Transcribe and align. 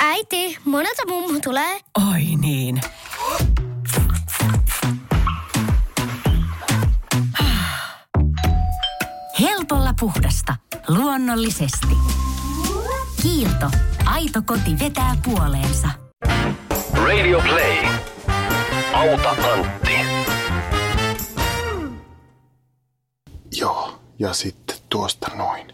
Äiti, 0.00 0.58
monelta 0.64 1.02
mummu 1.08 1.40
tulee? 1.40 1.80
Oi 2.12 2.22
niin. 2.40 2.80
Helpolla 9.40 9.94
puhdasta. 10.00 10.56
Luonnollisesti. 10.88 11.96
Kiilto. 13.22 13.70
Aito 14.04 14.42
koti 14.46 14.78
vetää 14.78 15.16
puoleensa. 15.24 15.88
Radio 16.92 17.40
Play. 17.40 17.86
Auta 18.92 19.30
Antti. 19.30 19.92
Joo, 23.56 24.00
ja 24.18 24.32
sitten 24.32 24.76
tuosta 24.88 25.30
noin. 25.36 25.73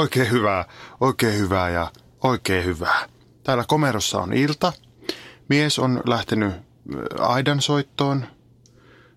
Oikein 0.00 0.30
hyvää, 0.30 0.64
oikein 1.00 1.38
hyvää 1.38 1.70
ja 1.70 1.92
oikein 2.22 2.64
hyvää. 2.64 3.08
Täällä 3.42 3.64
komerossa 3.68 4.18
on 4.18 4.32
ilta. 4.32 4.72
Mies 5.48 5.78
on 5.78 6.02
lähtenyt 6.06 6.52
aidan 7.18 7.60
soittoon. 7.60 8.26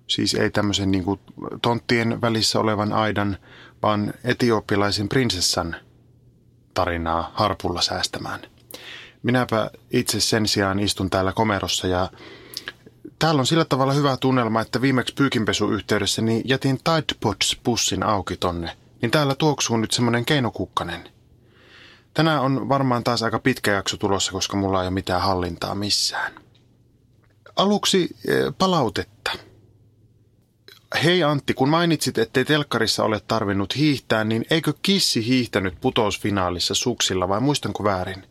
Siis 0.08 0.34
ei 0.34 0.52
tämmöisen 0.52 0.92
niin 0.92 1.04
kuin 1.04 1.20
tonttien 1.62 2.22
välissä 2.22 2.60
olevan 2.60 2.94
aidan, 2.94 3.38
vaan 3.82 4.14
etiopilaisen 4.24 5.10
prinsessan 5.10 5.76
tarinaa 6.74 7.32
harpulla 7.34 7.82
säästämään. 7.82 8.40
Minäpä 9.24 9.72
itse 9.92 10.20
sen 10.20 10.48
sijaan 10.48 10.80
istun 10.80 11.10
täällä 11.10 11.32
komerossa 11.32 11.88
ja 11.88 12.10
täällä 13.20 13.40
on 13.40 13.48
sillä 13.48 13.66
tavalla 13.66 13.94
hyvä 13.94 14.18
tunnelma, 14.18 14.62
että 14.62 14.82
viimeksi 14.82 15.14
pyykinpesuyhteydessä 15.14 16.22
niin 16.22 16.42
jätin 16.46 16.78
Tide 16.78 17.20
Pods-pussin 17.20 18.04
auki 18.04 18.38
tonne. 18.38 18.83
Niin 19.04 19.12
täällä 19.12 19.36
tuoksuu 19.36 19.78
nyt 19.78 19.92
semmoinen 19.92 20.26
keinokukkanen. 20.26 21.10
Tänään 22.14 22.42
on 22.42 22.70
varmaan 22.70 23.04
taas 23.04 23.24
aika 23.24 23.40
pitkä 23.40 23.72
jakso 23.72 23.98
tulossa, 23.98 24.32
koska 24.32 24.58
mulla 24.58 24.82
ei 24.82 24.88
ole 24.88 24.94
mitään 24.94 25.22
hallintaa 25.22 25.76
missään. 25.76 26.34
Aluksi 27.56 28.10
palautetta. 28.58 29.32
Hei 31.04 31.24
Antti, 31.24 31.54
kun 31.54 31.70
mainitsit, 31.70 32.18
ettei 32.18 32.46
telkkarissa 32.46 33.04
ole 33.04 33.20
tarvinnut 33.20 33.76
hiihtää, 33.76 34.24
niin 34.24 34.46
eikö 34.50 34.74
kissi 34.82 35.28
hiihtänyt 35.28 35.74
putousfinaalissa 35.82 36.74
suksilla 36.76 37.30
vai 37.30 37.40
muistanko 37.40 37.84
väärin? 37.84 38.28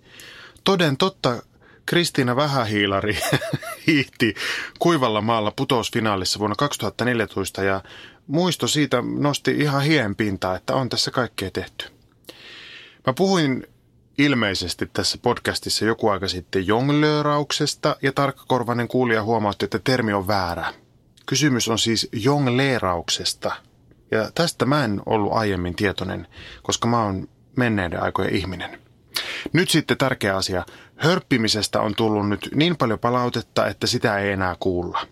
Toden 0.65 0.97
totta, 0.97 1.43
Kristiina 1.87 2.37
Vähähiilari 2.37 3.19
hiihti 3.87 4.35
kuivalla 4.79 5.21
maalla 5.21 5.51
putousfinaalissa 5.57 6.39
vuonna 6.39 6.57
2014 6.57 7.63
ja 7.63 7.83
muisto 8.27 8.67
siitä 8.67 9.03
nosti 9.19 9.51
ihan 9.51 9.83
hien 9.83 10.17
pintaa, 10.17 10.57
että 10.57 10.75
on 10.75 10.89
tässä 10.89 11.11
kaikkea 11.11 11.51
tehty. 11.51 11.89
Mä 13.07 13.13
puhuin 13.13 13.67
ilmeisesti 14.19 14.91
tässä 14.93 15.19
podcastissa 15.23 15.85
joku 15.85 16.09
aika 16.09 16.29
sitten 16.29 16.67
jonglöörauksesta 16.67 17.97
ja 18.03 18.13
tarkkakorvainen 18.13 18.89
kuulija 18.89 19.23
huomautti, 19.23 19.65
että 19.65 19.79
termi 19.79 20.13
on 20.13 20.27
väärä. 20.27 20.75
Kysymys 21.27 21.69
on 21.69 21.79
siis 21.79 22.09
jongleerauksesta. 22.13 23.53
Ja 24.11 24.31
tästä 24.35 24.67
mä 24.67 24.85
en 24.85 25.03
ollut 25.07 25.33
aiemmin 25.33 25.75
tietoinen, 25.75 26.27
koska 26.63 26.89
mä 26.89 27.05
oon 27.05 27.29
menneiden 27.57 28.03
aikojen 28.03 28.35
ihminen. 28.35 28.79
Nyt 29.53 29.71
sitten 29.71 29.99
tärkeä 29.99 30.37
asia. 30.37 30.65
Hörppimisestä 30.97 31.81
on 31.81 31.95
tullut 31.95 32.29
nyt 32.29 32.49
niin 32.55 32.77
paljon 32.77 32.99
palautetta, 32.99 33.67
että 33.67 33.87
sitä 33.87 34.19
ei 34.19 34.33
enää 34.33 34.57
kuulla. 34.61 35.07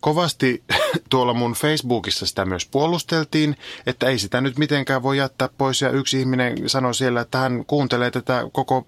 Kovasti 0.00 0.62
tuolla 1.10 1.34
mun 1.34 1.52
Facebookissa 1.52 2.26
sitä 2.26 2.44
myös 2.44 2.66
puolusteltiin, 2.66 3.56
että 3.86 4.06
ei 4.06 4.18
sitä 4.18 4.40
nyt 4.40 4.58
mitenkään 4.58 5.02
voi 5.02 5.18
jättää 5.18 5.48
pois. 5.58 5.80
Ja 5.80 5.90
yksi 5.90 6.20
ihminen 6.20 6.68
sanoi 6.68 6.94
siellä, 6.94 7.20
että 7.20 7.38
hän 7.38 7.64
kuuntelee 7.66 8.10
tätä 8.10 8.44
koko 8.52 8.86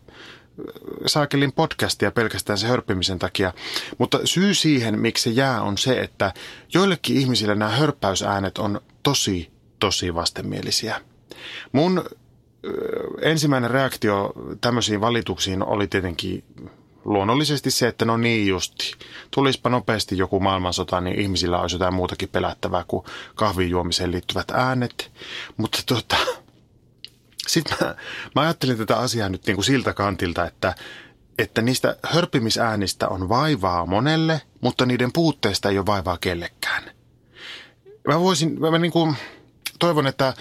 Saakelin 1.06 1.52
podcastia 1.52 2.10
pelkästään 2.10 2.58
se 2.58 2.66
hörppimisen 2.66 3.18
takia. 3.18 3.52
Mutta 3.98 4.20
syy 4.24 4.54
siihen, 4.54 4.98
miksi 4.98 5.22
se 5.22 5.30
jää, 5.30 5.62
on 5.62 5.78
se, 5.78 6.00
että 6.00 6.32
joillekin 6.74 7.16
ihmisille 7.16 7.54
nämä 7.54 7.70
hörppäysäänet 7.70 8.58
on 8.58 8.80
tosi, 9.02 9.50
tosi 9.78 10.14
vastenmielisiä. 10.14 11.00
Mun 11.72 12.04
ensimmäinen 13.22 13.70
reaktio 13.70 14.32
tämmöisiin 14.60 15.00
valituksiin 15.00 15.62
oli 15.62 15.86
tietenkin 15.86 16.44
luonnollisesti 17.04 17.70
se, 17.70 17.88
että 17.88 18.04
no 18.04 18.16
niin 18.16 18.48
justi. 18.48 18.92
Tulispa 19.30 19.70
nopeasti 19.70 20.18
joku 20.18 20.40
maailmansota, 20.40 21.00
niin 21.00 21.20
ihmisillä 21.20 21.60
olisi 21.60 21.74
jotain 21.76 21.94
muutakin 21.94 22.28
pelättävää 22.28 22.84
kuin 22.88 23.04
kahvin 23.34 23.70
juomiseen 23.70 24.12
liittyvät 24.12 24.50
äänet. 24.50 25.12
Mutta 25.56 25.78
tota, 25.86 26.16
sitten 27.46 27.76
mä, 27.80 27.94
mä 28.34 28.42
ajattelin 28.42 28.78
tätä 28.78 28.96
asiaa 28.96 29.28
nyt 29.28 29.46
niin 29.46 29.56
kuin 29.56 29.64
siltä 29.64 29.94
kantilta, 29.94 30.46
että, 30.46 30.74
että 31.38 31.62
niistä 31.62 31.96
hörppimisäänistä 32.02 33.08
on 33.08 33.28
vaivaa 33.28 33.86
monelle, 33.86 34.40
mutta 34.60 34.86
niiden 34.86 35.12
puutteesta 35.12 35.68
ei 35.68 35.78
ole 35.78 35.86
vaivaa 35.86 36.18
kellekään. 36.18 36.82
Mä 38.08 38.20
voisin, 38.20 38.60
mä 38.60 38.78
niin 38.78 38.92
kuin, 38.92 39.16
toivon, 39.82 40.06
että 40.06 40.34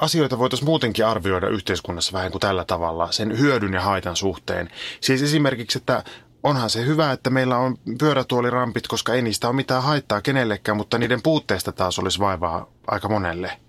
asioita 0.00 0.38
voitaisiin 0.38 0.66
muutenkin 0.66 1.06
arvioida 1.06 1.48
yhteiskunnassa 1.48 2.12
vähän 2.12 2.30
kuin 2.30 2.40
tällä 2.40 2.64
tavalla, 2.64 3.12
sen 3.12 3.38
hyödyn 3.38 3.72
ja 3.74 3.80
haitan 3.80 4.16
suhteen. 4.16 4.70
Siis 5.00 5.22
esimerkiksi, 5.22 5.78
että 5.78 6.04
onhan 6.42 6.70
se 6.70 6.86
hyvä, 6.86 7.12
että 7.12 7.30
meillä 7.30 7.58
on 7.58 7.76
pyörätuolirampit, 7.98 8.88
koska 8.88 9.14
ei 9.14 9.22
niistä 9.22 9.48
ole 9.48 9.56
mitään 9.56 9.82
haittaa 9.82 10.22
kenellekään, 10.22 10.76
mutta 10.76 10.98
niiden 10.98 11.22
puutteesta 11.22 11.72
taas 11.72 11.98
olisi 11.98 12.18
vaivaa 12.18 12.66
aika 12.86 13.08
monelle. 13.08 13.60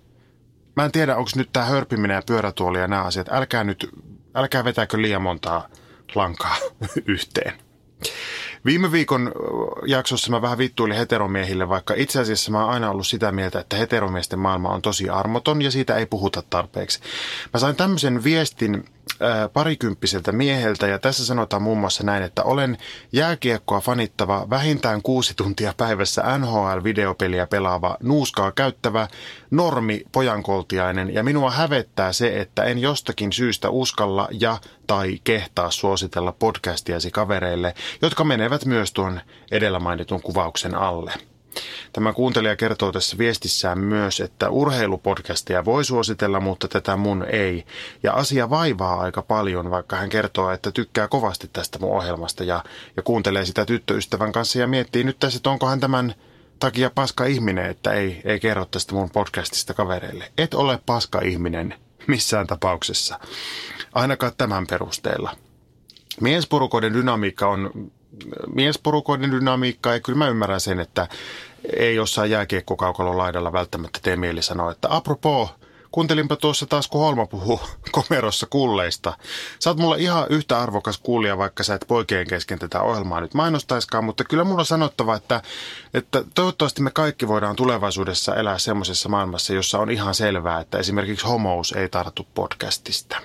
Mä 0.75 0.85
en 0.85 0.91
tiedä, 0.91 1.15
onko 1.15 1.31
nyt 1.35 1.49
tämä 1.53 1.65
hörpiminen 1.65 2.15
ja 2.15 2.23
pyörätuoli 2.25 2.79
ja 2.79 2.87
nämä 2.87 3.03
asiat. 3.03 3.27
Älkää 3.31 3.63
nyt, 3.63 3.89
älkää 4.35 4.63
vetääkö 4.63 5.01
liian 5.01 5.21
montaa 5.21 5.67
lankaa 6.15 6.55
yhteen. 7.05 7.53
Viime 8.65 8.91
viikon 8.91 9.31
jaksossa 9.85 10.31
mä 10.31 10.41
vähän 10.41 10.57
vittuilin 10.57 10.97
heteromiehille, 10.97 11.69
vaikka 11.69 11.93
itse 11.97 12.19
asiassa 12.19 12.51
mä 12.51 12.63
oon 12.63 12.73
aina 12.73 12.91
ollut 12.91 13.07
sitä 13.07 13.31
mieltä, 13.31 13.59
että 13.59 13.75
heteromiesten 13.75 14.39
maailma 14.39 14.69
on 14.69 14.81
tosi 14.81 15.09
armoton 15.09 15.61
ja 15.61 15.71
siitä 15.71 15.95
ei 15.95 16.05
puhuta 16.05 16.43
tarpeeksi. 16.49 16.99
Mä 17.53 17.59
sain 17.59 17.75
tämmöisen 17.75 18.23
viestin 18.23 18.85
parikymppiseltä 19.53 20.31
mieheltä 20.31 20.87
ja 20.87 20.99
tässä 20.99 21.25
sanotaan 21.25 21.61
muun 21.61 21.77
muassa 21.77 22.03
näin, 22.03 22.23
että 22.23 22.43
olen 22.43 22.77
jääkiekkoa 23.11 23.79
fanittava 23.79 24.47
vähintään 24.49 25.01
kuusi 25.01 25.33
tuntia 25.33 25.73
päivässä 25.77 26.23
NHL-videopeliä 26.37 27.47
pelaava, 27.47 27.97
nuuskaa 28.03 28.51
käyttävä, 28.51 29.07
normi 29.51 30.03
pojankoltiainen 30.11 31.13
ja 31.13 31.23
minua 31.23 31.51
hävettää 31.51 32.13
se, 32.13 32.39
että 32.39 32.63
en 32.63 32.79
jostakin 32.79 33.33
syystä 33.33 33.69
uskalla 33.69 34.27
ja 34.31 34.57
tai 34.87 35.19
kehtaa 35.23 35.71
suositella 35.71 36.31
podcastiasi 36.31 37.11
kavereille, 37.11 37.73
jotka 38.01 38.23
menevät 38.23 38.65
myös 38.65 38.93
tuon 38.93 39.21
edellä 39.51 39.79
mainitun 39.79 40.21
kuvauksen 40.21 40.75
alle. 40.75 41.13
Tämä 41.93 42.13
kuuntelija 42.13 42.55
kertoo 42.55 42.91
tässä 42.91 43.17
viestissään 43.17 43.79
myös, 43.79 44.19
että 44.19 44.49
urheilupodcastia 44.49 45.65
voi 45.65 45.85
suositella, 45.85 46.39
mutta 46.39 46.67
tätä 46.67 46.95
mun 46.97 47.25
ei. 47.31 47.65
Ja 48.03 48.13
asia 48.13 48.49
vaivaa 48.49 48.99
aika 48.99 49.21
paljon, 49.21 49.71
vaikka 49.71 49.95
hän 49.95 50.09
kertoo, 50.09 50.51
että 50.51 50.71
tykkää 50.71 51.07
kovasti 51.07 51.49
tästä 51.53 51.79
mun 51.79 51.97
ohjelmasta 51.97 52.43
ja, 52.43 52.63
ja 52.97 53.03
kuuntelee 53.03 53.45
sitä 53.45 53.65
tyttöystävän 53.65 54.31
kanssa 54.31 54.59
ja 54.59 54.67
miettii 54.67 55.03
nyt 55.03 55.19
tässä, 55.19 55.37
että 55.37 55.49
onko 55.49 55.67
hän 55.67 55.79
tämän 55.79 56.15
takia 56.59 56.89
paska 56.95 57.25
ihminen, 57.25 57.65
että 57.65 57.91
ei, 57.91 58.21
ei 58.25 58.39
kerro 58.39 58.65
tästä 58.65 58.93
mun 58.95 59.09
podcastista 59.09 59.73
kavereille. 59.73 60.31
Et 60.37 60.53
ole 60.53 60.79
paska 60.85 61.21
ihminen 61.21 61.75
missään 62.07 62.47
tapauksessa, 62.47 63.19
ainakaan 63.93 64.31
tämän 64.37 64.67
perusteella. 64.67 65.35
Miesporukoiden 66.21 66.93
dynamiikka 66.93 67.47
on 67.47 67.91
miesporukoiden 68.55 69.31
dynamiikka 69.31 69.93
ja 69.93 69.99
kyllä 69.99 70.17
mä 70.17 70.27
ymmärrän 70.29 70.61
sen, 70.61 70.79
että 70.79 71.07
ei 71.77 71.95
jossain 71.95 72.31
jääkiekkokaukalon 72.31 73.17
laidalla 73.17 73.53
välttämättä 73.53 73.99
tee 74.01 74.15
mieli 74.15 74.41
sanoa, 74.41 74.71
että 74.71 74.87
apropos, 74.91 75.49
kuuntelinpa 75.91 76.35
tuossa 76.35 76.65
taas, 76.65 76.87
kun 76.87 77.01
Holma 77.01 77.25
puhuu 77.25 77.61
komerossa 77.91 78.47
kulleista. 78.49 79.17
Sä 79.59 79.69
oot 79.69 79.77
mulla 79.77 79.95
ihan 79.95 80.25
yhtä 80.29 80.59
arvokas 80.59 80.97
kuulija, 80.97 81.37
vaikka 81.37 81.63
sä 81.63 81.75
et 81.75 81.85
poikien 81.87 82.27
kesken 82.27 82.59
tätä 82.59 82.81
ohjelmaa 82.81 83.21
nyt 83.21 83.33
mainostaiskaan, 83.33 84.03
mutta 84.03 84.23
kyllä 84.23 84.43
mulla 84.43 84.59
on 84.59 84.65
sanottava, 84.65 85.15
että, 85.15 85.41
että 85.93 86.23
toivottavasti 86.35 86.81
me 86.81 86.91
kaikki 86.91 87.27
voidaan 87.27 87.55
tulevaisuudessa 87.55 88.35
elää 88.35 88.57
semmoisessa 88.57 89.09
maailmassa, 89.09 89.53
jossa 89.53 89.79
on 89.79 89.91
ihan 89.91 90.15
selvää, 90.15 90.59
että 90.59 90.77
esimerkiksi 90.77 91.25
homous 91.27 91.71
ei 91.71 91.89
tartu 91.89 92.27
podcastista. 92.33 93.17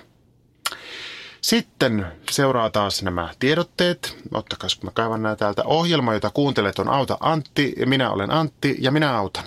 Sitten 1.45 2.07
seuraa 2.31 2.69
taas 2.69 3.03
nämä 3.03 3.29
tiedotteet. 3.39 4.17
Ottakaa, 4.33 4.69
kun 4.79 4.87
mä 4.87 4.91
kaivan 4.93 5.23
nämä 5.23 5.35
täältä. 5.35 5.63
Ohjelma, 5.65 6.13
jota 6.13 6.29
kuuntelet, 6.29 6.79
on 6.79 6.89
Auta 6.89 7.17
Antti. 7.19 7.75
Minä 7.85 8.11
olen 8.11 8.31
Antti 8.31 8.75
ja 8.79 8.91
minä 8.91 9.17
autan. 9.17 9.43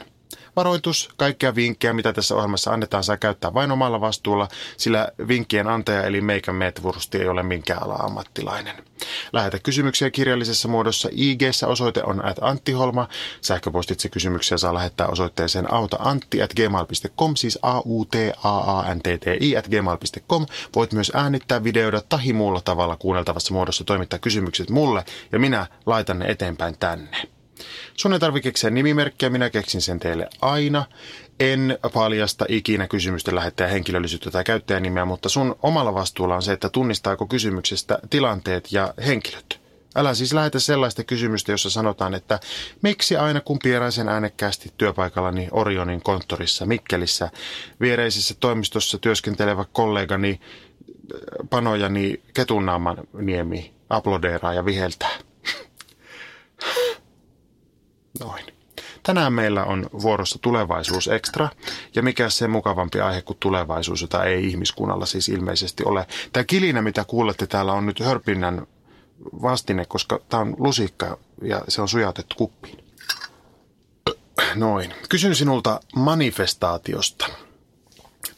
Varoitus, 0.58 1.08
kaikkia 1.16 1.54
vinkkejä, 1.54 1.92
mitä 1.92 2.12
tässä 2.12 2.34
ohjelmassa 2.34 2.70
annetaan, 2.70 3.04
saa 3.04 3.16
käyttää 3.16 3.54
vain 3.54 3.70
omalla 3.70 4.00
vastuulla, 4.00 4.48
sillä 4.76 5.08
vinkkien 5.28 5.68
antaja 5.68 6.02
eli 6.02 6.20
meikän 6.20 6.54
meetvurusti 6.54 7.18
ei 7.18 7.28
ole 7.28 7.42
minkään 7.42 7.82
ala 7.82 7.94
ammattilainen. 7.94 8.74
Lähetä 9.32 9.58
kysymyksiä 9.58 10.10
kirjallisessa 10.10 10.68
muodossa. 10.68 11.08
ig 11.12 11.40
osoite 11.66 12.02
on 12.02 12.24
at 12.24 12.36
Anttiholma. 12.40 13.08
Sähköpostitse 13.40 14.08
kysymyksiä 14.08 14.58
saa 14.58 14.74
lähettää 14.74 15.06
osoitteeseen 15.06 15.72
autaantti 15.72 16.42
at 16.42 16.54
gmail.com, 16.54 17.36
siis 17.36 17.58
a 17.62 17.80
u 17.84 18.04
t 18.04 18.14
a 18.44 18.58
a 18.58 18.94
n 18.94 18.98
t 18.98 19.02
t 19.02 19.26
i 19.40 19.56
at 19.56 19.68
gmail.com. 19.68 20.46
Voit 20.76 20.92
myös 20.92 21.12
äänittää, 21.14 21.64
videoida 21.64 22.00
tai 22.08 22.32
muulla 22.32 22.60
tavalla 22.60 22.96
kuunneltavassa 22.96 23.54
muodossa 23.54 23.84
toimittaa 23.84 24.18
kysymykset 24.18 24.70
mulle 24.70 25.04
ja 25.32 25.38
minä 25.38 25.66
laitan 25.86 26.18
ne 26.18 26.26
eteenpäin 26.26 26.78
tänne. 26.78 27.37
Sun 27.94 28.12
ei 28.12 28.18
tarvitse 28.18 28.48
keksiä 28.48 28.70
nimimerkkiä, 28.70 29.30
minä 29.30 29.50
keksin 29.50 29.80
sen 29.82 29.98
teille 29.98 30.28
aina. 30.40 30.84
En 31.40 31.78
paljasta 31.94 32.44
ikinä 32.48 32.88
kysymysten 32.88 33.34
lähettäjä 33.34 33.68
henkilöllisyyttä 33.68 34.30
tai 34.30 34.44
käyttäjänimeä, 34.44 35.04
mutta 35.04 35.28
sun 35.28 35.56
omalla 35.62 35.94
vastuulla 35.94 36.34
on 36.36 36.42
se, 36.42 36.52
että 36.52 36.68
tunnistaako 36.68 37.26
kysymyksestä 37.26 37.98
tilanteet 38.10 38.72
ja 38.72 38.94
henkilöt. 39.06 39.60
Älä 39.96 40.14
siis 40.14 40.32
lähetä 40.32 40.58
sellaista 40.58 41.04
kysymystä, 41.04 41.52
jossa 41.52 41.70
sanotaan, 41.70 42.14
että 42.14 42.40
miksi 42.82 43.16
aina 43.16 43.40
kun 43.40 43.58
pieraisen 43.58 44.08
äänekkäästi 44.08 44.72
työpaikallani 44.78 45.48
Orionin 45.50 46.02
konttorissa 46.02 46.66
Mikkelissä 46.66 47.30
viereisessä 47.80 48.34
toimistossa 48.40 48.98
työskentelevä 48.98 49.64
kollegani 49.72 50.40
panojani 51.50 52.20
Ketunnaaman 52.34 52.96
niemi 53.12 53.74
aplodeeraa 53.90 54.54
ja 54.54 54.64
viheltää. 54.64 55.18
Noin. 58.20 58.44
Tänään 59.08 59.32
meillä 59.32 59.64
on 59.64 59.86
vuorossa 60.02 60.38
tulevaisuus 60.42 61.08
ekstra, 61.08 61.48
ja 61.94 62.02
mikä 62.02 62.30
se 62.30 62.48
mukavampi 62.48 63.00
aihe 63.00 63.22
kuin 63.22 63.36
tulevaisuus, 63.40 64.02
jota 64.02 64.24
ei 64.24 64.46
ihmiskunnalla 64.46 65.06
siis 65.06 65.28
ilmeisesti 65.28 65.84
ole. 65.86 66.06
Tämä 66.32 66.44
kilinä, 66.44 66.82
mitä 66.82 67.04
kuulette 67.04 67.46
täällä, 67.46 67.72
on 67.72 67.86
nyt 67.86 68.00
hörpinnän 68.00 68.66
vastine, 69.42 69.84
koska 69.84 70.20
tämä 70.28 70.40
on 70.40 70.54
lusikka 70.58 71.18
ja 71.42 71.62
se 71.68 71.82
on 71.82 71.88
sujautettu 71.88 72.34
kuppiin. 72.38 72.84
Noin. 74.54 74.94
Kysyn 75.08 75.34
sinulta 75.34 75.80
manifestaatiosta. 75.96 77.26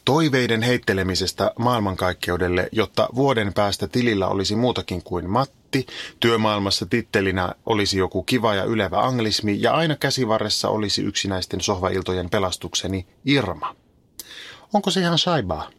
Toiveiden 0.05 0.61
heittelemisestä 0.61 1.51
maailmankaikkeudelle, 1.59 2.69
jotta 2.71 3.09
vuoden 3.15 3.53
päästä 3.53 3.87
tilillä 3.87 4.27
olisi 4.27 4.55
muutakin 4.55 5.03
kuin 5.03 5.29
Matti, 5.71 5.93
työmaailmassa 6.19 6.85
tittelinä 6.85 7.55
olisi 7.65 7.97
joku 7.97 8.23
kiva 8.23 8.55
ja 8.55 8.63
ylevä 8.63 8.99
anglismi 8.99 9.61
ja 9.61 9.73
aina 9.73 9.95
käsivarressa 9.95 10.69
olisi 10.69 11.01
yksinäisten 11.01 11.61
sohvailtojen 11.61 12.29
pelastukseni 12.29 13.07
Irma. 13.25 13.75
Onko 14.73 14.91
se 14.91 14.99
ihan 14.99 15.17
saibaa? 15.17 15.69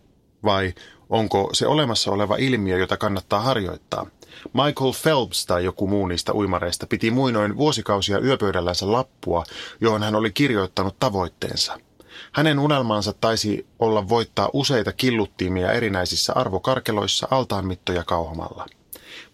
Vai 0.45 0.75
onko 1.11 1.51
se 1.53 1.67
olemassa 1.67 2.11
oleva 2.11 2.37
ilmiö, 2.37 2.79
jota 2.79 2.97
kannattaa 2.97 3.41
harjoittaa? 3.41 4.07
Michael 4.53 4.93
Phelps 5.03 5.47
tai 5.47 5.65
joku 5.65 5.87
muu 5.87 6.07
niistä 6.07 6.35
uimareista 6.35 6.87
piti 6.87 7.11
muinoin 7.11 7.57
vuosikausia 7.57 8.19
yöpöydällänsä 8.19 8.93
lappua, 8.93 9.45
johon 9.81 10.03
hän 10.03 10.15
oli 10.15 10.31
kirjoittanut 10.31 10.99
tavoitteensa– 10.99 11.79
hänen 12.33 12.59
unelmansa 12.59 13.13
taisi 13.13 13.67
olla 13.79 14.09
voittaa 14.09 14.51
useita 14.53 14.93
killuttiimia 14.93 15.73
erinäisissä 15.73 16.33
arvokarkeloissa 16.33 17.29
altaanmittoja 17.31 18.05
kauhomalla. 18.05 18.67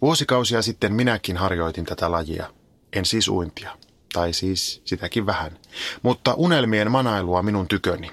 Vuosikausia 0.00 0.62
sitten 0.62 0.92
minäkin 0.92 1.36
harjoitin 1.36 1.84
tätä 1.84 2.10
lajia. 2.10 2.50
En 2.92 3.04
siis 3.04 3.28
uintia. 3.28 3.70
Tai 4.12 4.32
siis 4.32 4.82
sitäkin 4.84 5.26
vähän. 5.26 5.58
Mutta 6.02 6.34
unelmien 6.34 6.90
manailua 6.90 7.42
minun 7.42 7.68
tyköni. 7.68 8.10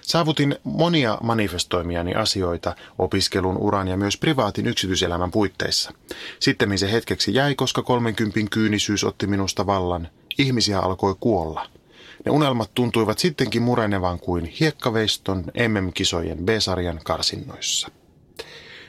Saavutin 0.00 0.56
monia 0.64 1.18
manifestoimiani 1.22 2.14
asioita 2.14 2.76
opiskelun, 2.98 3.58
uran 3.58 3.88
ja 3.88 3.96
myös 3.96 4.16
privaatin 4.16 4.66
yksityiselämän 4.66 5.30
puitteissa. 5.30 5.92
Sitten 6.40 6.78
se 6.78 6.92
hetkeksi 6.92 7.34
jäi, 7.34 7.54
koska 7.54 7.82
30 7.82 8.40
kyynisyys 8.50 9.04
otti 9.04 9.26
minusta 9.26 9.66
vallan. 9.66 10.08
Ihmisiä 10.38 10.80
alkoi 10.80 11.14
kuolla– 11.20 11.66
ne 12.24 12.30
unelmat 12.30 12.70
tuntuivat 12.74 13.18
sittenkin 13.18 13.62
murenevan 13.62 14.20
kuin 14.20 14.44
hiekkaveiston 14.44 15.44
MM-kisojen 15.68 16.38
B-sarjan 16.38 17.00
karsinnoissa. 17.04 17.88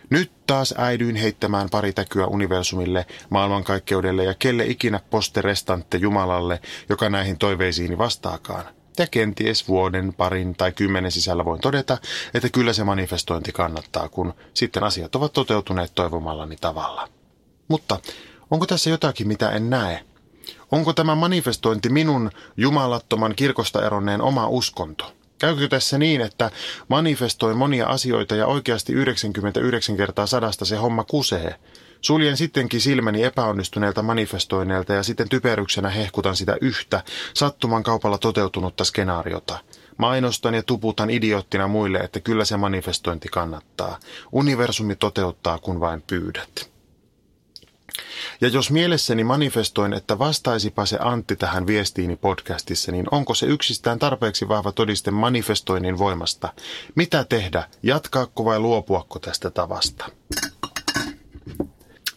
Nyt 0.09 0.31
taas 0.47 0.73
äidyin 0.77 1.15
heittämään 1.15 1.69
pari 1.69 1.93
täkyä 1.93 2.27
universumille, 2.27 3.05
maailmankaikkeudelle 3.29 4.23
ja 4.23 4.33
kelle 4.33 4.65
ikinä 4.65 4.99
posterestante 5.09 5.97
Jumalalle, 5.97 6.61
joka 6.89 7.09
näihin 7.09 7.37
toiveisiini 7.37 7.97
vastaakaan. 7.97 8.65
Ja 8.97 9.07
kenties 9.07 9.67
vuoden, 9.67 10.13
parin 10.13 10.55
tai 10.55 10.71
kymmenen 10.71 11.11
sisällä 11.11 11.45
voin 11.45 11.61
todeta, 11.61 11.97
että 12.33 12.49
kyllä 12.49 12.73
se 12.73 12.83
manifestointi 12.83 13.51
kannattaa, 13.51 14.09
kun 14.09 14.33
sitten 14.53 14.83
asiat 14.83 15.15
ovat 15.15 15.33
toteutuneet 15.33 15.91
toivomallani 15.95 16.55
tavalla. 16.61 17.09
Mutta 17.67 17.99
onko 18.51 18.65
tässä 18.65 18.89
jotakin, 18.89 19.27
mitä 19.27 19.51
en 19.51 19.69
näe? 19.69 20.03
Onko 20.71 20.93
tämä 20.93 21.15
manifestointi 21.15 21.89
minun 21.89 22.31
jumalattoman 22.57 23.35
kirkosta 23.35 23.85
eronneen 23.85 24.21
oma 24.21 24.47
uskonto? 24.47 25.18
Käykö 25.39 25.67
tässä 25.67 25.97
niin, 25.97 26.21
että 26.21 26.51
manifestoin 26.87 27.57
monia 27.57 27.87
asioita 27.87 28.35
ja 28.35 28.47
oikeasti 28.47 28.93
99 28.93 29.97
kertaa 29.97 30.25
sadasta 30.25 30.65
se 30.65 30.75
homma 30.75 31.03
kusee? 31.03 31.55
Suljen 32.01 32.37
sittenkin 32.37 32.81
silmäni 32.81 33.23
epäonnistuneelta 33.23 34.01
manifestoineelta 34.01 34.93
ja 34.93 35.03
sitten 35.03 35.29
typeryksenä 35.29 35.89
hehkutan 35.89 36.35
sitä 36.35 36.57
yhtä 36.61 37.03
sattuman 37.33 37.83
kaupalla 37.83 38.17
toteutunutta 38.17 38.83
skenaariota. 38.83 39.59
Mainostan 39.97 40.53
ja 40.53 40.63
tuputan 40.63 41.09
idioottina 41.09 41.67
muille, 41.67 41.97
että 41.97 42.19
kyllä 42.19 42.45
se 42.45 42.57
manifestointi 42.57 43.27
kannattaa. 43.27 43.99
Universumi 44.31 44.95
toteuttaa, 44.95 45.57
kun 45.57 45.79
vain 45.79 46.01
pyydät. 46.01 46.78
Ja 48.41 48.47
jos 48.47 48.71
mielessäni 48.71 49.23
manifestoin, 49.23 49.93
että 49.93 50.19
vastaisipa 50.19 50.85
se 50.85 50.97
Antti 51.01 51.35
tähän 51.35 51.67
viestiini 51.67 52.15
podcastissa, 52.15 52.91
niin 52.91 53.05
onko 53.11 53.33
se 53.33 53.45
yksistään 53.45 53.99
tarpeeksi 53.99 54.47
vahva 54.47 54.71
todiste 54.71 55.11
manifestoinnin 55.11 55.97
voimasta? 55.97 56.53
Mitä 56.95 57.23
tehdä? 57.23 57.63
Jatkaako 57.83 58.45
vai 58.45 58.59
luopuako 58.59 59.19
tästä 59.19 59.49
tavasta? 59.49 60.05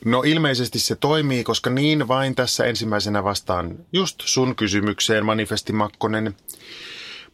No 0.05 0.23
ilmeisesti 0.23 0.79
se 0.79 0.97
toimii, 0.97 1.45
koska 1.45 1.71
niin 1.71 2.09
vain 2.09 2.35
tässä 2.35 2.65
ensimmäisenä 2.65 3.25
vastaan 3.25 3.79
just 3.93 4.17
sun 4.25 4.57
kysymykseen, 4.57 5.27
Manifesti 5.27 5.73
Makkonen. 5.73 6.37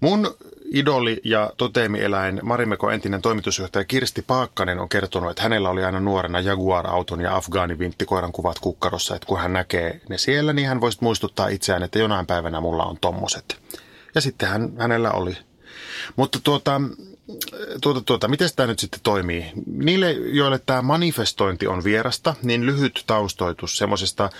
Mun 0.00 0.34
idoli 0.72 1.20
ja 1.24 1.52
toteemieläin 1.56 2.40
Marimeko 2.42 2.90
entinen 2.90 3.22
toimitusjohtaja 3.22 3.84
Kirsti 3.84 4.22
Paakkanen 4.22 4.78
on 4.78 4.88
kertonut, 4.88 5.30
että 5.30 5.42
hänellä 5.42 5.70
oli 5.70 5.84
aina 5.84 6.00
nuorena 6.00 6.40
Jaguar-auton 6.40 7.20
ja 7.20 7.36
afgaanivinttikoiran 7.36 8.32
kuvat 8.32 8.58
kukkarossa, 8.58 9.14
että 9.14 9.26
kun 9.26 9.40
hän 9.40 9.52
näkee 9.52 10.00
ne 10.08 10.18
siellä, 10.18 10.52
niin 10.52 10.68
hän 10.68 10.80
voisi 10.80 10.98
muistuttaa 11.00 11.48
itseään, 11.48 11.82
että 11.82 11.98
jonain 11.98 12.26
päivänä 12.26 12.60
mulla 12.60 12.84
on 12.84 12.96
tommoset. 13.00 13.60
Ja 14.14 14.20
sitten 14.20 14.48
hän, 14.48 14.72
hänellä 14.78 15.10
oli. 15.10 15.36
Mutta 16.16 16.38
tuota, 16.42 16.80
tuota, 17.82 18.00
tuota, 18.00 18.28
miten 18.28 18.48
tämä 18.56 18.66
nyt 18.66 18.78
sitten 18.78 19.00
toimii? 19.02 19.52
Niille, 19.66 20.12
joille 20.12 20.58
tämä 20.66 20.82
manifestointi 20.82 21.66
on 21.66 21.84
vierasta, 21.84 22.34
niin 22.42 22.66
lyhyt 22.66 23.04
taustoitus 23.06 23.78
semmoisesta 23.78 24.30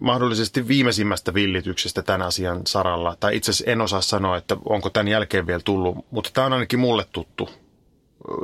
mahdollisesti 0.00 0.68
viimeisimmästä 0.68 1.34
villityksestä 1.34 2.02
tämän 2.02 2.22
asian 2.22 2.60
saralla, 2.66 3.16
tai 3.20 3.36
itse 3.36 3.50
asiassa 3.50 3.70
en 3.70 3.80
osaa 3.80 4.00
sanoa, 4.00 4.36
että 4.36 4.56
onko 4.64 4.90
tämän 4.90 5.08
jälkeen 5.08 5.46
vielä 5.46 5.60
tullut, 5.64 5.96
mutta 6.10 6.30
tämä 6.32 6.46
on 6.46 6.52
ainakin 6.52 6.78
mulle 6.78 7.06
tuttu 7.12 7.48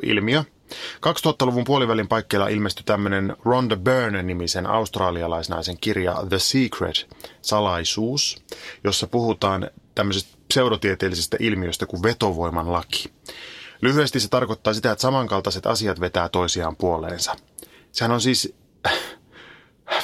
ilmiö. 0.02 0.44
2000-luvun 1.06 1.64
puolivälin 1.64 2.08
paikkeilla 2.08 2.48
ilmestyi 2.48 2.84
tämmöinen 2.84 3.36
Rhonda 3.44 3.76
Byrne-nimisen 3.76 4.66
australialaisnaisen 4.66 5.78
kirja 5.80 6.16
The 6.28 6.38
Secret, 6.38 7.16
salaisuus, 7.42 8.44
jossa 8.84 9.06
puhutaan 9.06 9.70
tämmöisestä 9.94 10.38
pseudotieteellisestä 10.48 11.36
ilmiöstä 11.40 11.86
kuin 11.86 12.02
vetovoiman 12.02 12.72
laki. 12.72 13.12
Lyhyesti 13.82 14.20
se 14.20 14.28
tarkoittaa 14.28 14.74
sitä, 14.74 14.92
että 14.92 15.02
samankaltaiset 15.02 15.66
asiat 15.66 16.00
vetää 16.00 16.28
toisiaan 16.28 16.76
puoleensa. 16.76 17.36
Sehän 17.92 18.12
on 18.12 18.20
siis 18.20 18.54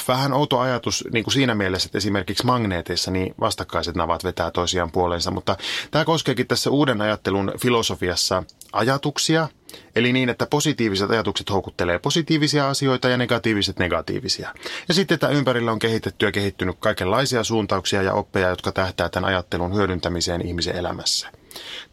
vähän 0.08 0.32
outo 0.32 0.58
ajatus 0.58 1.04
niin 1.12 1.24
kuin 1.24 1.34
siinä 1.34 1.54
mielessä, 1.54 1.86
että 1.86 1.98
esimerkiksi 1.98 2.46
magneeteissa 2.46 3.10
niin 3.10 3.34
vastakkaiset 3.40 3.96
navat 3.96 4.24
vetää 4.24 4.50
toisiaan 4.50 4.90
puoleensa, 4.92 5.30
mutta 5.30 5.56
tämä 5.90 6.04
koskeekin 6.04 6.46
tässä 6.46 6.70
uuden 6.70 7.00
ajattelun 7.00 7.52
filosofiassa 7.60 8.42
ajatuksia, 8.72 9.48
eli 9.96 10.12
niin, 10.12 10.28
että 10.28 10.46
positiiviset 10.46 11.10
ajatukset 11.10 11.50
houkuttelee 11.50 11.98
positiivisia 11.98 12.68
asioita 12.68 13.08
ja 13.08 13.16
negatiiviset 13.16 13.78
negatiivisia. 13.78 14.54
Ja 14.88 14.94
sitten 14.94 15.18
tämä 15.18 15.32
ympärillä 15.32 15.72
on 15.72 15.78
kehitetty 15.78 16.26
ja 16.26 16.32
kehittynyt 16.32 16.76
kaikenlaisia 16.80 17.44
suuntauksia 17.44 18.02
ja 18.02 18.12
oppeja, 18.12 18.48
jotka 18.48 18.72
tähtää 18.72 19.08
tämän 19.08 19.28
ajattelun 19.28 19.74
hyödyntämiseen 19.74 20.46
ihmisen 20.46 20.76
elämässä. 20.76 21.28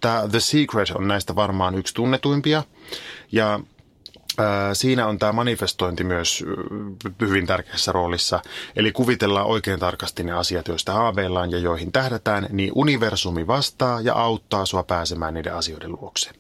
Tämä 0.02 0.28
The 0.32 0.40
Secret 0.40 0.90
on 0.90 1.08
näistä 1.08 1.36
varmaan 1.36 1.76
yksi 1.76 1.94
tunnetuimpia, 1.94 2.64
ja 3.32 3.60
Siinä 4.74 5.08
on 5.08 5.20
tämä 5.20 5.32
manifestointi 5.32 6.04
myös 6.04 6.44
hyvin 7.22 7.48
tärkeässä 7.48 7.92
roolissa. 7.92 8.42
Eli 8.76 8.92
kuvitellaan 8.92 9.46
oikein 9.46 9.80
tarkasti 9.80 10.24
ne 10.24 10.32
asiat, 10.32 10.68
joista 10.68 10.94
haaveillaan 10.94 11.52
ja 11.52 11.58
joihin 11.58 11.92
tähdätään, 11.92 12.48
niin 12.52 12.72
universumi 12.76 13.48
vastaa 13.48 14.02
ja 14.02 14.14
auttaa 14.14 14.66
sua 14.66 14.84
pääsemään 14.84 15.34
niiden 15.34 15.56
asioiden 15.56 15.92
luokse. 15.92 16.32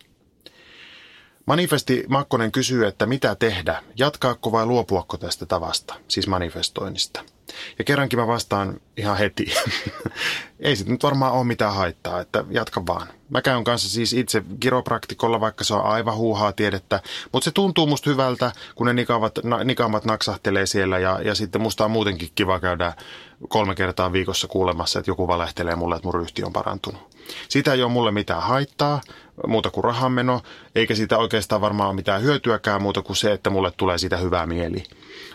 Manifesti 1.45 2.03
Makkonen 2.07 2.51
kysyy, 2.51 2.87
että 2.87 3.05
mitä 3.05 3.35
tehdä, 3.35 3.83
jatkaako 3.95 4.51
vai 4.51 4.65
luopuako 4.65 5.17
tästä 5.17 5.45
tavasta, 5.45 5.95
siis 6.07 6.27
manifestoinnista. 6.27 7.21
Ja 7.79 7.83
kerrankin 7.85 8.19
mä 8.19 8.27
vastaan 8.27 8.79
ihan 8.97 9.17
heti. 9.17 9.45
Ei 10.59 10.75
sitten 10.75 10.93
nyt 10.93 11.03
varmaan 11.03 11.33
ole 11.33 11.43
mitään 11.43 11.73
haittaa, 11.73 12.19
että 12.19 12.43
jatka 12.49 12.85
vaan. 12.85 13.07
Mä 13.29 13.41
käyn 13.41 13.63
kanssa 13.63 13.89
siis 13.89 14.13
itse 14.13 14.43
kiropraktikolla, 14.59 15.39
vaikka 15.39 15.63
se 15.63 15.73
on 15.73 15.85
aivan 15.85 16.15
huuhaa 16.15 16.51
tiedettä, 16.51 17.01
mutta 17.31 17.45
se 17.45 17.51
tuntuu 17.51 17.87
musta 17.87 18.09
hyvältä, 18.09 18.51
kun 18.75 18.87
ne 18.87 18.93
nikavat, 18.93 19.39
na, 19.43 19.63
nikaamat 19.63 20.05
naksahtelee 20.05 20.65
siellä 20.65 20.99
ja, 20.99 21.19
ja 21.21 21.35
sitten 21.35 21.61
musta 21.61 21.85
on 21.85 21.91
muutenkin 21.91 22.29
kiva 22.35 22.59
käydä 22.59 22.93
kolme 23.47 23.75
kertaa 23.75 24.11
viikossa 24.11 24.47
kuulemassa, 24.47 24.99
että 24.99 25.11
joku 25.11 25.27
valehtelee 25.27 25.75
mulle, 25.75 25.95
että 25.95 26.07
mun 26.07 26.13
ryhti 26.13 26.43
on 26.43 26.53
parantunut. 26.53 27.15
Siitä 27.49 27.73
ei 27.73 27.83
ole 27.83 27.91
mulle 27.91 28.11
mitään 28.11 28.41
haittaa, 28.41 29.01
muuta 29.47 29.69
kuin 29.69 29.83
rahanmeno, 29.83 30.41
eikä 30.75 30.95
siitä 30.95 31.17
oikeastaan 31.17 31.61
varmaan 31.61 31.89
ole 31.89 31.95
mitään 31.95 32.21
hyötyäkään 32.21 32.81
muuta 32.81 33.01
kuin 33.01 33.17
se, 33.17 33.31
että 33.31 33.49
mulle 33.49 33.71
tulee 33.77 33.97
siitä 33.97 34.17
hyvää 34.17 34.45
mieli. 34.45 34.83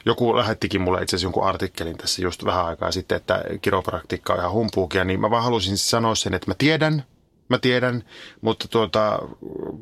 Joku 0.06 0.36
lähettikin 0.36 0.80
mulle 0.80 1.02
itse 1.02 1.16
asiassa 1.16 1.26
jonkun 1.26 1.46
artikkelin 1.46 1.96
tässä 1.96 2.22
just 2.22 2.44
vähän 2.44 2.66
aikaa 2.66 2.92
sitten, 2.92 3.16
että 3.16 3.44
kiropraktiikka 3.62 4.32
on 4.32 4.38
ihan 4.38 4.52
humpuukia, 4.52 5.04
niin 5.04 5.20
mä 5.20 5.30
vaan 5.30 5.44
halusin 5.44 5.78
sanoa 5.78 6.14
sen, 6.14 6.34
että 6.34 6.50
mä 6.50 6.54
tiedän, 6.58 7.04
mä 7.48 7.58
tiedän, 7.58 8.04
mutta 8.40 8.68
tuota, 8.68 9.18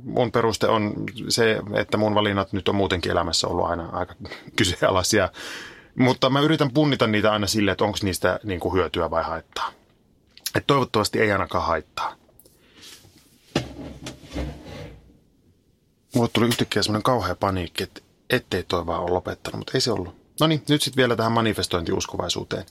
mun 0.04 0.32
peruste 0.32 0.66
on 0.66 0.94
se, 1.28 1.60
että 1.74 1.96
mun 1.96 2.14
valinnat 2.14 2.52
nyt 2.52 2.68
on 2.68 2.74
muutenkin 2.74 3.12
elämässä 3.12 3.48
ollut 3.48 3.66
aina 3.66 3.88
aika 3.92 4.14
kyseenalaisia. 4.56 5.28
Mutta 5.98 6.30
mä 6.30 6.40
yritän 6.40 6.70
punnita 6.70 7.06
niitä 7.06 7.32
aina 7.32 7.46
sille, 7.46 7.70
että 7.70 7.84
onko 7.84 7.98
niistä 8.02 8.40
niin 8.44 8.60
kuin 8.60 8.74
hyötyä 8.74 9.10
vai 9.10 9.22
haittaa. 9.22 9.70
Et 10.54 10.66
toivottavasti 10.66 11.20
ei 11.20 11.32
ainakaan 11.32 11.64
haittaa. 11.64 12.17
Mulle 16.14 16.28
tuli 16.32 16.46
yhtäkkiä 16.46 16.82
semmoinen 16.82 17.02
kauhea 17.02 17.34
paniikki, 17.34 17.82
että 17.82 18.00
ettei 18.30 18.62
toi 18.62 18.86
vaan 18.86 19.02
ole 19.02 19.10
lopettanut, 19.10 19.58
mutta 19.58 19.72
ei 19.74 19.80
se 19.80 19.92
ollut. 19.92 20.16
No 20.40 20.46
niin, 20.46 20.62
nyt 20.68 20.82
sitten 20.82 20.96
vielä 20.96 21.16
tähän 21.16 21.32
manifestointiuskovaisuuteen. 21.32 22.66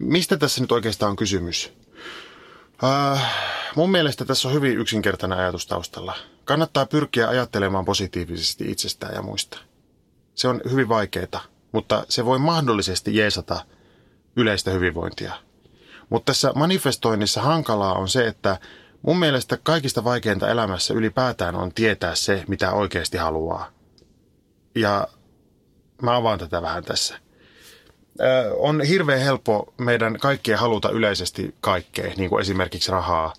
Mistä 0.00 0.36
tässä 0.36 0.60
nyt 0.60 0.72
oikeastaan 0.72 1.10
on 1.10 1.16
kysymys? 1.16 1.72
Äh, 2.84 3.32
mun 3.76 3.90
mielestä 3.90 4.24
tässä 4.24 4.48
on 4.48 4.54
hyvin 4.54 4.78
yksinkertainen 4.78 5.38
ajatus 5.38 5.66
taustalla. 5.66 6.14
Kannattaa 6.44 6.86
pyrkiä 6.86 7.28
ajattelemaan 7.28 7.84
positiivisesti 7.84 8.70
itsestään 8.70 9.14
ja 9.14 9.22
muista. 9.22 9.58
Se 10.34 10.48
on 10.48 10.60
hyvin 10.70 10.88
vaikeaa, 10.88 11.42
mutta 11.72 12.04
se 12.08 12.24
voi 12.24 12.38
mahdollisesti 12.38 13.16
jeesata 13.16 13.64
yleistä 14.36 14.70
hyvinvointia. 14.70 15.32
Mutta 16.08 16.32
tässä 16.32 16.52
manifestoinnissa 16.54 17.42
hankalaa 17.42 17.94
on 17.94 18.08
se, 18.08 18.26
että 18.26 18.58
mun 19.02 19.18
mielestä 19.18 19.58
kaikista 19.62 20.04
vaikeinta 20.04 20.48
elämässä 20.48 20.94
ylipäätään 20.94 21.56
on 21.56 21.72
tietää 21.72 22.14
se, 22.14 22.44
mitä 22.48 22.72
oikeasti 22.72 23.18
haluaa. 23.18 23.70
Ja 24.74 25.08
mä 26.02 26.16
avaan 26.16 26.38
tätä 26.38 26.62
vähän 26.62 26.84
tässä. 26.84 27.18
On 28.58 28.80
hirveän 28.80 29.20
helppo 29.20 29.74
meidän 29.78 30.18
kaikkien 30.18 30.58
haluta 30.58 30.90
yleisesti 30.90 31.54
kaikkea, 31.60 32.12
niin 32.16 32.30
kuin 32.30 32.40
esimerkiksi 32.40 32.92
rahaa, 32.92 33.32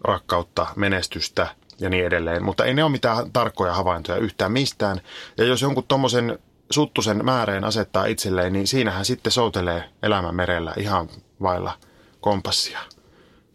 rakkautta, 0.00 0.66
menestystä 0.76 1.46
ja 1.78 1.90
niin 1.90 2.06
edelleen. 2.06 2.44
Mutta 2.44 2.64
ei 2.64 2.74
ne 2.74 2.84
ole 2.84 2.92
mitään 2.92 3.32
tarkkoja 3.32 3.74
havaintoja 3.74 4.18
yhtään 4.18 4.52
mistään. 4.52 5.00
Ja 5.38 5.44
jos 5.44 5.62
jonkun 5.62 5.84
tuommoisen 5.84 6.38
suttusen 6.70 7.24
määreen 7.24 7.64
asettaa 7.64 8.06
itselleen, 8.06 8.52
niin 8.52 8.66
siinähän 8.66 9.04
sitten 9.04 9.32
soutelee 9.32 9.84
elämän 10.02 10.34
merellä 10.34 10.72
ihan 10.76 11.08
vailla 11.42 11.72
kompassia. 12.20 12.78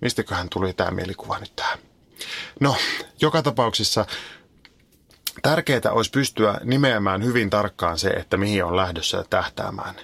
Mistäköhän 0.01 0.49
tuli 0.49 0.73
tämä 0.73 0.91
mielikuva 0.91 1.39
nyt 1.39 1.55
tähän? 1.55 1.79
No, 2.59 2.75
joka 3.21 3.41
tapauksessa 3.41 4.05
tärkeää 5.41 5.91
olisi 5.91 6.11
pystyä 6.11 6.57
nimeämään 6.63 7.23
hyvin 7.23 7.49
tarkkaan 7.49 7.97
se, 7.99 8.09
että 8.09 8.37
mihin 8.37 8.65
on 8.65 8.77
lähdössä 8.77 9.25
tähtäämään. 9.29 9.95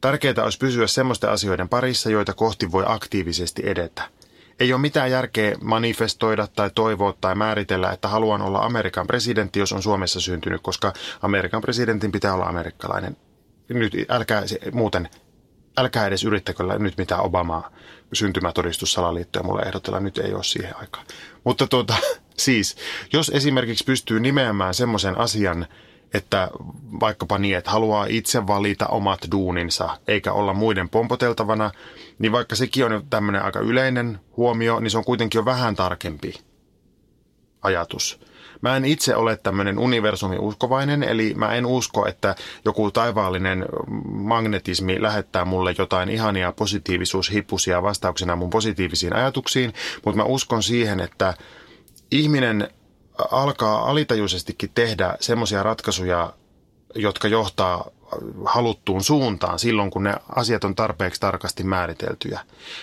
Tärkeää 0.00 0.44
olisi 0.44 0.58
pysyä 0.58 0.86
semmoisten 0.86 1.30
asioiden 1.30 1.68
parissa, 1.68 2.10
joita 2.10 2.32
kohti 2.32 2.72
voi 2.72 2.84
aktiivisesti 2.86 3.62
edetä. 3.64 4.02
Ei 4.60 4.72
ole 4.72 4.80
mitään 4.80 5.10
järkeä 5.10 5.56
manifestoida 5.62 6.46
tai 6.46 6.70
toivoa 6.74 7.14
tai 7.20 7.34
määritellä, 7.34 7.92
että 7.92 8.08
haluan 8.08 8.42
olla 8.42 8.58
Amerikan 8.58 9.06
presidentti, 9.06 9.58
jos 9.58 9.72
on 9.72 9.82
Suomessa 9.82 10.20
syntynyt, 10.20 10.62
koska 10.62 10.92
Amerikan 11.22 11.60
presidentin 11.60 12.12
pitää 12.12 12.34
olla 12.34 12.44
amerikkalainen. 12.46 13.16
Nyt 13.68 13.92
älkää 14.08 14.42
muuten, 14.72 15.08
älkää 15.76 16.06
edes 16.06 16.24
yrittäkö 16.24 16.64
nyt 16.78 16.98
mitään 16.98 17.22
Obamaa 17.22 17.70
syntymätodistussalaliittoja 18.12 19.42
mulle 19.42 19.62
ehdotella, 19.62 20.00
nyt 20.00 20.18
ei 20.18 20.34
ole 20.34 20.44
siihen 20.44 20.76
aikaan. 20.76 21.06
Mutta 21.44 21.66
tuota, 21.66 21.94
siis, 22.38 22.76
jos 23.12 23.30
esimerkiksi 23.34 23.84
pystyy 23.84 24.20
nimeämään 24.20 24.74
semmoisen 24.74 25.18
asian, 25.18 25.66
että 26.14 26.50
vaikkapa 27.00 27.38
niin, 27.38 27.56
että 27.56 27.70
haluaa 27.70 28.06
itse 28.08 28.46
valita 28.46 28.86
omat 28.86 29.20
duuninsa 29.32 29.98
eikä 30.08 30.32
olla 30.32 30.52
muiden 30.52 30.88
pompoteltavana, 30.88 31.70
niin 32.18 32.32
vaikka 32.32 32.56
sekin 32.56 32.84
on 32.84 33.06
tämmöinen 33.10 33.42
aika 33.42 33.60
yleinen 33.60 34.20
huomio, 34.36 34.80
niin 34.80 34.90
se 34.90 34.98
on 34.98 35.04
kuitenkin 35.04 35.38
jo 35.38 35.44
vähän 35.44 35.76
tarkempi 35.76 36.34
ajatus. 37.62 38.20
Mä 38.64 38.76
en 38.76 38.84
itse 38.84 39.16
ole 39.16 39.36
tämmöinen 39.36 39.78
universumi-uskovainen, 39.78 41.02
eli 41.02 41.34
mä 41.36 41.54
en 41.54 41.66
usko, 41.66 42.06
että 42.06 42.34
joku 42.64 42.90
taivaallinen 42.90 43.66
magnetismi 44.06 45.02
lähettää 45.02 45.44
mulle 45.44 45.74
jotain 45.78 46.08
ihania 46.08 46.52
positiivisuushippusia 46.52 47.82
vastauksena 47.82 48.36
mun 48.36 48.50
positiivisiin 48.50 49.16
ajatuksiin, 49.16 49.74
mutta 50.04 50.16
mä 50.16 50.24
uskon 50.24 50.62
siihen, 50.62 51.00
että 51.00 51.34
ihminen 52.10 52.68
alkaa 53.30 53.90
alitajuisestikin 53.90 54.70
tehdä 54.74 55.16
semmoisia 55.20 55.62
ratkaisuja, 55.62 56.32
jotka 56.94 57.28
johtaa 57.28 57.90
haluttuun 58.44 59.04
suuntaan 59.04 59.58
silloin, 59.58 59.90
kun 59.90 60.04
ne 60.04 60.14
asiat 60.36 60.64
on 60.64 60.74
tarpeeksi 60.74 61.20
tarkasti 61.20 61.64
määriteltyjä. 61.64 62.40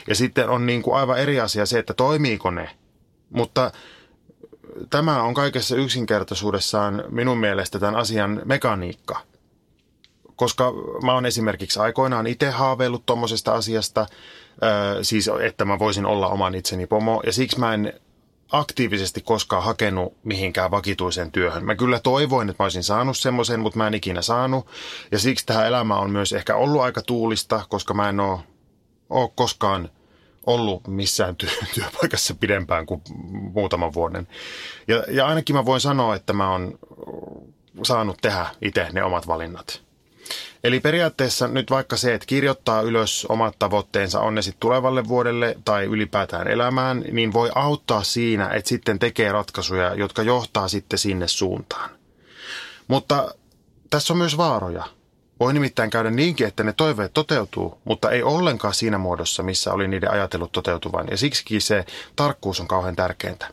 Ja 0.07 0.15
sitten 0.15 0.50
on 0.50 0.65
niin 0.65 0.81
kuin 0.81 0.97
aivan 0.97 1.19
eri 1.19 1.39
asia 1.39 1.65
se, 1.65 1.79
että 1.79 1.93
toimiiko 1.93 2.51
ne. 2.51 2.69
Mutta 3.29 3.71
tämä 4.89 5.23
on 5.23 5.33
kaikessa 5.33 5.75
yksinkertaisuudessaan 5.75 7.03
minun 7.09 7.37
mielestä 7.37 7.79
tämän 7.79 7.95
asian 7.95 8.41
mekaniikka. 8.45 9.21
Koska 10.35 10.73
mä 11.03 11.13
oon 11.13 11.25
esimerkiksi 11.25 11.79
aikoinaan 11.79 12.27
itse 12.27 12.49
haaveillut 12.49 13.05
tuommoisesta 13.05 13.53
asiasta, 13.53 14.05
siis 15.01 15.29
että 15.41 15.65
mä 15.65 15.79
voisin 15.79 16.05
olla 16.05 16.27
oman 16.27 16.55
itseni 16.55 16.87
pomo, 16.87 17.21
ja 17.25 17.33
siksi 17.33 17.59
mä 17.59 17.73
en 17.73 17.93
aktiivisesti 18.51 19.21
koskaan 19.21 19.63
hakenut 19.63 20.17
mihinkään 20.23 20.71
vakituiseen 20.71 21.31
työhön. 21.31 21.65
Mä 21.65 21.75
kyllä 21.75 21.99
toivoin, 21.99 22.49
että 22.49 22.63
mä 22.63 22.65
olisin 22.65 22.83
saanut 22.83 23.17
semmoisen, 23.17 23.59
mutta 23.59 23.77
mä 23.77 23.87
en 23.87 23.93
ikinä 23.93 24.21
saanut. 24.21 24.67
Ja 25.11 25.19
siksi 25.19 25.45
tähän 25.45 25.67
elämä 25.67 25.95
on 25.95 26.11
myös 26.11 26.33
ehkä 26.33 26.55
ollut 26.55 26.81
aika 26.81 27.01
tuulista, 27.01 27.65
koska 27.69 27.93
mä 27.93 28.09
en 28.09 28.19
ole, 28.19 28.39
ole 29.09 29.29
koskaan 29.35 29.89
ollut 30.45 30.88
missään 30.88 31.36
työ, 31.36 31.50
työpaikassa 31.74 32.36
pidempään 32.36 32.86
kuin 32.86 33.01
muutaman 33.53 33.93
vuoden. 33.93 34.27
Ja, 34.88 35.03
ja 35.07 35.27
ainakin 35.27 35.55
mä 35.55 35.65
voin 35.65 35.81
sanoa, 35.81 36.15
että 36.15 36.33
mä 36.33 36.51
oon 36.51 36.79
saanut 37.83 38.17
tehdä 38.21 38.45
itse 38.62 38.88
ne 38.91 39.03
omat 39.03 39.27
valinnat. 39.27 39.81
Eli 40.63 40.79
periaatteessa 40.79 41.48
nyt 41.48 41.71
vaikka 41.71 41.98
se, 41.98 42.13
että 42.13 42.25
kirjoittaa 42.25 42.81
ylös 42.81 43.25
omat 43.29 43.55
tavoitteensa, 43.60 44.19
on 44.19 44.36
ne 44.36 44.41
sitten 44.41 44.60
tulevalle 44.60 45.07
vuodelle 45.07 45.57
tai 45.65 45.86
ylipäätään 45.86 46.48
elämään, 46.48 47.03
niin 47.12 47.33
voi 47.33 47.51
auttaa 47.55 48.03
siinä, 48.03 48.50
että 48.50 48.69
sitten 48.69 49.00
tekee 49.00 49.31
ratkaisuja, 49.31 49.95
jotka 49.95 50.21
johtaa 50.24 50.67
sitten 50.67 51.00
sinne 51.00 51.27
suuntaan. 51.27 51.89
Mutta 52.88 53.36
tässä 53.89 54.13
on 54.13 54.17
myös 54.17 54.38
vaaroja. 54.38 54.83
Voi 55.41 55.53
nimittäin 55.53 55.89
käydä 55.89 56.12
niinkin, 56.12 56.48
että 56.48 56.63
ne 56.63 56.74
toiveet 56.74 57.13
toteutuu, 57.13 57.81
mutta 57.83 58.12
ei 58.12 58.24
ollenkaan 58.24 58.74
siinä 58.74 58.98
muodossa, 58.98 59.43
missä 59.43 59.74
oli 59.74 59.88
niiden 59.88 60.12
ajatellut 60.12 60.51
toteutuvan. 60.51 61.07
Ja 61.12 61.17
siksi 61.17 61.60
se 61.60 61.86
tarkkuus 62.15 62.60
on 62.60 62.67
kauhean 62.67 62.95
tärkeintä. 62.95 63.48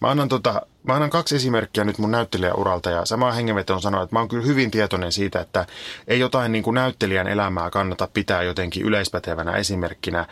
Mä 0.00 0.10
annan, 0.10 0.28
tota, 0.28 0.62
mä 0.82 0.94
annan 0.94 1.10
kaksi 1.10 1.36
esimerkkiä 1.36 1.84
nyt 1.84 1.98
mun 1.98 2.10
näyttelijäuralta 2.10 2.90
ja 2.90 3.04
sama 3.04 3.32
hengenveto 3.32 3.74
on 3.74 3.82
sanoa, 3.82 4.02
että 4.02 4.16
mä 4.16 4.20
oon 4.20 4.28
kyllä 4.28 4.46
hyvin 4.46 4.70
tietoinen 4.70 5.12
siitä, 5.12 5.40
että 5.40 5.66
ei 6.08 6.20
jotain 6.20 6.52
niin 6.52 6.64
kuin 6.64 6.74
näyttelijän 6.74 7.28
elämää 7.28 7.70
kannata 7.70 8.08
pitää 8.14 8.42
jotenkin 8.42 8.82
yleispätevänä 8.82 9.56
esimerkkinä. 9.56 10.26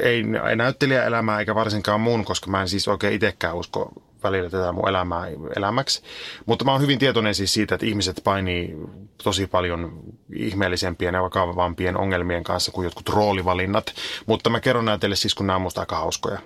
Ei, 0.00 0.24
ei 0.48 0.56
näyttelijäelämää 0.56 1.38
eikä 1.38 1.54
varsinkaan 1.54 2.00
muun, 2.00 2.24
koska 2.24 2.50
mä 2.50 2.62
en 2.62 2.68
siis 2.68 2.88
oikein 2.88 3.14
itsekään 3.14 3.56
usko 3.56 3.92
välillä 4.22 4.50
tätä 4.50 4.72
mun 4.72 4.88
elämää 4.88 5.26
elämäksi. 5.56 6.02
Mutta 6.46 6.64
mä 6.64 6.72
oon 6.72 6.80
hyvin 6.80 6.98
tietoinen 6.98 7.34
siis 7.34 7.54
siitä, 7.54 7.74
että 7.74 7.86
ihmiset 7.86 8.20
painii 8.24 8.76
tosi 9.24 9.46
paljon 9.46 10.00
ihmeellisempien 10.32 11.14
ja 11.14 11.22
vakavampien 11.22 11.96
ongelmien 11.96 12.44
kanssa 12.44 12.72
kuin 12.72 12.84
jotkut 12.84 13.08
roolivalinnat. 13.08 13.94
Mutta 14.26 14.50
mä 14.50 14.60
kerron 14.60 14.84
nämä 14.84 14.98
teille 14.98 15.16
siis, 15.16 15.34
kun 15.34 15.46
nämä 15.46 15.56
on 15.56 15.62
musta 15.62 15.80
aika 15.80 15.96
hauskoja. 15.96 16.38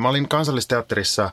Mä 0.00 0.08
olin 0.08 0.28
kansallisteatterissa 0.28 1.30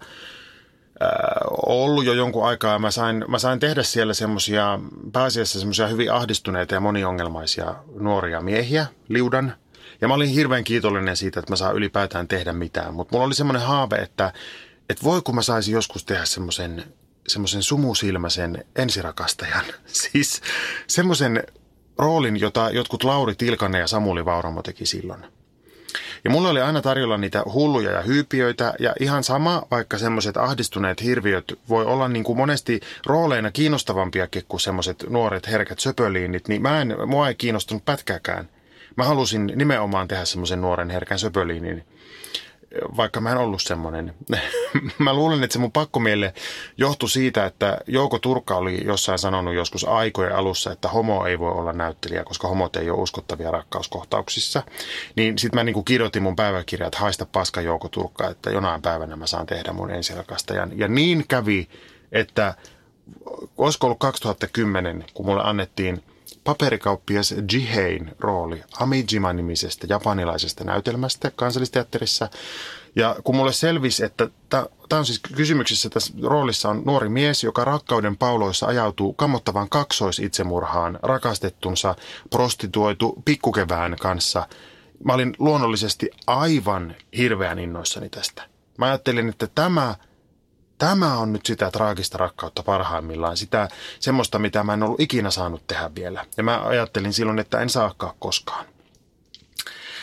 ollut 1.65 2.05
jo 2.05 2.13
jonkun 2.13 2.45
aikaa 2.45 2.73
ja 2.73 2.79
mä 2.79 2.91
sain, 2.91 3.25
mä 3.27 3.39
sain 3.39 3.59
tehdä 3.59 3.83
siellä 3.83 4.13
semmoisia, 4.13 4.79
pääasiassa 5.13 5.59
semmoisia 5.59 5.87
hyvin 5.87 6.11
ahdistuneita 6.11 6.73
ja 6.73 6.79
moniongelmaisia 6.79 7.75
nuoria 7.99 8.41
miehiä, 8.41 8.85
liudan. 9.09 9.55
Ja 10.01 10.07
mä 10.07 10.13
olin 10.13 10.29
hirveän 10.29 10.63
kiitollinen 10.63 11.17
siitä, 11.17 11.39
että 11.39 11.51
mä 11.51 11.55
saan 11.55 11.75
ylipäätään 11.75 12.27
tehdä 12.27 12.53
mitään. 12.53 12.93
Mutta 12.93 13.15
mulla 13.15 13.25
oli 13.25 13.33
semmoinen 13.33 13.61
haave, 13.61 13.95
että, 13.95 14.33
että 14.89 15.03
voi 15.03 15.21
kun 15.21 15.35
mä 15.35 15.41
saisin 15.41 15.73
joskus 15.73 16.05
tehdä 16.05 16.25
semmoisen 16.25 16.83
semmoisen 17.27 17.63
sumusilmäisen 17.63 18.65
ensirakastajan. 18.75 19.65
Siis 19.85 20.41
semmoisen 20.87 21.43
roolin, 21.97 22.39
jota 22.39 22.69
jotkut 22.69 23.03
Lauri 23.03 23.35
Tilkanne 23.35 23.79
ja 23.79 23.87
Samuli 23.87 24.25
Vauramo 24.25 24.61
teki 24.61 24.85
silloin. 24.85 25.25
Ja 26.23 26.29
mulla 26.29 26.49
oli 26.49 26.61
aina 26.61 26.81
tarjolla 26.81 27.17
niitä 27.17 27.43
hulluja 27.53 27.91
ja 27.91 28.01
hyypiöitä 28.01 28.73
ja 28.79 28.93
ihan 28.99 29.23
sama, 29.23 29.63
vaikka 29.71 29.97
semmoiset 29.97 30.37
ahdistuneet 30.37 31.03
hirviöt 31.03 31.59
voi 31.69 31.85
olla 31.85 32.07
niin 32.07 32.23
kuin 32.23 32.37
monesti 32.37 32.81
rooleina 33.05 33.51
kiinnostavampiakin 33.51 34.43
kuin 34.47 34.61
semmoiset 34.61 35.05
nuoret 35.09 35.47
herkät 35.47 35.79
söpöliinit, 35.79 36.47
niin 36.47 36.61
mä 36.61 36.81
en, 36.81 36.95
mua 37.05 37.27
ei 37.27 37.35
kiinnostunut 37.35 37.85
pätkääkään. 37.85 38.49
Mä 38.95 39.03
halusin 39.03 39.53
nimenomaan 39.55 40.07
tehdä 40.07 40.25
semmoisen 40.25 40.61
nuoren 40.61 40.89
herkän 40.89 41.19
söpöliinin 41.19 41.83
vaikka 42.97 43.21
mä 43.21 43.31
en 43.31 43.37
ollut 43.37 43.61
semmoinen. 43.61 44.13
mä 44.99 45.13
luulen, 45.13 45.43
että 45.43 45.53
se 45.53 45.59
mun 45.59 45.71
pakkomielle 45.71 46.33
johtui 46.77 47.09
siitä, 47.09 47.45
että 47.45 47.77
Jouko 47.87 48.19
Turkka 48.19 48.55
oli 48.55 48.85
jossain 48.85 49.19
sanonut 49.19 49.53
joskus 49.53 49.85
aikojen 49.85 50.35
alussa, 50.35 50.71
että 50.71 50.87
homo 50.87 51.25
ei 51.25 51.39
voi 51.39 51.51
olla 51.51 51.73
näyttelijä, 51.73 52.23
koska 52.23 52.47
homot 52.47 52.75
ei 52.75 52.89
ole 52.89 53.01
uskottavia 53.01 53.51
rakkauskohtauksissa. 53.51 54.63
Niin 55.15 55.37
sitten 55.37 55.59
mä 55.59 55.63
niin 55.63 55.85
kirjoitin 55.85 56.23
mun 56.23 56.35
päiväkirjaa, 56.35 56.87
että 56.87 56.99
haista 56.99 57.25
paska 57.25 57.61
Jouko 57.61 57.89
Turkka, 57.89 58.29
että 58.29 58.49
jonain 58.49 58.81
päivänä 58.81 59.15
mä 59.15 59.27
saan 59.27 59.45
tehdä 59.45 59.73
mun 59.73 59.91
ensirakastajan. 59.91 60.79
Ja 60.79 60.87
niin 60.87 61.25
kävi, 61.27 61.67
että 62.11 62.55
olisiko 63.57 63.87
ollut 63.87 63.99
2010, 63.99 65.05
kun 65.13 65.25
mulle 65.25 65.41
annettiin– 65.43 66.03
paperikauppias 66.43 67.35
Jihein 67.53 68.11
rooli 68.19 68.63
Amijima-nimisestä 68.79 69.87
japanilaisesta 69.89 70.63
näytelmästä 70.63 71.31
kansallisteatterissa. 71.35 72.29
Ja 72.95 73.15
kun 73.23 73.35
mulle 73.35 73.53
selvisi, 73.53 74.05
että 74.05 74.29
tämä 74.49 74.65
on 74.99 75.05
siis 75.05 75.19
kysymyksessä, 75.19 75.89
tässä 75.89 76.13
roolissa 76.23 76.69
on 76.69 76.81
nuori 76.85 77.09
mies, 77.09 77.43
joka 77.43 77.65
rakkauden 77.65 78.17
pauloissa 78.17 78.65
ajautuu 78.65 79.13
kammottavaan 79.13 79.69
kaksoisitsemurhaan 79.69 80.99
rakastettunsa 81.03 81.95
prostituoitu 82.29 83.21
pikkukevään 83.25 83.95
kanssa. 84.01 84.47
Mä 85.03 85.13
olin 85.13 85.35
luonnollisesti 85.39 86.09
aivan 86.27 86.95
hirveän 87.17 87.59
innoissani 87.59 88.09
tästä. 88.09 88.43
Mä 88.77 88.85
ajattelin, 88.85 89.29
että 89.29 89.47
tämä– 89.47 89.95
tämä 90.83 91.17
on 91.17 91.33
nyt 91.33 91.45
sitä 91.45 91.71
traagista 91.71 92.17
rakkautta 92.17 92.63
parhaimmillaan, 92.63 93.37
sitä 93.37 93.67
semmoista, 93.99 94.39
mitä 94.39 94.63
mä 94.63 94.73
en 94.73 94.83
ollut 94.83 94.99
ikinä 94.99 95.31
saanut 95.31 95.67
tehdä 95.67 95.91
vielä. 95.95 96.25
Ja 96.37 96.43
mä 96.43 96.61
ajattelin 96.65 97.13
silloin, 97.13 97.39
että 97.39 97.59
en 97.59 97.69
saakaan 97.69 98.13
koskaan. 98.19 98.65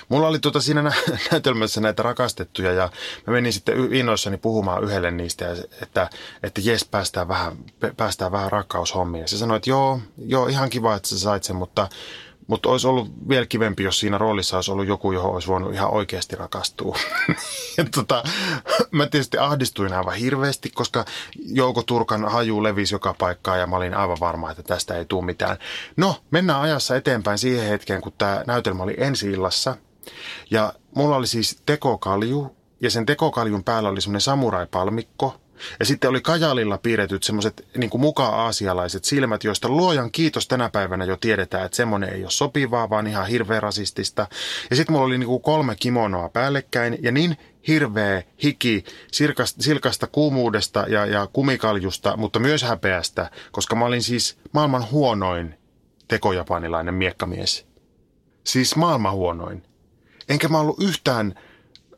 Mulla 0.08 0.28
oli 0.28 0.38
tuota 0.38 0.60
siinä 0.60 0.82
näytelmässä 1.32 1.80
näitä 1.80 2.02
rakastettuja 2.02 2.72
ja 2.72 2.90
mä 3.26 3.32
menin 3.32 3.52
sitten 3.52 3.94
innoissani 3.94 4.36
puhumaan 4.36 4.84
yhdelle 4.84 5.10
niistä, 5.10 5.46
että, 5.82 6.10
että 6.42 6.60
jes, 6.64 6.84
päästään 6.84 7.28
vähän, 7.28 7.56
päästään 7.96 8.32
vähän 8.32 8.52
rakkaushommiin. 8.52 9.22
Ja 9.22 9.28
se 9.28 9.38
sanoi, 9.38 9.56
että 9.56 9.70
joo, 9.70 10.00
joo, 10.26 10.46
ihan 10.46 10.70
kiva, 10.70 10.94
että 10.94 11.08
sä 11.08 11.18
sait 11.18 11.44
sen, 11.44 11.56
mutta 11.56 11.88
mutta 12.50 12.68
olisi 12.68 12.86
ollut 12.86 13.28
vielä 13.28 13.46
kivempi, 13.46 13.82
jos 13.82 14.00
siinä 14.00 14.18
roolissa 14.18 14.56
olisi 14.56 14.70
ollut 14.70 14.86
joku, 14.86 15.12
johon 15.12 15.32
olisi 15.34 15.48
voinut 15.48 15.74
ihan 15.74 15.90
oikeasti 15.90 16.36
rakastua. 16.36 16.98
ja 17.78 17.84
tota, 17.94 18.22
mä 18.90 19.06
tietysti 19.06 19.38
ahdistuin 19.38 19.92
aivan 19.92 20.14
hirveästi, 20.14 20.70
koska 20.70 21.04
Jouko 21.46 21.82
Turkan 21.82 22.30
haju 22.30 22.62
levisi 22.62 22.94
joka 22.94 23.14
paikkaan 23.18 23.60
ja 23.60 23.66
mä 23.66 23.76
olin 23.76 23.94
aivan 23.94 24.16
varma, 24.20 24.50
että 24.50 24.62
tästä 24.62 24.96
ei 24.96 25.04
tule 25.04 25.24
mitään. 25.24 25.56
No, 25.96 26.16
mennään 26.30 26.60
ajassa 26.60 26.96
eteenpäin 26.96 27.38
siihen 27.38 27.68
hetkeen, 27.68 28.00
kun 28.00 28.12
tämä 28.18 28.44
näytelmä 28.46 28.82
oli 28.82 28.94
ensi 28.98 29.30
illassa. 29.30 29.76
Ja 30.50 30.72
mulla 30.96 31.16
oli 31.16 31.26
siis 31.26 31.62
tekokalju 31.66 32.56
ja 32.80 32.90
sen 32.90 33.06
tekokaljun 33.06 33.64
päällä 33.64 33.88
oli 33.88 34.00
semmoinen 34.00 34.20
samurai-palmikko– 34.20 35.34
ja 35.80 35.86
sitten 35.86 36.10
oli 36.10 36.20
Kajalilla 36.20 36.78
piirretyt 36.78 37.22
semmoiset 37.22 37.66
niin 37.76 37.90
muka-aasialaiset 37.98 39.04
silmät, 39.04 39.44
joista 39.44 39.68
luojan 39.68 40.10
kiitos 40.10 40.48
tänä 40.48 40.68
päivänä 40.68 41.04
jo 41.04 41.16
tiedetään, 41.16 41.66
että 41.66 41.76
semmoinen 41.76 42.14
ei 42.14 42.22
ole 42.22 42.30
sopivaa, 42.30 42.90
vaan 42.90 43.06
ihan 43.06 43.26
hirveä 43.26 43.60
rasistista. 43.60 44.26
Ja 44.70 44.76
sitten 44.76 44.92
mulla 44.92 45.06
oli 45.06 45.18
niin 45.18 45.28
kuin 45.28 45.42
kolme 45.42 45.76
kimonoa 45.76 46.28
päällekkäin 46.28 46.98
ja 47.02 47.12
niin 47.12 47.36
hirveä 47.68 48.22
hiki 48.42 48.84
silkasta, 49.12 49.62
silkasta 49.62 50.06
kuumuudesta 50.06 50.84
ja, 50.88 51.06
ja 51.06 51.28
kumikaljusta, 51.32 52.16
mutta 52.16 52.38
myös 52.38 52.62
häpeästä, 52.62 53.30
koska 53.52 53.76
mä 53.76 53.84
olin 53.84 54.02
siis 54.02 54.38
maailman 54.52 54.90
huonoin 54.90 55.54
tekojapanilainen 56.08 56.94
miekkamies. 56.94 57.66
Siis 58.44 58.76
maailman 58.76 59.12
huonoin. 59.12 59.62
Enkä 60.28 60.48
mä 60.48 60.60
ollut 60.60 60.82
yhtään 60.82 61.34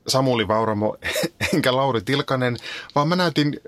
Samuli 0.08 0.48
Vauramo 0.48 0.96
enkä 1.54 1.76
Lauri 1.76 2.00
Tilkanen, 2.00 2.56
vaan 2.94 3.08
mä 3.08 3.16
näytin 3.16 3.60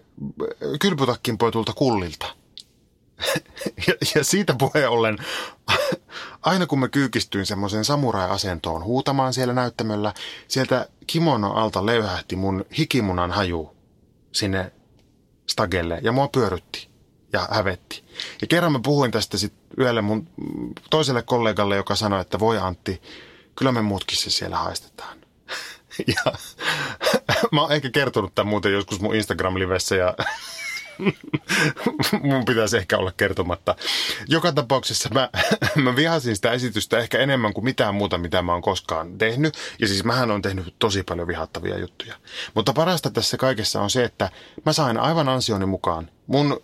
kylpytakkin 0.80 1.38
poitulta 1.38 1.72
kullilta. 1.72 2.26
ja, 3.86 3.94
ja 4.14 4.24
siitä 4.24 4.54
puheen 4.58 4.90
ollen, 4.90 5.18
aina 6.42 6.66
kun 6.66 6.78
mä 6.78 6.88
kyykistyin 6.88 7.46
semmoiseen 7.46 7.84
samurai-asentoon 7.84 8.84
huutamaan 8.84 9.32
siellä 9.32 9.54
näyttämöllä, 9.54 10.14
sieltä 10.48 10.88
kimono 11.06 11.52
alta 11.52 11.86
löyhähti 11.86 12.36
mun 12.36 12.64
hikimunan 12.78 13.30
haju 13.30 13.76
sinne 14.32 14.72
stagelle 15.46 16.00
ja 16.02 16.12
mua 16.12 16.28
pyörytti 16.28 16.88
ja 17.32 17.48
hävetti. 17.50 18.04
Ja 18.40 18.46
kerran 18.46 18.72
mä 18.72 18.80
puhuin 18.82 19.10
tästä 19.10 19.38
sitten 19.38 19.64
yhdelle 19.76 20.02
mun 20.02 20.28
toiselle 20.90 21.22
kollegalle, 21.22 21.76
joka 21.76 21.94
sanoi, 21.94 22.20
että 22.20 22.38
voi 22.38 22.58
Antti, 22.58 23.02
kyllä 23.56 23.72
me 23.72 23.82
muutkin 23.82 24.18
se 24.18 24.30
siellä 24.30 24.56
haistetaan. 24.56 25.23
Ja 26.06 26.32
mä 27.52 27.60
oon 27.60 27.72
ehkä 27.72 27.90
kertonut 27.90 28.34
tämän 28.34 28.50
muuten 28.50 28.72
joskus 28.72 29.00
mun 29.00 29.14
Instagram-livessä 29.14 29.96
ja 29.96 30.14
mun 32.22 32.44
pitäisi 32.44 32.76
ehkä 32.76 32.98
olla 32.98 33.12
kertomatta. 33.16 33.74
Joka 34.28 34.52
tapauksessa 34.52 35.08
mä, 35.12 35.28
mä 35.84 35.96
vihasin 35.96 36.36
sitä 36.36 36.52
esitystä 36.52 36.98
ehkä 36.98 37.18
enemmän 37.18 37.52
kuin 37.52 37.64
mitään 37.64 37.94
muuta, 37.94 38.18
mitä 38.18 38.42
mä 38.42 38.52
oon 38.52 38.62
koskaan 38.62 39.18
tehnyt. 39.18 39.54
Ja 39.78 39.88
siis 39.88 40.04
mähän 40.04 40.30
on 40.30 40.42
tehnyt 40.42 40.74
tosi 40.78 41.02
paljon 41.02 41.28
vihattavia 41.28 41.78
juttuja. 41.78 42.14
Mutta 42.54 42.72
parasta 42.72 43.10
tässä 43.10 43.36
kaikessa 43.36 43.80
on 43.80 43.90
se, 43.90 44.04
että 44.04 44.30
mä 44.66 44.72
sain 44.72 44.98
aivan 44.98 45.28
ansioni 45.28 45.66
mukaan. 45.66 46.10
Mun 46.26 46.60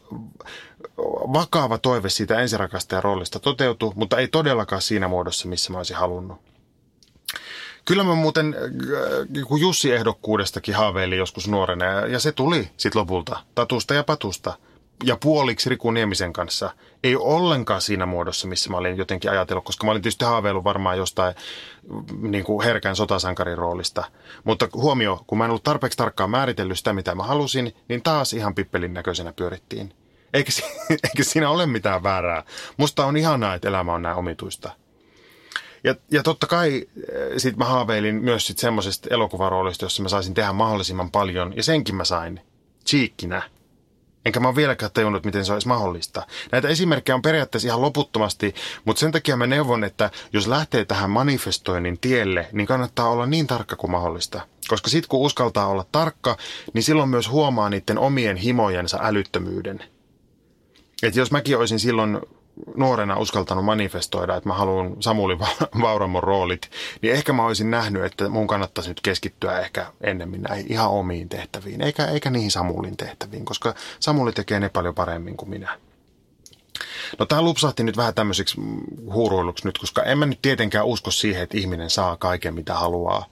vakava 1.32 1.78
toive 1.78 2.08
siitä 2.08 2.40
ensirakastajan 2.40 3.04
roolista 3.04 3.38
toteutui, 3.38 3.92
mutta 3.94 4.18
ei 4.18 4.28
todellakaan 4.28 4.82
siinä 4.82 5.08
muodossa, 5.08 5.48
missä 5.48 5.72
mä 5.72 5.78
olisin 5.78 5.96
halunnut. 5.96 6.49
Kyllä 7.90 8.04
mä 8.04 8.14
muuten 8.14 8.54
äh, 8.54 9.60
Jussi-ehdokkuudestakin 9.60 10.74
haaveilin 10.74 11.18
joskus 11.18 11.48
nuorena 11.48 11.84
ja 11.84 12.20
se 12.20 12.32
tuli 12.32 12.70
sitten 12.76 13.00
lopulta 13.00 13.40
tatusta 13.54 13.94
ja 13.94 14.04
patusta 14.04 14.52
ja 15.04 15.16
puoliksi 15.16 15.70
Riku 15.70 15.90
Niemisen 15.90 16.32
kanssa. 16.32 16.70
Ei 17.04 17.16
ollenkaan 17.16 17.80
siinä 17.80 18.06
muodossa, 18.06 18.48
missä 18.48 18.70
mä 18.70 18.76
olin 18.76 18.96
jotenkin 18.96 19.30
ajatellut, 19.30 19.64
koska 19.64 19.86
mä 19.86 19.90
olin 19.90 20.02
tietysti 20.02 20.24
haaveillut 20.24 20.64
varmaan 20.64 20.98
jostain 20.98 21.34
niin 22.20 22.44
kuin 22.44 22.64
herkän 22.64 22.96
sotasankarin 22.96 23.58
roolista. 23.58 24.04
Mutta 24.44 24.68
huomio, 24.74 25.24
kun 25.26 25.38
mä 25.38 25.44
en 25.44 25.50
ollut 25.50 25.64
tarpeeksi 25.64 25.98
tarkkaan 25.98 26.30
määritellyt 26.30 26.78
sitä, 26.78 26.92
mitä 26.92 27.14
mä 27.14 27.22
halusin, 27.22 27.74
niin 27.88 28.02
taas 28.02 28.32
ihan 28.32 28.54
pippelin 28.54 28.94
näköisenä 28.94 29.32
pyörittiin. 29.32 29.94
Eikä, 30.34 30.52
eikä 30.90 31.22
siinä 31.22 31.50
ole 31.50 31.66
mitään 31.66 32.02
väärää. 32.02 32.42
Musta 32.76 33.06
on 33.06 33.16
ihanaa, 33.16 33.54
että 33.54 33.68
elämä 33.68 33.94
on 33.94 34.02
näin 34.02 34.16
omituista. 34.16 34.70
Ja, 35.84 35.94
ja 36.10 36.22
totta 36.22 36.46
kai 36.46 36.86
eh, 36.96 37.36
sit 37.36 37.56
mä 37.56 37.64
haaveilin 37.64 38.14
myös 38.14 38.46
sit 38.46 38.58
semmoisesta 38.58 39.08
elokuvaroolista, 39.10 39.84
jossa 39.84 40.02
mä 40.02 40.08
saisin 40.08 40.34
tehdä 40.34 40.52
mahdollisimman 40.52 41.10
paljon. 41.10 41.52
Ja 41.56 41.62
senkin 41.62 41.94
mä 41.94 42.04
sain 42.04 42.40
chiikkinä. 42.86 43.42
Enkä 44.24 44.40
mä 44.40 44.48
ole 44.48 44.56
vieläkään 44.56 44.92
tajunnut, 44.92 45.24
miten 45.24 45.44
se 45.44 45.52
olisi 45.52 45.68
mahdollista. 45.68 46.26
Näitä 46.52 46.68
esimerkkejä 46.68 47.16
on 47.16 47.22
periaatteessa 47.22 47.68
ihan 47.68 47.82
loputtomasti, 47.82 48.54
mutta 48.84 49.00
sen 49.00 49.12
takia 49.12 49.36
mä 49.36 49.46
neuvon, 49.46 49.84
että 49.84 50.10
jos 50.32 50.46
lähtee 50.46 50.84
tähän 50.84 51.10
manifestoinnin 51.10 51.98
tielle, 51.98 52.48
niin 52.52 52.66
kannattaa 52.66 53.08
olla 53.08 53.26
niin 53.26 53.46
tarkka 53.46 53.76
kuin 53.76 53.90
mahdollista. 53.90 54.40
Koska 54.68 54.90
sit 54.90 55.06
kun 55.06 55.20
uskaltaa 55.20 55.66
olla 55.66 55.86
tarkka, 55.92 56.36
niin 56.74 56.82
silloin 56.82 57.08
myös 57.08 57.30
huomaa 57.30 57.70
niiden 57.70 57.98
omien 57.98 58.36
himojensa 58.36 58.98
älyttömyyden. 59.02 59.84
Et 61.02 61.16
jos 61.16 61.30
mäkin 61.30 61.58
olisin 61.58 61.80
silloin 61.80 62.20
nuorena 62.76 63.18
uskaltanut 63.18 63.64
manifestoida, 63.64 64.36
että 64.36 64.48
mä 64.48 64.54
haluan 64.54 64.96
Samuli 65.00 65.38
Vauramon 65.82 66.22
roolit, 66.22 66.70
niin 67.02 67.14
ehkä 67.14 67.32
mä 67.32 67.46
olisin 67.46 67.70
nähnyt, 67.70 68.04
että 68.04 68.28
mun 68.28 68.46
kannattaisi 68.46 68.90
nyt 68.90 69.00
keskittyä 69.00 69.58
ehkä 69.60 69.86
ennemmin 70.00 70.42
näihin 70.42 70.72
ihan 70.72 70.90
omiin 70.90 71.28
tehtäviin, 71.28 71.82
eikä, 71.82 72.04
eikä 72.04 72.30
niihin 72.30 72.50
Samulin 72.50 72.96
tehtäviin, 72.96 73.44
koska 73.44 73.74
Samuli 74.00 74.32
tekee 74.32 74.60
ne 74.60 74.68
paljon 74.68 74.94
paremmin 74.94 75.36
kuin 75.36 75.50
minä. 75.50 75.78
No 77.18 77.26
tämä 77.26 77.42
lupsahti 77.42 77.82
nyt 77.82 77.96
vähän 77.96 78.14
tämmöiseksi 78.14 78.60
huuruiluksi 79.12 79.66
nyt, 79.66 79.78
koska 79.78 80.02
en 80.02 80.18
mä 80.18 80.26
nyt 80.26 80.42
tietenkään 80.42 80.86
usko 80.86 81.10
siihen, 81.10 81.42
että 81.42 81.58
ihminen 81.58 81.90
saa 81.90 82.16
kaiken 82.16 82.54
mitä 82.54 82.74
haluaa. 82.74 83.26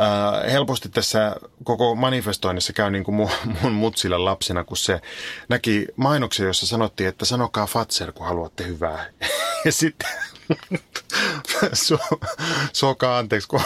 Äh, 0.00 0.52
helposti 0.52 0.88
tässä 0.88 1.36
koko 1.64 1.94
manifestoinnissa 1.94 2.72
käy 2.72 2.90
niin 2.90 3.04
kuin 3.04 3.14
mun, 3.14 3.30
mun 3.62 3.72
mutsille 3.72 4.18
lapsena, 4.18 4.64
kun 4.64 4.76
se 4.76 5.00
näki 5.48 5.86
mainoksen, 5.96 6.46
jossa 6.46 6.66
sanottiin, 6.66 7.08
että 7.08 7.24
sanokaa 7.24 7.66
Fatser, 7.66 8.12
kun 8.12 8.26
haluatte 8.26 8.66
hyvää. 8.66 9.06
Ja 9.64 9.72
sitten 9.72 10.08
Su, 11.72 11.98
suokaa 12.72 13.18
anteeksi, 13.18 13.48
kun 13.48 13.60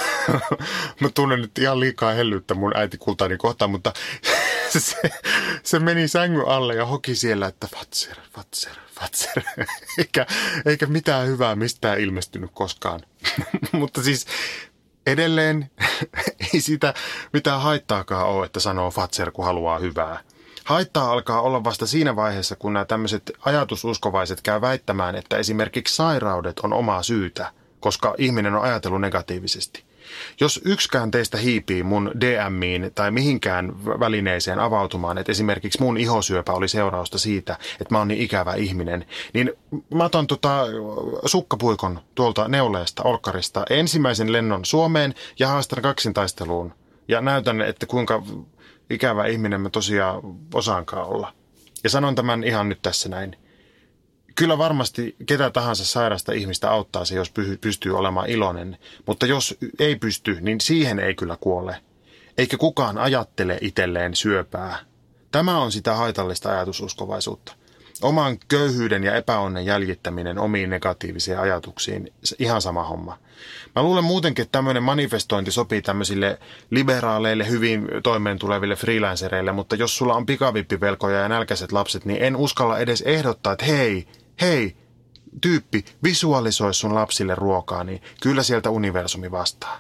mä 1.00 1.08
tunnen 1.14 1.40
nyt 1.40 1.58
ihan 1.58 1.80
liikaa 1.80 2.12
hellyyttä 2.12 2.54
mun 2.54 2.76
äiti 2.76 2.98
kultaani 2.98 3.36
kohtaan, 3.36 3.70
mutta 3.70 3.92
se, 4.78 4.96
se 5.62 5.78
meni 5.78 6.08
sängyn 6.08 6.48
alle 6.48 6.74
ja 6.74 6.86
hoki 6.86 7.14
siellä, 7.14 7.46
että 7.46 7.66
Fatser, 7.76 8.16
Fatser, 8.34 8.72
Fatser. 9.00 9.42
Eikä, 9.98 10.26
eikä 10.66 10.86
mitään 10.86 11.26
hyvää 11.26 11.56
mistään 11.56 12.00
ilmestynyt 12.00 12.50
koskaan. 12.54 13.00
mutta 13.72 14.02
siis 14.02 14.26
edelleen 15.06 15.70
ei 16.54 16.60
sitä 16.60 16.94
mitään 17.32 17.60
haittaakaan 17.60 18.26
ole, 18.28 18.46
että 18.46 18.60
sanoo 18.60 18.90
Fatser, 18.90 19.30
kun 19.30 19.44
haluaa 19.44 19.78
hyvää. 19.78 20.20
Haittaa 20.64 21.12
alkaa 21.12 21.40
olla 21.40 21.64
vasta 21.64 21.86
siinä 21.86 22.16
vaiheessa, 22.16 22.56
kun 22.56 22.72
nämä 22.72 22.84
tämmöiset 22.84 23.30
ajatususkovaiset 23.44 24.40
käy 24.40 24.60
väittämään, 24.60 25.14
että 25.14 25.36
esimerkiksi 25.36 25.96
sairaudet 25.96 26.58
on 26.58 26.72
omaa 26.72 27.02
syytä, 27.02 27.52
koska 27.80 28.14
ihminen 28.18 28.54
on 28.54 28.62
ajatellut 28.62 29.00
negatiivisesti. 29.00 29.84
Jos 30.40 30.60
yksikään 30.64 31.10
teistä 31.10 31.38
hiipii 31.38 31.82
mun 31.82 32.12
DMiin 32.20 32.90
tai 32.94 33.10
mihinkään 33.10 33.84
välineeseen 33.84 34.58
avautumaan, 34.60 35.18
että 35.18 35.32
esimerkiksi 35.32 35.80
mun 35.80 35.98
ihosyöpä 35.98 36.52
oli 36.52 36.68
seurausta 36.68 37.18
siitä, 37.18 37.58
että 37.80 37.94
mä 37.94 37.98
oon 37.98 38.08
niin 38.08 38.20
ikävä 38.20 38.54
ihminen, 38.54 39.06
niin 39.32 39.52
mä 39.94 40.04
otan 40.04 40.26
tota 40.26 40.64
sukkapuikon 41.26 42.00
tuolta 42.14 42.48
neuleesta, 42.48 43.02
olkkarista, 43.02 43.64
ensimmäisen 43.70 44.32
lennon 44.32 44.64
Suomeen 44.64 45.14
ja 45.38 45.48
haastan 45.48 45.82
kaksintaisteluun. 45.82 46.74
Ja 47.08 47.20
näytän, 47.20 47.60
että 47.60 47.86
kuinka 47.86 48.22
ikävä 48.90 49.26
ihminen 49.26 49.60
mä 49.60 49.70
tosiaan 49.70 50.20
osaankaan 50.54 51.06
olla. 51.06 51.32
Ja 51.84 51.90
sanon 51.90 52.14
tämän 52.14 52.44
ihan 52.44 52.68
nyt 52.68 52.82
tässä 52.82 53.08
näin. 53.08 53.36
Kyllä 54.42 54.58
varmasti 54.58 55.16
ketä 55.26 55.50
tahansa 55.50 55.84
sairasta 55.84 56.32
ihmistä 56.32 56.70
auttaa 56.70 57.04
se, 57.04 57.14
jos 57.14 57.32
pystyy 57.60 57.98
olemaan 57.98 58.30
iloinen, 58.30 58.78
mutta 59.06 59.26
jos 59.26 59.58
ei 59.78 59.96
pysty, 59.96 60.38
niin 60.40 60.60
siihen 60.60 60.98
ei 60.98 61.14
kyllä 61.14 61.36
kuole. 61.40 61.76
Eikä 62.38 62.56
kukaan 62.56 62.98
ajattele 62.98 63.58
itselleen 63.60 64.16
syöpää. 64.16 64.78
Tämä 65.30 65.58
on 65.58 65.72
sitä 65.72 65.94
haitallista 65.94 66.50
ajatususkovaisuutta. 66.50 67.52
Oman 68.02 68.38
köyhyyden 68.48 69.04
ja 69.04 69.14
epäonnen 69.14 69.66
jäljittäminen 69.66 70.38
omiin 70.38 70.70
negatiivisiin 70.70 71.38
ajatuksiin, 71.38 72.12
ihan 72.38 72.62
sama 72.62 72.84
homma. 72.84 73.18
Mä 73.76 73.82
luulen 73.82 74.04
muutenkin, 74.04 74.42
että 74.42 74.52
tämmöinen 74.52 74.82
manifestointi 74.82 75.50
sopii 75.50 75.82
tämmöisille 75.82 76.38
liberaaleille, 76.70 77.48
hyvin 77.48 77.88
toimeen 78.02 78.38
tuleville 78.38 78.76
freelancereille, 78.76 79.52
mutta 79.52 79.76
jos 79.76 79.96
sulla 79.96 80.14
on 80.14 80.26
pikavippivelkoja 80.26 81.20
ja 81.20 81.28
nälkäiset 81.28 81.72
lapset, 81.72 82.04
niin 82.04 82.22
en 82.22 82.36
uskalla 82.36 82.78
edes 82.78 83.00
ehdottaa, 83.00 83.52
että 83.52 83.64
hei, 83.64 84.06
hei, 84.40 84.76
tyyppi, 85.40 85.84
visualisoi 86.02 86.74
sun 86.74 86.94
lapsille 86.94 87.34
ruokaa, 87.34 87.84
niin 87.84 88.02
kyllä 88.22 88.42
sieltä 88.42 88.70
universumi 88.70 89.30
vastaa. 89.30 89.78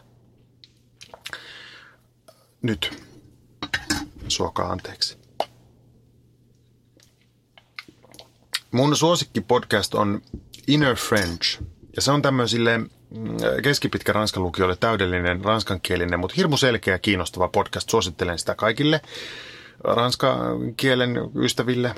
Nyt. 2.62 3.02
Suokaa 4.28 4.72
anteeksi. 4.72 5.18
Mun 8.70 8.96
suosikki 8.96 9.40
podcast 9.40 9.94
on 9.94 10.22
Inner 10.66 10.96
French. 10.96 11.62
Ja 11.96 12.02
se 12.02 12.10
on 12.12 12.22
tämmöisille 12.22 12.78
mm, 12.78 12.88
keskipitkä 13.62 14.12
ranskan 14.12 14.42
lukijoille 14.42 14.76
täydellinen 14.76 15.44
ranskankielinen, 15.44 16.20
mutta 16.20 16.34
hirmu 16.36 16.56
selkeä 16.56 16.98
kiinnostava 16.98 17.48
podcast. 17.48 17.90
Suosittelen 17.90 18.38
sitä 18.38 18.54
kaikille 18.54 19.00
ranskan 19.84 20.74
kielen 20.76 21.16
ystäville. 21.34 21.94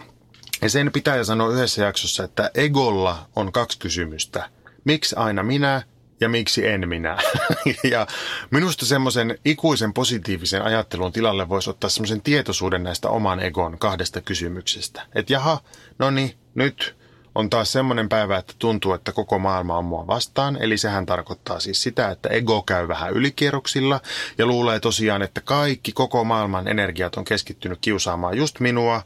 Ja 0.65 0.71
sen 0.71 0.93
pitää 0.93 1.25
sanoa 1.25 1.53
yhdessä 1.53 1.85
jaksossa, 1.85 2.25
että 2.25 2.51
egolla 2.55 3.29
on 3.37 3.53
kaksi 3.53 3.79
kysymystä. 3.79 4.51
Miksi 4.85 5.17
aina 5.17 5.43
minä 5.43 5.83
ja 6.21 6.29
miksi 6.29 6.67
en 6.67 6.89
minä? 6.89 7.19
ja 7.93 8.07
minusta 8.51 8.87
semmoisen 8.87 9.39
ikuisen 9.45 9.93
positiivisen 9.93 10.63
ajattelun 10.63 11.13
tilalle 11.13 11.49
voisi 11.49 11.71
ottaa 11.71 11.91
semmoisen 11.91 12.23
tietoisuuden 12.23 12.83
näistä 12.83 13.09
oman 13.09 13.41
egon 13.41 13.79
kahdesta 13.79 14.21
kysymyksestä. 14.21 15.03
Että 15.15 15.33
jaha, 15.33 15.61
no 15.99 16.11
niin, 16.11 16.35
nyt 16.55 16.97
on 17.35 17.51
taas 17.51 17.73
semmoinen 17.73 18.09
päivä, 18.09 18.39
että 18.39 18.55
tuntuu, 18.59 18.93
että 18.93 19.13
koko 19.13 19.39
maailma 19.39 19.79
on 19.79 19.85
mua 19.85 20.07
vastaan. 20.07 20.57
Eli 20.61 20.79
sehän 20.79 21.07
tarkoittaa 21.07 21.61
siis 21.61 21.83
sitä, 21.83 22.11
että 22.11 22.29
ego 22.29 22.63
käy 22.63 22.89
vähän 22.89 23.13
ylikierroksilla 23.13 24.01
ja 24.39 24.47
luulee 24.47 24.81
tosiaan, 24.81 25.23
että 25.23 25.41
kaikki 25.41 25.93
koko 25.93 26.25
maailman 26.25 26.69
energiat 26.69 27.17
on 27.17 27.25
keskittynyt 27.25 27.79
kiusaamaan 27.81 28.37
just 28.37 28.61
minua, 28.61 29.03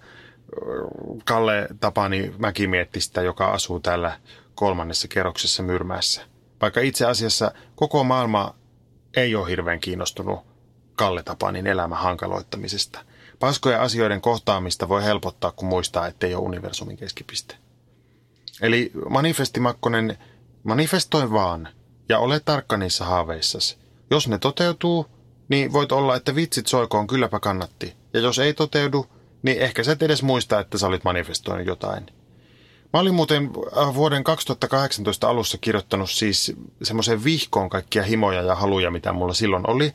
Kalle 1.24 1.68
Tapani 1.80 2.34
Mäkimiettistä, 2.38 3.22
joka 3.22 3.46
asuu 3.46 3.80
täällä 3.80 4.20
kolmannessa 4.54 5.08
kerroksessa 5.08 5.62
Myrmässä. 5.62 6.22
Vaikka 6.60 6.80
itse 6.80 7.06
asiassa 7.06 7.52
koko 7.74 8.04
maailma 8.04 8.54
ei 9.16 9.34
ole 9.34 9.48
hirveän 9.48 9.80
kiinnostunut 9.80 10.40
Kalle 10.96 11.22
Tapanin 11.22 11.66
elämän 11.66 11.98
hankaloittamisesta. 11.98 13.00
Paskoja 13.38 13.82
asioiden 13.82 14.20
kohtaamista 14.20 14.88
voi 14.88 15.04
helpottaa, 15.04 15.52
kun 15.52 15.68
muistaa, 15.68 16.06
ettei 16.06 16.34
ole 16.34 16.44
universumin 16.44 16.96
keskipiste. 16.96 17.54
Eli 18.62 18.92
manifesti 19.08 19.60
Makkonen, 19.60 20.18
manifestoi 20.64 21.30
vaan 21.30 21.68
ja 22.08 22.18
ole 22.18 22.40
tarkka 22.40 22.76
niissä 22.76 23.04
haaveissasi. 23.04 23.78
Jos 24.10 24.28
ne 24.28 24.38
toteutuu, 24.38 25.06
niin 25.48 25.72
voit 25.72 25.92
olla, 25.92 26.16
että 26.16 26.34
vitsit 26.34 26.66
soikoon 26.66 27.06
kylläpä 27.06 27.40
kannatti. 27.40 27.96
Ja 28.12 28.20
jos 28.20 28.38
ei 28.38 28.54
toteudu, 28.54 29.06
niin 29.42 29.58
ehkä 29.58 29.84
sä 29.84 29.92
et 29.92 30.02
edes 30.02 30.22
muista, 30.22 30.60
että 30.60 30.78
sä 30.78 30.86
olit 30.86 31.04
manifestoinut 31.04 31.66
jotain. 31.66 32.06
Mä 32.92 33.00
olin 33.00 33.14
muuten 33.14 33.50
äh, 33.78 33.94
vuoden 33.94 34.24
2018 34.24 35.28
alussa 35.28 35.58
kirjoittanut 35.58 36.10
siis 36.10 36.52
semmoiseen 36.82 37.24
vihkoon 37.24 37.70
kaikkia 37.70 38.02
himoja 38.02 38.42
ja 38.42 38.54
haluja, 38.54 38.90
mitä 38.90 39.12
mulla 39.12 39.34
silloin 39.34 39.70
oli. 39.70 39.92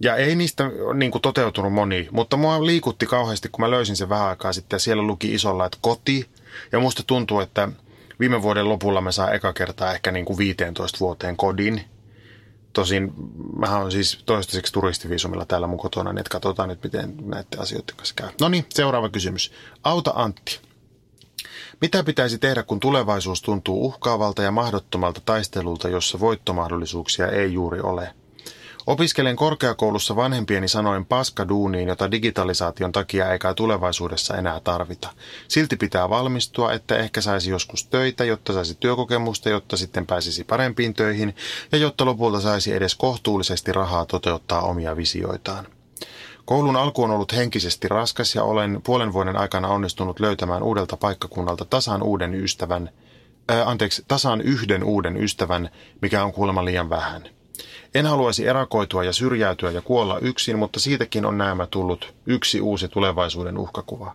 Ja 0.00 0.16
ei 0.16 0.34
niistä 0.34 0.70
niin 0.94 1.10
kuin, 1.10 1.22
toteutunut 1.22 1.72
moni, 1.72 2.08
mutta 2.10 2.36
mua 2.36 2.66
liikutti 2.66 3.06
kauheasti, 3.06 3.48
kun 3.48 3.60
mä 3.60 3.70
löysin 3.70 3.96
sen 3.96 4.08
vähän 4.08 4.28
aikaa 4.28 4.52
sitten 4.52 4.74
ja 4.74 4.80
siellä 4.80 5.02
luki 5.02 5.34
isolla, 5.34 5.66
että 5.66 5.78
koti. 5.80 6.26
Ja 6.72 6.80
musta 6.80 7.02
tuntuu, 7.06 7.40
että 7.40 7.68
viime 8.20 8.42
vuoden 8.42 8.68
lopulla 8.68 9.00
mä 9.00 9.12
saan 9.12 9.34
eka 9.34 9.52
kertaa 9.52 9.92
ehkä 9.92 10.12
niin 10.12 10.24
kuin 10.24 10.38
15 10.38 10.98
vuoteen 11.00 11.36
kodin. 11.36 11.84
Tosin 12.72 13.12
mä 13.56 13.78
on 13.78 13.92
siis 13.92 14.22
toistaiseksi 14.26 14.72
turistiviisumilla 14.72 15.46
täällä 15.46 15.66
mun 15.66 15.78
kotona, 15.78 16.12
niin 16.12 16.18
että 16.18 16.30
katsotaan 16.30 16.68
nyt, 16.68 16.82
miten 16.82 17.14
näiden 17.24 17.60
asioiden 17.60 17.96
kanssa 17.96 18.14
käy. 18.14 18.28
No 18.40 18.48
niin, 18.48 18.66
seuraava 18.68 19.08
kysymys. 19.08 19.52
Auta 19.84 20.12
Antti. 20.14 20.60
Mitä 21.80 22.04
pitäisi 22.04 22.38
tehdä, 22.38 22.62
kun 22.62 22.80
tulevaisuus 22.80 23.42
tuntuu 23.42 23.86
uhkaavalta 23.86 24.42
ja 24.42 24.50
mahdottomalta 24.50 25.20
taistelulta, 25.24 25.88
jossa 25.88 26.20
voittomahdollisuuksia 26.20 27.26
ei 27.26 27.52
juuri 27.52 27.80
ole? 27.80 28.14
Opiskelen 28.88 29.36
korkeakoulussa 29.36 30.16
vanhempieni 30.16 30.68
sanoin 30.68 31.04
paskaduuniin, 31.04 31.88
jota 31.88 32.10
digitalisaation 32.10 32.92
takia 32.92 33.32
eikä 33.32 33.54
tulevaisuudessa 33.54 34.36
enää 34.36 34.60
tarvita. 34.60 35.08
Silti 35.48 35.76
pitää 35.76 36.10
valmistua, 36.10 36.72
että 36.72 36.96
ehkä 36.96 37.20
saisi 37.20 37.50
joskus 37.50 37.86
töitä, 37.86 38.24
jotta 38.24 38.52
saisi 38.52 38.76
työkokemusta, 38.80 39.48
jotta 39.48 39.76
sitten 39.76 40.06
pääsisi 40.06 40.44
parempiin 40.44 40.94
töihin 40.94 41.36
ja 41.72 41.78
jotta 41.78 42.04
lopulta 42.04 42.40
saisi 42.40 42.74
edes 42.74 42.94
kohtuullisesti 42.94 43.72
rahaa 43.72 44.06
toteuttaa 44.06 44.60
omia 44.60 44.96
visioitaan. 44.96 45.66
Koulun 46.44 46.76
alku 46.76 47.02
on 47.02 47.10
ollut 47.10 47.36
henkisesti 47.36 47.88
raskas 47.88 48.34
ja 48.34 48.42
olen 48.42 48.80
puolen 48.84 49.12
vuoden 49.12 49.36
aikana 49.36 49.68
onnistunut 49.68 50.20
löytämään 50.20 50.62
uudelta 50.62 50.96
paikkakunnalta 50.96 51.64
tasan 51.64 52.02
uuden 52.02 52.34
ystävän, 52.34 52.90
ää, 53.48 53.68
anteeksi, 53.68 54.04
tasan 54.08 54.40
yhden 54.40 54.84
uuden 54.84 55.16
ystävän, 55.16 55.70
mikä 56.02 56.24
on 56.24 56.32
kuulemma 56.32 56.64
liian 56.64 56.90
vähän– 56.90 57.28
en 57.94 58.06
haluaisi 58.06 58.46
erakoitua 58.46 59.04
ja 59.04 59.12
syrjäytyä 59.12 59.70
ja 59.70 59.82
kuolla 59.82 60.18
yksin, 60.18 60.58
mutta 60.58 60.80
siitäkin 60.80 61.26
on 61.26 61.38
näemä 61.38 61.66
tullut 61.66 62.14
yksi 62.26 62.60
uusi 62.60 62.88
tulevaisuuden 62.88 63.58
uhkakuva. 63.58 64.14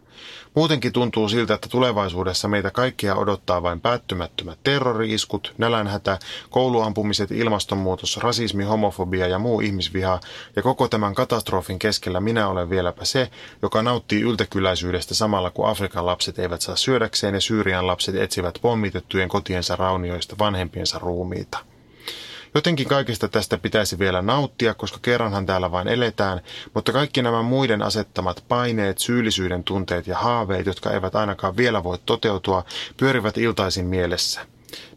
Muutenkin 0.56 0.94
tuntuu 0.94 1.30
siltä, 1.30 1.54
että 1.54 1.70
tulevaisuudessa 1.70 2.48
meitä 2.48 2.72
kaikkia 2.72 3.16
odottaa 3.16 3.64
vain 3.64 3.82
päättymättömät 3.82 4.60
terroriiskut, 4.64 5.54
nälänhätä, 5.58 6.20
kouluampumiset, 6.50 7.32
ilmastonmuutos, 7.32 8.18
rasismi, 8.18 8.64
homofobia 8.64 9.28
ja 9.28 9.40
muu 9.40 9.62
ihmisviha, 9.62 10.20
ja 10.56 10.62
koko 10.62 10.88
tämän 10.88 11.16
katastrofin 11.16 11.80
keskellä 11.80 12.20
minä 12.20 12.48
olen 12.48 12.70
vieläpä 12.70 13.06
se, 13.06 13.30
joka 13.62 13.82
nauttii 13.82 14.22
yltäkyläisyydestä 14.22 15.16
samalla 15.16 15.50
kun 15.50 15.70
Afrikan 15.70 16.06
lapset 16.06 16.40
eivät 16.40 16.62
saa 16.62 16.76
syödäkseen 16.76 17.34
ja 17.34 17.42
Syyrian 17.42 17.88
lapset 17.88 18.16
etsivät 18.16 18.60
pommitettujen 18.62 19.30
kotiensa 19.30 19.76
raunioista 19.76 20.36
vanhempiensa 20.40 21.00
ruumiita. 21.00 21.73
Jotenkin 22.56 22.88
kaikesta 22.88 23.28
tästä 23.28 23.58
pitäisi 23.58 24.00
vielä 24.00 24.22
nauttia, 24.22 24.74
koska 24.74 25.00
kerranhan 25.02 25.46
täällä 25.46 25.72
vain 25.72 25.88
eletään, 25.88 26.42
mutta 26.74 26.92
kaikki 26.92 27.22
nämä 27.22 27.42
muiden 27.42 27.82
asettamat 27.82 28.44
paineet, 28.48 28.98
syyllisyyden 28.98 29.64
tunteet 29.64 30.08
ja 30.08 30.18
haaveet, 30.18 30.66
jotka 30.66 30.92
eivät 30.92 31.16
ainakaan 31.16 31.58
vielä 31.58 31.84
voi 31.84 31.98
toteutua, 32.06 32.66
pyörivät 32.98 33.38
iltaisin 33.38 33.86
mielessä. 33.86 34.46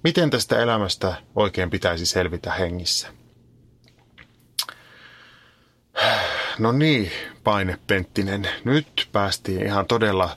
Miten 0.05 0.31
tästä 0.31 0.61
elämästä 0.62 1.14
oikein 1.35 1.71
pitäisi 1.71 2.07
selvitä 2.07 2.53
hengissä? 2.53 3.09
No 6.59 6.73
niin, 6.73 7.12
Paine 7.45 7.79
Penttinen. 7.87 8.49
Nyt 8.64 9.09
päästiin 9.12 9.66
ihan 9.66 9.87
todella 9.87 10.37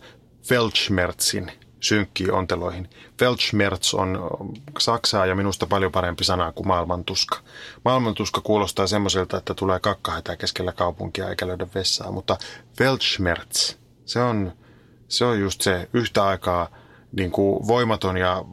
Weltschmerzin 0.52 1.52
synkkiin 1.80 2.34
onteloihin. 2.34 2.90
Weltschmerz 3.22 3.94
on 3.94 4.20
saksaa 4.80 5.26
ja 5.26 5.36
minusta 5.36 5.68
paljon 5.68 5.92
parempi 5.92 6.24
sana 6.24 6.52
kuin 6.52 6.68
maailmantuska. 6.68 7.40
Maailmantuska 7.86 8.42
kuulostaa 8.42 8.88
semmoiselta, 8.88 9.38
että 9.38 9.54
tulee 9.54 9.80
kakkahätä 9.80 10.36
keskellä 10.36 10.72
kaupunkia 10.72 11.30
eikä 11.30 11.48
löydä 11.48 11.68
vessaa, 11.76 12.12
mutta 12.12 12.38
Weltschmerz, 12.80 13.76
se 14.06 14.20
on, 14.20 14.54
se 15.08 15.26
on 15.26 15.40
just 15.40 15.62
se 15.62 15.90
yhtä 15.94 16.26
aikaa 16.26 16.70
niin 17.12 17.32
kuin 17.32 17.68
voimaton 17.68 18.18
ja 18.18 18.46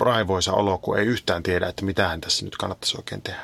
raivoisa 0.00 0.52
olo, 0.52 0.78
kun 0.78 0.98
ei 0.98 1.06
yhtään 1.06 1.42
tiedä, 1.42 1.68
että 1.68 1.84
mitähän 1.84 2.20
tässä 2.20 2.44
nyt 2.44 2.56
kannattaisi 2.56 2.96
oikein 2.96 3.22
tehdä. 3.22 3.40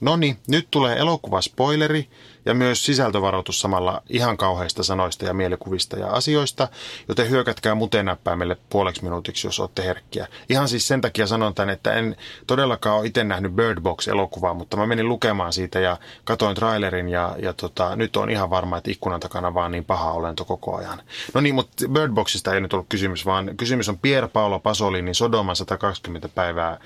No 0.00 0.16
niin, 0.16 0.38
nyt 0.48 0.68
tulee 0.70 0.96
elokuvaspoileri 0.96 2.10
ja 2.44 2.54
myös 2.54 2.86
sisältövaroitus 2.86 3.60
samalla 3.60 4.02
ihan 4.08 4.36
kauheista 4.36 4.82
sanoista 4.82 5.24
ja 5.24 5.34
mielikuvista 5.34 5.98
ja 5.98 6.06
asioista, 6.06 6.68
joten 7.08 7.30
hyökätkää 7.30 7.74
mutenäppäimelle 7.74 8.56
puoleksi 8.70 9.04
minuutiksi, 9.04 9.46
jos 9.46 9.60
olette 9.60 9.84
herkkiä. 9.84 10.26
Ihan 10.48 10.68
siis 10.68 10.88
sen 10.88 11.00
takia 11.00 11.26
sanon 11.26 11.54
tämän, 11.54 11.70
että 11.70 11.92
en 11.92 12.16
todellakaan 12.46 12.98
ole 12.98 13.06
itse 13.06 13.24
nähnyt 13.24 13.52
Bird 13.52 13.80
Box-elokuvaa, 13.80 14.54
mutta 14.54 14.76
mä 14.76 14.86
menin 14.86 15.08
lukemaan 15.08 15.52
siitä 15.52 15.80
ja 15.80 15.96
katoin 16.24 16.56
trailerin 16.56 17.08
ja, 17.08 17.36
ja 17.42 17.52
tota, 17.52 17.96
nyt 17.96 18.16
on 18.16 18.30
ihan 18.30 18.50
varma, 18.50 18.76
että 18.76 18.90
ikkunan 18.90 19.20
takana 19.20 19.54
vaan 19.54 19.72
niin 19.72 19.84
paha 19.84 20.12
olento 20.12 20.44
koko 20.44 20.76
ajan. 20.76 21.02
No 21.34 21.40
niin, 21.40 21.54
mutta 21.54 21.88
Bird 21.88 22.12
Boxista 22.12 22.54
ei 22.54 22.60
nyt 22.60 22.72
ollut 22.72 22.88
kysymys, 22.88 23.26
vaan 23.26 23.56
kysymys 23.56 23.88
on 23.88 23.98
Pier 23.98 24.28
Paolo 24.28 24.58
Pasolinin 24.58 25.14
Sodoman 25.14 25.56
120 25.56 26.28
päivää 26.28 26.78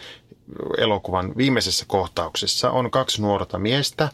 elokuvan 0.78 1.32
viimeisessä 1.36 1.84
kohtauksessa 1.88 2.70
on 2.70 2.90
kaksi 2.90 3.22
nuorta 3.22 3.58
miestä 3.58 4.08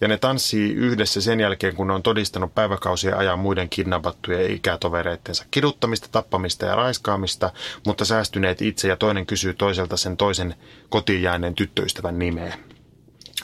ja 0.00 0.08
ne 0.08 0.18
tanssii 0.18 0.72
yhdessä 0.72 1.20
sen 1.20 1.40
jälkeen, 1.40 1.76
kun 1.76 1.86
ne 1.86 1.92
on 1.92 2.02
todistanut 2.02 2.54
päiväkausien 2.54 3.16
ajan 3.16 3.38
muiden 3.38 3.68
kidnappattujen 3.68 4.50
ikätovereittensa 4.50 5.44
kiduttamista, 5.50 6.08
tappamista 6.12 6.66
ja 6.66 6.74
raiskaamista, 6.74 7.50
mutta 7.86 8.04
säästyneet 8.04 8.62
itse 8.62 8.88
ja 8.88 8.96
toinen 8.96 9.26
kysyy 9.26 9.54
toiselta 9.54 9.96
sen 9.96 10.16
toisen 10.16 10.54
kotiin 10.88 11.22
jääneen 11.22 11.54
tyttöystävän 11.54 12.18
nimeä. 12.18 12.58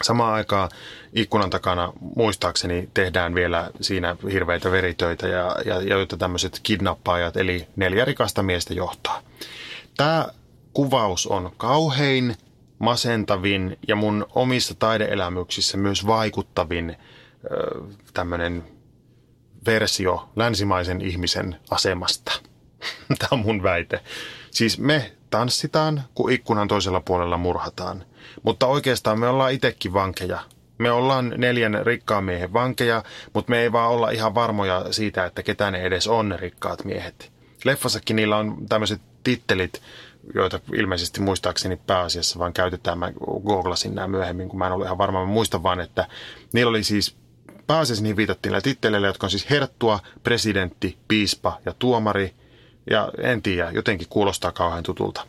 Samaan 0.03 0.35
aikaan 0.35 0.71
ikkunan 1.13 1.51
takana 1.51 1.93
muistaakseni 2.17 2.89
tehdään 2.95 3.35
vielä 3.35 3.71
siinä 3.81 4.17
hirveitä 4.33 4.71
veritöitä, 4.71 5.29
ja, 5.29 5.57
ja, 5.65 5.81
joita 5.81 6.17
tämmöiset 6.17 6.61
kidnappaajat, 6.63 7.37
eli 7.37 7.67
neljä 7.77 8.05
rikasta 8.05 8.43
miestä 8.43 8.75
johtaa. 8.75 9.23
Tämä 9.97 10.29
kuvaus 10.75 11.27
on 11.27 11.53
kauhein, 11.57 12.37
masentavin 12.79 13.79
ja 13.89 13.97
mun 13.97 14.27
omissa 14.35 14.75
taideelämyksissä 14.75 15.77
myös 15.77 16.07
vaikuttavin 16.07 16.97
tämmöinen 18.15 18.65
versio 19.67 20.29
länsimaisen 20.37 21.01
ihmisen 21.01 21.57
asemasta. 21.71 22.33
Tämä 23.19 23.29
on 23.31 23.39
mun 23.39 23.63
väite. 23.63 24.01
Siis 24.51 24.79
me 24.79 25.13
tanssitaan, 25.31 26.03
kun 26.15 26.33
ikkunan 26.33 26.69
toisella 26.69 27.01
puolella 27.01 27.37
murhataan. 27.37 28.05
Mutta 28.43 28.67
oikeastaan 28.67 29.19
me 29.19 29.29
ollaan 29.29 29.53
itsekin 29.53 29.93
vankeja. 29.93 30.41
Me 30.79 30.91
ollaan 30.91 31.35
neljän 31.37 31.87
rikkaan 31.87 32.25
miehen 32.25 32.53
vankeja, 32.53 33.03
mutta 33.33 33.51
me 33.51 33.61
ei 33.61 33.73
vaan 33.73 33.91
olla 33.91 34.11
ihan 34.11 34.35
varmoja 34.35 34.93
siitä, 34.93 35.25
että 35.25 35.43
ketä 35.43 35.71
ne 35.71 35.83
edes 35.83 36.07
on 36.07 36.29
ne 36.29 36.37
rikkaat 36.37 36.85
miehet. 36.85 37.33
Leffassakin 37.65 38.17
niillä 38.17 38.37
on 38.37 38.57
tämmöiset 38.69 39.01
tittelit, 39.25 39.83
joita 40.35 40.61
ilmeisesti 40.75 41.21
muistaakseni 41.21 41.77
pääasiassa 41.77 42.39
vaan 42.39 42.53
käytetään. 42.53 42.99
Mä 42.99 43.13
googlasin 43.47 43.95
nämä 43.95 44.09
myöhemmin, 44.09 44.49
kun 44.49 44.59
mä 44.59 44.67
en 44.67 44.73
ole 44.73 44.85
ihan 44.85 44.99
varma. 44.99 45.21
Mä 45.21 45.27
muistan 45.33 45.63
vaan, 45.63 45.81
että 45.81 46.09
niillä 46.53 46.71
oli 46.71 46.85
siis 46.85 47.17
pääasiassa 47.67 48.03
niihin 48.03 48.17
viitattiin 48.17 48.51
näillä 48.51 48.63
titteleillä, 48.65 49.07
jotka 49.07 49.27
on 49.27 49.31
siis 49.31 49.51
herttua, 49.51 50.01
presidentti, 50.23 50.99
piispa 51.09 51.59
ja 51.65 51.75
tuomari. 51.79 52.35
Ja 52.91 53.13
en 53.19 53.43
tiedä, 53.43 53.71
jotenkin 53.71 54.09
kuulostaa 54.11 54.53
kauhean 54.53 54.83
tutulta. 54.83 55.27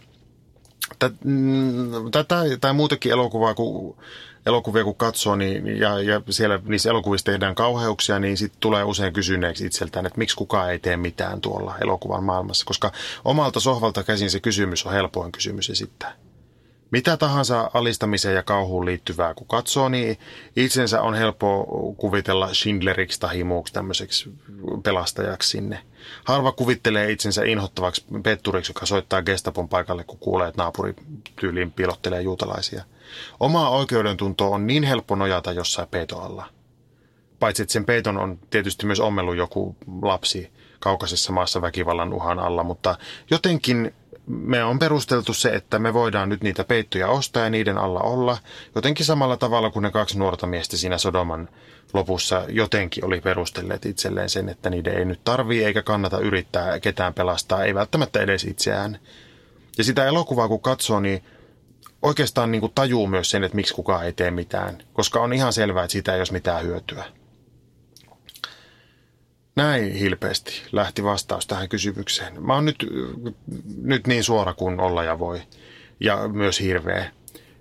Mm, 1.23 2.11
tätä 2.11 2.43
tai 2.61 2.73
muutakin 2.73 3.11
elokuvaa, 3.11 3.53
kun, 3.53 3.97
elokuvia 4.45 4.83
kun 4.83 4.95
katsoo 4.95 5.35
niin, 5.35 5.79
ja, 5.79 6.01
ja 6.01 6.21
siellä 6.29 6.59
niissä 6.63 6.89
elokuvissa 6.89 7.25
tehdään 7.25 7.55
kauheuksia, 7.55 8.19
niin 8.19 8.37
sitten 8.37 8.59
tulee 8.59 8.83
usein 8.83 9.13
kysyneeksi 9.13 9.65
itseltään, 9.65 10.05
että 10.05 10.17
miksi 10.17 10.35
kukaan 10.35 10.71
ei 10.71 10.79
tee 10.79 10.97
mitään 10.97 11.41
tuolla 11.41 11.75
elokuvan 11.81 12.23
maailmassa. 12.23 12.65
Koska 12.65 12.91
omalta 13.25 13.59
sohvalta 13.59 14.03
käsin 14.03 14.29
se 14.29 14.39
kysymys 14.39 14.85
on 14.85 14.93
helpoin 14.93 15.31
kysymys 15.31 15.69
esittää 15.69 16.15
mitä 16.91 17.17
tahansa 17.17 17.71
alistamiseen 17.73 18.35
ja 18.35 18.43
kauhuun 18.43 18.85
liittyvää, 18.85 19.33
kun 19.33 19.47
katsoo, 19.47 19.89
niin 19.89 20.17
itsensä 20.55 21.01
on 21.01 21.13
helppo 21.13 21.65
kuvitella 21.97 22.53
Schindleriksi 22.53 23.19
tai 23.19 23.43
muuksi 23.43 23.73
tämmöiseksi 23.73 24.33
pelastajaksi 24.83 25.49
sinne. 25.49 25.79
Harva 26.23 26.51
kuvittelee 26.51 27.11
itsensä 27.11 27.43
inhottavaksi 27.43 28.05
petturiksi, 28.23 28.69
joka 28.69 28.85
soittaa 28.85 29.21
gestapon 29.21 29.69
paikalle, 29.69 30.03
kun 30.03 30.19
kuulee, 30.19 30.47
että 30.47 30.61
naapuri 30.61 30.93
tyyliin 31.39 31.71
pilottelee 31.71 32.21
juutalaisia. 32.21 32.83
Oma 33.39 33.69
oikeudentunto 33.69 34.51
on 34.51 34.67
niin 34.67 34.83
helppo 34.83 35.15
nojata 35.15 35.51
jossain 35.51 35.87
peitoalla. 35.87 36.45
Paitsi, 37.39 37.61
että 37.61 37.73
sen 37.73 37.85
peiton 37.85 38.17
on 38.17 38.39
tietysti 38.49 38.85
myös 38.85 38.99
ommellut 38.99 39.35
joku 39.35 39.75
lapsi 40.01 40.51
kaukaisessa 40.79 41.31
maassa 41.31 41.61
väkivallan 41.61 42.13
uhan 42.13 42.39
alla, 42.39 42.63
mutta 42.63 42.97
jotenkin 43.31 43.93
me 44.27 44.63
on 44.63 44.79
perusteltu 44.79 45.33
se, 45.33 45.49
että 45.49 45.79
me 45.79 45.93
voidaan 45.93 46.29
nyt 46.29 46.43
niitä 46.43 46.63
peittoja 46.63 47.07
ostaa 47.07 47.43
ja 47.43 47.49
niiden 47.49 47.77
alla 47.77 47.99
olla. 47.99 48.37
Jotenkin 48.75 49.05
samalla 49.05 49.37
tavalla 49.37 49.69
kuin 49.69 49.83
ne 49.83 49.91
kaksi 49.91 50.19
nuorta 50.19 50.47
miestä 50.47 50.77
siinä 50.77 50.97
Sodoman 50.97 51.49
lopussa 51.93 52.45
jotenkin 52.49 53.05
oli 53.05 53.21
perustelleet 53.21 53.85
itselleen 53.85 54.29
sen, 54.29 54.49
että 54.49 54.69
niiden 54.69 54.97
ei 54.97 55.05
nyt 55.05 55.23
tarvii 55.23 55.63
eikä 55.63 55.81
kannata 55.81 56.19
yrittää 56.19 56.79
ketään 56.79 57.13
pelastaa, 57.13 57.63
ei 57.63 57.75
välttämättä 57.75 58.21
edes 58.21 58.43
itseään. 58.43 58.99
Ja 59.77 59.83
sitä 59.83 60.05
elokuvaa 60.05 60.47
kun 60.47 60.61
katsoo, 60.61 60.99
niin 60.99 61.23
oikeastaan 62.05 62.51
niin 62.51 62.61
kuin 62.61 62.71
tajuu 62.75 63.07
myös 63.07 63.29
sen, 63.29 63.43
että 63.43 63.55
miksi 63.55 63.73
kukaan 63.73 64.05
ei 64.05 64.13
tee 64.13 64.31
mitään, 64.31 64.77
koska 64.93 65.19
on 65.19 65.33
ihan 65.33 65.53
selvää, 65.53 65.83
että 65.83 65.91
siitä 65.91 66.13
ei 66.13 66.19
ole 66.19 66.27
mitään 66.31 66.63
hyötyä. 66.63 67.05
Näin 69.55 69.93
hilpeästi 69.93 70.61
lähti 70.71 71.03
vastaus 71.03 71.47
tähän 71.47 71.69
kysymykseen. 71.69 72.45
Mä 72.45 72.53
oon 72.53 72.65
nyt, 72.65 72.87
nyt 73.81 74.07
niin 74.07 74.23
suora 74.23 74.53
kuin 74.53 74.79
olla 74.79 75.03
ja 75.03 75.19
voi, 75.19 75.41
ja 75.99 76.27
myös 76.27 76.59
hirveä. 76.59 77.11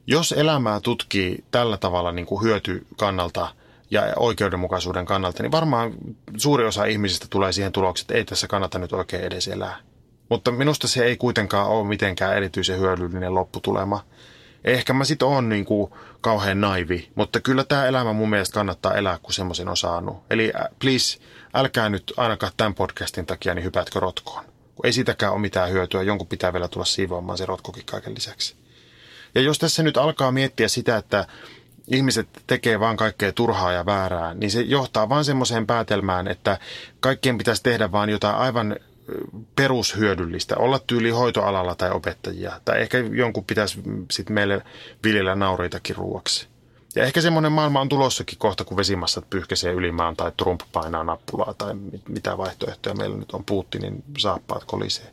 Jos 0.06 0.32
elämää 0.32 0.80
tutkii 0.80 1.44
tällä 1.50 1.76
tavalla 1.76 2.12
niin 2.12 2.26
kuin 2.26 2.42
hyötykannalta 2.42 3.54
ja 3.90 4.02
oikeudenmukaisuuden 4.16 5.06
kannalta, 5.06 5.42
niin 5.42 5.52
varmaan 5.52 5.92
suuri 6.36 6.64
osa 6.64 6.84
ihmisistä 6.84 7.26
tulee 7.30 7.52
siihen 7.52 7.72
tulokseen, 7.72 8.04
että 8.04 8.14
ei 8.14 8.24
tässä 8.24 8.46
kannata 8.46 8.78
nyt 8.78 8.92
oikein 8.92 9.24
edes 9.24 9.48
elää. 9.48 9.76
Mutta 10.28 10.50
minusta 10.50 10.88
se 10.88 11.04
ei 11.04 11.16
kuitenkaan 11.16 11.68
ole 11.68 11.86
mitenkään 11.86 12.36
erityisen 12.36 12.78
hyödyllinen 12.78 13.34
lopputulema. 13.34 14.04
Ehkä 14.64 14.92
mä 14.92 15.04
sit 15.04 15.22
oon 15.22 15.48
niin 15.48 15.64
kuin 15.64 15.92
kauhean 16.20 16.60
naivi, 16.60 17.10
mutta 17.14 17.40
kyllä 17.40 17.64
tämä 17.64 17.86
elämä 17.86 18.12
mun 18.12 18.30
mielestä 18.30 18.54
kannattaa 18.54 18.94
elää, 18.94 19.18
kun 19.22 19.32
semmoisen 19.32 19.68
on 19.68 19.76
saanut. 19.76 20.22
Eli 20.30 20.52
äh, 20.56 20.66
please, 20.78 21.18
älkää 21.54 21.88
nyt 21.88 22.12
ainakaan 22.16 22.52
tämän 22.56 22.74
podcastin 22.74 23.26
takia 23.26 23.54
niin 23.54 23.64
hypätkö 23.64 24.00
rotkoon. 24.00 24.44
Kun 24.74 24.86
ei 24.86 24.92
siitäkään 24.92 25.32
ole 25.32 25.40
mitään 25.40 25.70
hyötyä, 25.70 26.02
jonkun 26.02 26.26
pitää 26.26 26.52
vielä 26.52 26.68
tulla 26.68 26.84
siivoamaan 26.84 27.38
se 27.38 27.46
rotkokin 27.46 27.84
kaiken 27.84 28.14
lisäksi. 28.14 28.56
Ja 29.34 29.40
jos 29.40 29.58
tässä 29.58 29.82
nyt 29.82 29.96
alkaa 29.96 30.32
miettiä 30.32 30.68
sitä, 30.68 30.96
että 30.96 31.26
ihmiset 31.88 32.28
tekee 32.46 32.80
vaan 32.80 32.96
kaikkea 32.96 33.32
turhaa 33.32 33.72
ja 33.72 33.86
väärää, 33.86 34.34
niin 34.34 34.50
se 34.50 34.60
johtaa 34.60 35.08
vaan 35.08 35.24
semmoiseen 35.24 35.66
päätelmään, 35.66 36.28
että 36.28 36.58
kaikkien 37.00 37.38
pitäisi 37.38 37.62
tehdä 37.62 37.92
vaan 37.92 38.10
jotain 38.10 38.36
aivan 38.36 38.76
perushyödyllistä, 39.56 40.56
olla 40.56 40.80
tyyli 40.86 41.10
hoitoalalla 41.10 41.74
tai 41.74 41.90
opettajia. 41.90 42.60
Tai 42.64 42.80
ehkä 42.80 42.98
jonkun 42.98 43.44
pitäisi 43.44 43.80
sitten 44.10 44.34
meille 44.34 44.62
viljellä 45.04 45.34
nauriitakin 45.34 45.96
ruuaksi. 45.96 46.48
Ja 46.94 47.04
ehkä 47.04 47.20
semmoinen 47.20 47.52
maailma 47.52 47.80
on 47.80 47.88
tulossakin 47.88 48.38
kohta, 48.38 48.64
kun 48.64 48.76
vesimassat 48.76 49.30
pyyhkäisee 49.30 49.72
ylimaan 49.72 50.16
tai 50.16 50.32
Trump 50.36 50.60
painaa 50.72 51.04
nappulaa 51.04 51.54
tai 51.54 51.74
mitä 52.08 52.38
vaihtoehtoja 52.38 52.94
meillä 52.94 53.16
nyt 53.16 53.32
on 53.32 53.44
Putinin 53.44 54.04
saappaat 54.18 54.64
kolisee. 54.64 55.10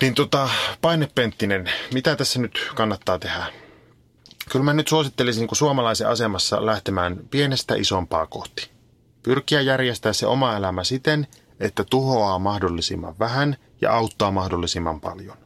Niin 0.00 0.14
tota, 0.14 0.48
painepenttinen, 0.80 1.70
mitä 1.94 2.16
tässä 2.16 2.40
nyt 2.40 2.70
kannattaa 2.74 3.18
tehdä? 3.18 3.46
Kyllä 4.48 4.64
mä 4.64 4.72
nyt 4.72 4.88
suosittelisin 4.88 5.40
niin 5.40 5.56
suomalaisen 5.56 6.08
asemassa 6.08 6.66
lähtemään 6.66 7.20
pienestä 7.30 7.74
isompaa 7.74 8.26
kohti. 8.26 8.70
Pyrkiä 9.22 9.60
järjestää 9.60 10.12
se 10.12 10.26
oma 10.26 10.56
elämä 10.56 10.84
siten, 10.84 11.26
että 11.60 11.84
tuhoaa 11.90 12.38
mahdollisimman 12.38 13.14
vähän 13.18 13.56
ja 13.80 13.92
auttaa 13.92 14.30
mahdollisimman 14.30 15.00
paljon. 15.00 15.36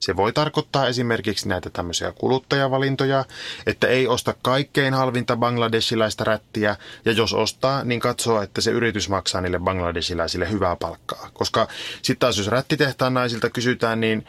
Se 0.00 0.16
voi 0.16 0.32
tarkoittaa 0.32 0.86
esimerkiksi 0.86 1.48
näitä 1.48 1.70
tämmöisiä 1.70 2.12
kuluttajavalintoja, 2.12 3.24
että 3.66 3.86
ei 3.86 4.08
osta 4.08 4.34
kaikkein 4.42 4.94
halvinta 4.94 5.36
bangladesilaista 5.36 6.24
rättiä, 6.24 6.76
ja 7.04 7.12
jos 7.12 7.34
ostaa, 7.34 7.84
niin 7.84 8.00
katsoo, 8.00 8.42
että 8.42 8.60
se 8.60 8.70
yritys 8.70 9.08
maksaa 9.08 9.40
niille 9.40 9.58
bangladesilaisille 9.58 10.50
hyvää 10.50 10.76
palkkaa. 10.76 11.30
Koska 11.32 11.68
sitten 12.02 12.18
taas 12.18 12.38
jos 12.38 12.48
rättitehtaan 12.48 13.14
naisilta 13.14 13.50
kysytään, 13.50 14.00
niin 14.00 14.26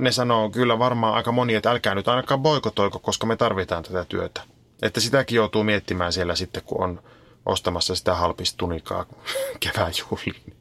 ne 0.00 0.12
sanoo 0.12 0.50
kyllä 0.50 0.78
varmaan 0.78 1.14
aika 1.14 1.32
moni, 1.32 1.54
että 1.54 1.70
älkää 1.70 1.94
nyt 1.94 2.08
ainakaan 2.08 2.40
boikotoiko, 2.40 2.98
koska 2.98 3.26
me 3.26 3.36
tarvitaan 3.36 3.82
tätä 3.82 4.04
työtä. 4.04 4.42
Että 4.82 5.00
sitäkin 5.00 5.36
joutuu 5.36 5.64
miettimään 5.64 6.12
siellä 6.12 6.34
sitten, 6.34 6.62
kun 6.66 6.84
on 6.84 7.02
ostamassa 7.46 7.94
sitä 7.94 8.14
halpistunikaa 8.14 9.06
kevään 9.60 9.92
juhliin. 10.00 10.56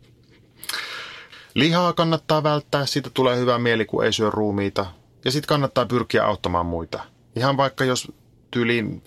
Lihaa 1.53 1.93
kannattaa 1.93 2.43
välttää, 2.43 2.85
siitä 2.85 3.09
tulee 3.09 3.37
hyvä 3.37 3.59
mieli, 3.59 3.85
kun 3.85 4.05
ei 4.05 4.13
syö 4.13 4.29
ruumiita. 4.29 4.85
Ja 5.25 5.31
sitten 5.31 5.47
kannattaa 5.47 5.85
pyrkiä 5.85 6.25
auttamaan 6.25 6.65
muita. 6.65 6.99
Ihan 7.35 7.57
vaikka 7.57 7.85
jos 7.85 8.11
tyyliin 8.51 9.03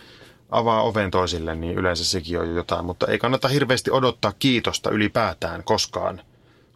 avaa 0.51 0.83
oven 0.83 1.11
toisille, 1.11 1.55
niin 1.55 1.79
yleensä 1.79 2.05
sekin 2.05 2.41
on 2.41 2.49
jo 2.49 2.55
jotain. 2.55 2.85
Mutta 2.85 3.07
ei 3.07 3.19
kannata 3.19 3.49
hirveästi 3.49 3.91
odottaa 3.91 4.33
kiitosta 4.39 4.91
ylipäätään 4.91 5.65
koskaan. 5.65 6.21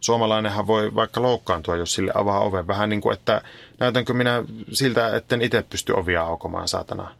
Suomalainenhan 0.01 0.67
voi 0.67 0.95
vaikka 0.95 1.21
loukkaantua, 1.21 1.75
jos 1.75 1.93
sille 1.93 2.11
avaa 2.15 2.39
oven. 2.39 2.67
Vähän 2.67 2.89
niin 2.89 3.01
kuin, 3.01 3.13
että 3.13 3.41
näytänkö 3.79 4.13
minä 4.13 4.43
siltä, 4.71 5.15
etten 5.15 5.41
itse 5.41 5.61
pysty 5.69 5.93
ovia 5.93 6.21
aukomaan, 6.21 6.67
saatana. 6.67 7.15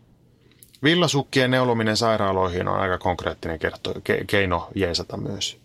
Villasukkien 0.83 1.51
neulominen 1.51 1.97
sairaaloihin 1.97 2.67
on 2.67 2.79
aika 2.79 2.97
konkreettinen 2.97 3.59
kerto, 3.59 3.93
ke, 4.03 4.23
keino 4.27 4.69
jeesata 4.75 5.17
myös. 5.17 5.57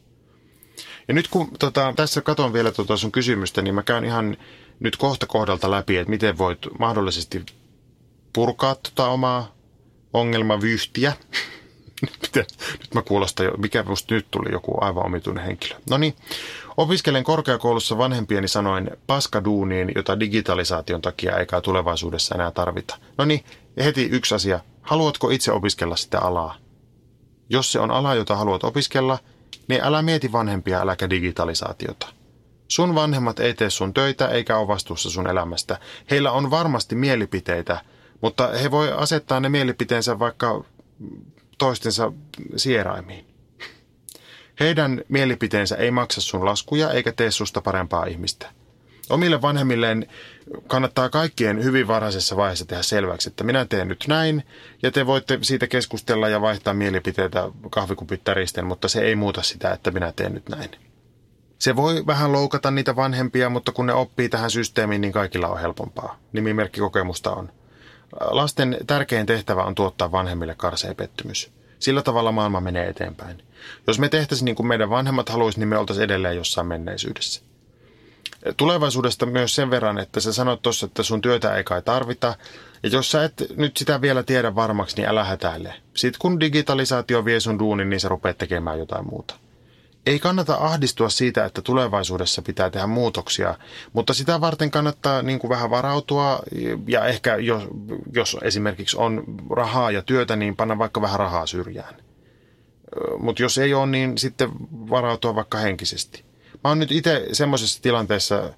Ja 1.09 1.14
nyt 1.14 1.29
kun 1.29 1.51
tota, 1.59 1.92
tässä 1.96 2.20
katon 2.20 2.53
vielä 2.53 2.72
tota 2.72 2.96
sun 2.96 3.12
kysymystä, 3.12 3.62
niin 3.62 3.75
mä 3.75 3.83
käyn 3.83 4.05
ihan 4.05 4.37
nyt 4.81 4.96
kohta 4.96 5.27
kohdalta 5.27 5.70
läpi, 5.70 5.96
että 5.96 6.11
miten 6.11 6.38
voit 6.38 6.59
mahdollisesti 6.79 7.46
purkaa 8.33 8.75
tota 8.75 9.09
omaa 9.09 9.55
ongelmavyyhtiä. 10.12 11.12
nyt 12.81 12.94
mä 12.94 13.03
kuulostan 13.03 13.46
jo, 13.46 13.53
mikä 13.53 13.83
musta 13.83 14.14
nyt 14.14 14.27
tuli 14.31 14.53
joku 14.53 14.79
aivan 14.81 15.07
omituinen 15.07 15.44
henkilö. 15.44 15.75
No 15.90 15.98
niin, 15.98 16.14
opiskelen 16.77 17.25
korkeakoulussa 17.25 17.98
vanhempieni 17.98 18.48
sanoin 18.48 18.90
paskaduuniin, 19.07 19.92
jota 19.96 20.20
digitalisaation 20.20 21.03
takia 21.03 21.38
eikä 21.38 21.61
tulevaisuudessa 21.61 22.35
enää 22.35 22.51
tarvita. 22.51 22.98
No 23.18 23.25
niin, 23.25 23.44
heti 23.85 24.05
yksi 24.05 24.35
asia. 24.35 24.61
Haluatko 24.83 25.31
itse 25.31 25.53
opiskella 25.53 25.97
sitä 25.97 26.21
alaa? 26.21 26.57
Jos 27.49 27.73
se 27.73 27.81
on 27.81 27.90
ala, 27.90 28.14
jota 28.14 28.37
haluat 28.37 28.64
opiskella, 28.64 29.18
niin 29.68 29.85
älä 29.85 30.03
mieti 30.03 30.33
vanhempia, 30.33 30.81
äläkä 30.81 31.11
digitalisaatiota. 31.11 32.07
Sun 32.68 32.95
vanhemmat 32.95 33.40
ei 33.40 33.55
tee 33.55 33.71
sun 33.71 33.95
töitä 33.95 34.29
eikä 34.29 34.59
ole 34.59 34.68
vastuussa 34.68 35.11
sun 35.11 35.31
elämästä. 35.31 35.79
Heillä 36.11 36.33
on 36.33 36.51
varmasti 36.51 36.95
mielipiteitä, 36.95 37.81
mutta 38.21 38.49
he 38.49 38.71
voi 38.71 38.92
asettaa 38.92 39.40
ne 39.40 39.49
mielipiteensä 39.49 40.18
vaikka 40.18 40.64
toistensa 41.59 42.12
sieraimiin. 42.57 43.27
Heidän 44.61 45.03
mielipiteensä 45.09 45.77
ei 45.77 45.90
maksa 45.90 46.21
sun 46.21 46.45
laskuja 46.45 46.90
eikä 46.90 47.12
tee 47.12 47.31
susta 47.31 47.61
parempaa 47.61 48.05
ihmistä. 48.05 48.51
Omille 49.11 49.42
vanhemmilleen 49.42 50.07
kannattaa 50.66 51.09
kaikkien 51.09 51.64
hyvin 51.64 51.88
varhaisessa 51.88 52.37
vaiheessa 52.37 52.64
tehdä 52.64 52.83
selväksi, 52.83 53.28
että 53.28 53.44
minä 53.44 53.64
teen 53.64 53.88
nyt 53.88 54.05
näin, 54.09 54.44
ja 54.83 54.90
te 54.90 55.07
voitte 55.07 55.38
siitä 55.42 55.66
keskustella 55.66 56.28
ja 56.28 56.40
vaihtaa 56.40 56.74
mielipiteitä 56.74 57.50
kahvikupit 57.70 58.24
täristen, 58.24 58.66
mutta 58.66 58.88
se 58.88 59.00
ei 59.00 59.16
muuta 59.16 59.42
sitä, 59.42 59.72
että 59.72 59.90
minä 59.90 60.12
teen 60.16 60.35
nyt 60.35 60.48
näin. 60.48 60.70
Se 61.59 61.76
voi 61.76 62.07
vähän 62.07 62.33
loukata 62.33 62.70
niitä 62.70 62.96
vanhempia, 62.96 63.48
mutta 63.48 63.72
kun 63.72 63.87
ne 63.87 63.92
oppii 63.92 64.28
tähän 64.28 64.50
systeemiin, 64.50 65.00
niin 65.00 65.12
kaikilla 65.12 65.48
on 65.48 65.61
helpompaa. 65.61 66.18
Nimimerkki 66.33 66.81
kokemusta 66.81 67.31
on. 67.31 67.52
Lasten 68.20 68.76
tärkein 68.87 69.26
tehtävä 69.26 69.62
on 69.62 69.74
tuottaa 69.74 70.12
vanhemmille 70.12 70.55
karsea 70.55 70.94
pettymys. 70.94 71.52
Sillä 71.78 72.02
tavalla 72.02 72.33
maailma 72.33 72.61
menee 72.61 72.88
eteenpäin. 72.88 73.42
Jos 73.87 73.98
me 73.98 74.09
tehtäisiin 74.09 74.44
niin 74.44 74.57
kuin 74.57 74.66
meidän 74.66 74.90
vanhemmat 74.90 75.28
haluaisivat, 75.28 75.61
niin 75.61 75.68
me 75.68 75.78
oltaisiin 75.78 76.05
edelleen 76.05 76.37
jossain 76.37 76.66
menneisyydessä. 76.66 77.42
Tulevaisuudesta 78.57 79.26
myös 79.26 79.55
sen 79.55 79.70
verran, 79.70 79.98
että 79.98 80.20
sä 80.20 80.33
sanot 80.33 80.62
tuossa, 80.62 80.87
että 80.87 81.02
sun 81.02 81.20
työtä 81.20 81.57
ei 81.57 81.64
kai 81.64 81.83
tarvita. 81.83 82.35
Ja 82.83 82.88
jos 82.88 83.11
sä 83.11 83.24
et 83.24 83.46
nyt 83.57 83.76
sitä 83.76 84.00
vielä 84.00 84.22
tiedä 84.22 84.55
varmaksi, 84.55 84.96
niin 84.96 85.09
älä 85.09 85.24
hätäile. 85.24 85.74
Sitten 85.94 86.18
kun 86.18 86.40
digitalisaatio 86.40 87.24
vie 87.24 87.40
sun 87.40 87.59
duunin, 87.59 87.90
niin 87.90 88.00
sä 88.00 88.09
rupeat 88.09 88.38
tekemään 88.38 88.78
jotain 88.78 89.07
muuta. 89.11 89.35
Ei 90.07 90.18
kannata 90.18 90.55
ahdistua 90.55 91.09
siitä, 91.09 91.44
että 91.44 91.62
tulevaisuudessa 91.62 92.42
pitää 92.42 92.70
tehdä 92.70 92.87
muutoksia, 92.87 93.55
mutta 93.92 94.14
sitä 94.14 94.40
varten 94.40 94.70
kannattaa 94.70 95.22
niin 95.22 95.38
kuin 95.38 95.48
vähän 95.48 95.70
varautua 95.70 96.40
ja 96.87 97.07
ehkä 97.07 97.37
jos, 97.37 97.62
jos 98.12 98.37
esimerkiksi 98.42 98.96
on 98.96 99.24
rahaa 99.50 99.90
ja 99.90 100.02
työtä, 100.02 100.37
niin 100.37 100.57
panna 100.57 100.78
vaikka 100.78 101.02
vähän 101.02 101.18
rahaa 101.18 101.46
syrjään. 101.46 101.94
Mutta 103.18 103.42
jos 103.42 103.59
ei 103.59 103.74
ole, 103.74 103.87
niin 103.87 104.18
sitten 104.18 104.50
varautua 104.72 105.35
vaikka 105.35 105.59
henkisesti. 105.59 106.24
Mä 106.64 106.70
oon 106.70 106.79
nyt 106.79 106.92
itse 106.92 107.27
semmoisessa 107.33 107.83
tilanteessa, 107.83 108.51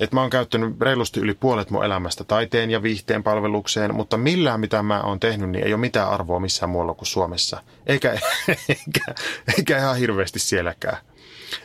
että 0.00 0.16
mä 0.16 0.20
oon 0.20 0.30
käyttänyt 0.30 0.80
reilusti 0.80 1.20
yli 1.20 1.34
puolet 1.34 1.70
mun 1.70 1.84
elämästä 1.84 2.24
taiteen 2.24 2.70
ja 2.70 2.82
viihteen 2.82 3.22
palvelukseen, 3.22 3.94
mutta 3.94 4.16
millään 4.16 4.60
mitä 4.60 4.82
mä 4.82 5.02
oon 5.02 5.20
tehnyt, 5.20 5.50
niin 5.50 5.66
ei 5.66 5.72
ole 5.72 5.80
mitään 5.80 6.08
arvoa 6.08 6.40
missään 6.40 6.70
muualla 6.70 6.94
kuin 6.94 7.06
Suomessa. 7.06 7.62
Eikä, 7.86 8.12
eikä, 8.48 9.14
eikä 9.58 9.78
ihan 9.78 9.96
hirveästi 9.96 10.38
sielläkään. 10.38 10.96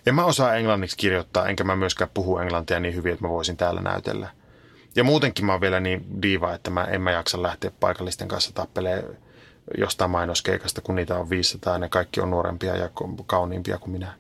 En 0.06 0.16
mä 0.16 0.26
osaa 0.26 0.56
englanniksi 0.56 0.98
kirjoittaa, 0.98 1.48
enkä 1.48 1.64
mä 1.64 1.76
myöskään 1.76 2.12
puhu 2.14 2.38
englantia 2.38 2.80
niin 2.80 2.96
hyvin, 2.96 3.14
että 3.14 3.26
mä 3.26 3.30
voisin 3.30 3.58
täällä 3.58 3.82
näytellä. 3.82 4.30
Ja 4.96 5.04
muutenkin 5.04 5.46
mä 5.46 5.52
oon 5.52 5.62
vielä 5.62 5.80
niin 5.80 6.22
diiva, 6.22 6.54
että 6.54 6.70
mä 6.70 6.84
en 6.84 7.02
mä 7.02 7.12
jaksa 7.12 7.42
lähteä 7.42 7.72
paikallisten 7.80 8.28
kanssa 8.28 8.54
tappelee 8.54 9.04
jostain 9.78 10.12
mainoskeikasta, 10.12 10.82
kun 10.82 10.96
niitä 10.96 11.18
on 11.18 11.30
500 11.30 11.74
ja 11.74 11.80
ne 11.80 11.90
kaikki 11.90 12.22
on 12.22 12.30
nuorempia 12.30 12.78
ja 12.78 12.90
kauniimpia 13.26 13.78
kuin 13.78 13.92
minä. 13.92 14.14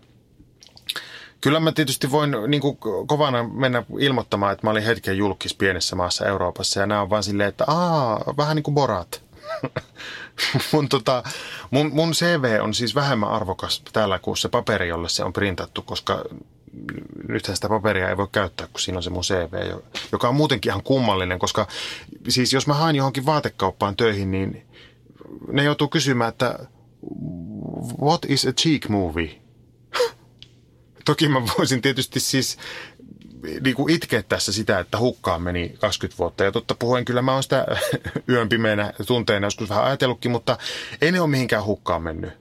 Kyllä 1.41 1.59
mä 1.59 1.71
tietysti 1.71 2.11
voin 2.11 2.35
niin 2.47 2.61
kuin 2.61 2.77
kovana 3.07 3.43
mennä 3.43 3.83
ilmoittamaan, 3.99 4.53
että 4.53 4.67
mä 4.67 4.71
olin 4.71 4.83
hetken 4.83 5.17
julkis 5.17 5.53
pienessä 5.53 5.95
maassa 5.95 6.25
Euroopassa 6.25 6.79
ja 6.79 6.85
nämä 6.85 7.01
on 7.01 7.09
vaan 7.09 7.23
silleen, 7.23 7.49
että 7.49 7.63
aa, 7.67 8.23
vähän 8.37 8.55
niin 8.55 8.63
kuin 8.63 8.75
borat. 8.75 9.23
mun, 10.73 10.89
tota, 10.89 11.23
mun, 11.71 11.91
mun 11.93 12.11
CV 12.11 12.59
on 12.61 12.73
siis 12.73 12.95
vähemmän 12.95 13.29
arvokas 13.29 13.81
täällä 13.93 14.19
kuin 14.19 14.37
se 14.37 14.49
paperi, 14.49 14.87
jolle 14.87 15.09
se 15.09 15.23
on 15.23 15.33
printattu, 15.33 15.81
koska 15.81 16.23
nythän 17.27 17.55
sitä 17.55 17.69
paperia 17.69 18.09
ei 18.09 18.17
voi 18.17 18.27
käyttää, 18.31 18.67
kun 18.67 18.79
siinä 18.79 18.97
on 18.97 19.03
se 19.03 19.09
mun 19.09 19.23
CV, 19.23 19.53
joka 20.11 20.29
on 20.29 20.35
muutenkin 20.35 20.69
ihan 20.69 20.83
kummallinen, 20.83 21.39
koska 21.39 21.67
siis 22.29 22.53
jos 22.53 22.67
mä 22.67 22.73
haen 22.73 22.95
johonkin 22.95 23.25
vaatekauppaan 23.25 23.95
töihin, 23.95 24.31
niin 24.31 24.65
ne 25.51 25.63
joutuu 25.63 25.87
kysymään, 25.87 26.29
että 26.29 26.59
what 28.01 28.25
is 28.27 28.45
a 28.45 28.53
cheek 28.53 28.89
movie? 28.89 29.41
Toki 31.11 31.27
mä 31.27 31.41
voisin 31.57 31.81
tietysti 31.81 32.19
siis 32.19 32.57
niin 33.61 33.75
kuin 33.75 33.93
itkeä 33.93 34.23
tässä 34.23 34.53
sitä, 34.53 34.79
että 34.79 34.99
hukkaan 34.99 35.41
meni 35.41 35.75
20 35.79 36.17
vuotta. 36.17 36.43
Ja 36.43 36.51
totta 36.51 36.75
puhuen, 36.75 37.05
kyllä 37.05 37.21
mä 37.21 37.33
oon 37.33 37.43
sitä 37.43 37.65
yön 38.29 38.49
pimeänä 38.49 38.93
tunteena 39.07 39.47
joskus 39.47 39.69
vähän 39.69 39.83
ajatellutkin, 39.83 40.31
mutta 40.31 40.57
ei 41.01 41.11
ne 41.11 41.21
ole 41.21 41.29
mihinkään 41.29 41.63
hukkaan 41.63 42.01
mennyt. 42.01 42.33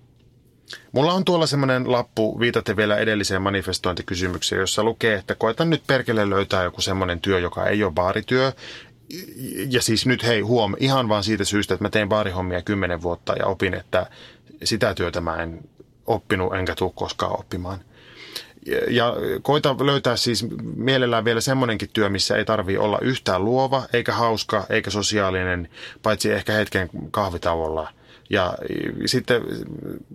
Mulla 0.93 1.13
on 1.13 1.25
tuolla 1.25 1.47
semmoinen 1.47 1.93
lappu, 1.93 2.41
viitaten 2.41 2.77
vielä 2.77 2.97
edelliseen 2.97 3.43
manifestointikysymykseen, 3.43 4.61
jossa 4.61 4.85
lukee, 4.85 5.15
että 5.15 5.35
koetan 5.35 5.71
nyt 5.71 5.83
perkele 5.87 6.31
löytää 6.31 6.65
joku 6.65 6.81
semmoinen 6.81 7.21
työ, 7.21 7.39
joka 7.39 7.67
ei 7.67 7.85
ole 7.85 7.93
baarityö. 7.93 8.53
Ja 9.69 9.83
siis 9.83 10.07
nyt 10.07 10.23
hei 10.23 10.41
huom, 10.41 10.75
ihan 10.79 11.09
vaan 11.09 11.25
siitä 11.25 11.45
syystä, 11.45 11.75
että 11.75 11.85
mä 11.85 11.91
tein 11.91 12.09
baarihommia 12.09 12.63
kymmenen 12.63 13.03
vuotta 13.03 13.33
ja 13.33 13.47
opin, 13.47 13.75
että 13.75 14.07
sitä 14.65 14.95
työtä 14.95 15.21
mä 15.21 15.37
en 15.37 15.61
oppinut 16.07 16.55
enkä 16.55 16.75
tule 16.75 16.93
koskaan 16.95 17.41
oppimaan 17.41 17.81
ja 18.89 19.15
koita 19.43 19.77
löytää 19.81 20.17
siis 20.17 20.47
mielellään 20.77 21.25
vielä 21.25 21.41
semmoinenkin 21.41 21.91
työ, 21.93 22.09
missä 22.09 22.37
ei 22.37 22.45
tarvi 22.45 22.79
olla 22.79 22.99
yhtään 23.03 23.45
luova, 23.45 23.83
eikä 23.93 24.13
hauska, 24.13 24.67
eikä 24.71 24.91
sosiaalinen, 24.91 25.69
paitsi 26.03 26.33
ehkä 26.33 26.53
hetken 26.53 26.91
kahvitauolla. 27.11 27.93
Ja 28.31 28.55
sitten 29.07 29.43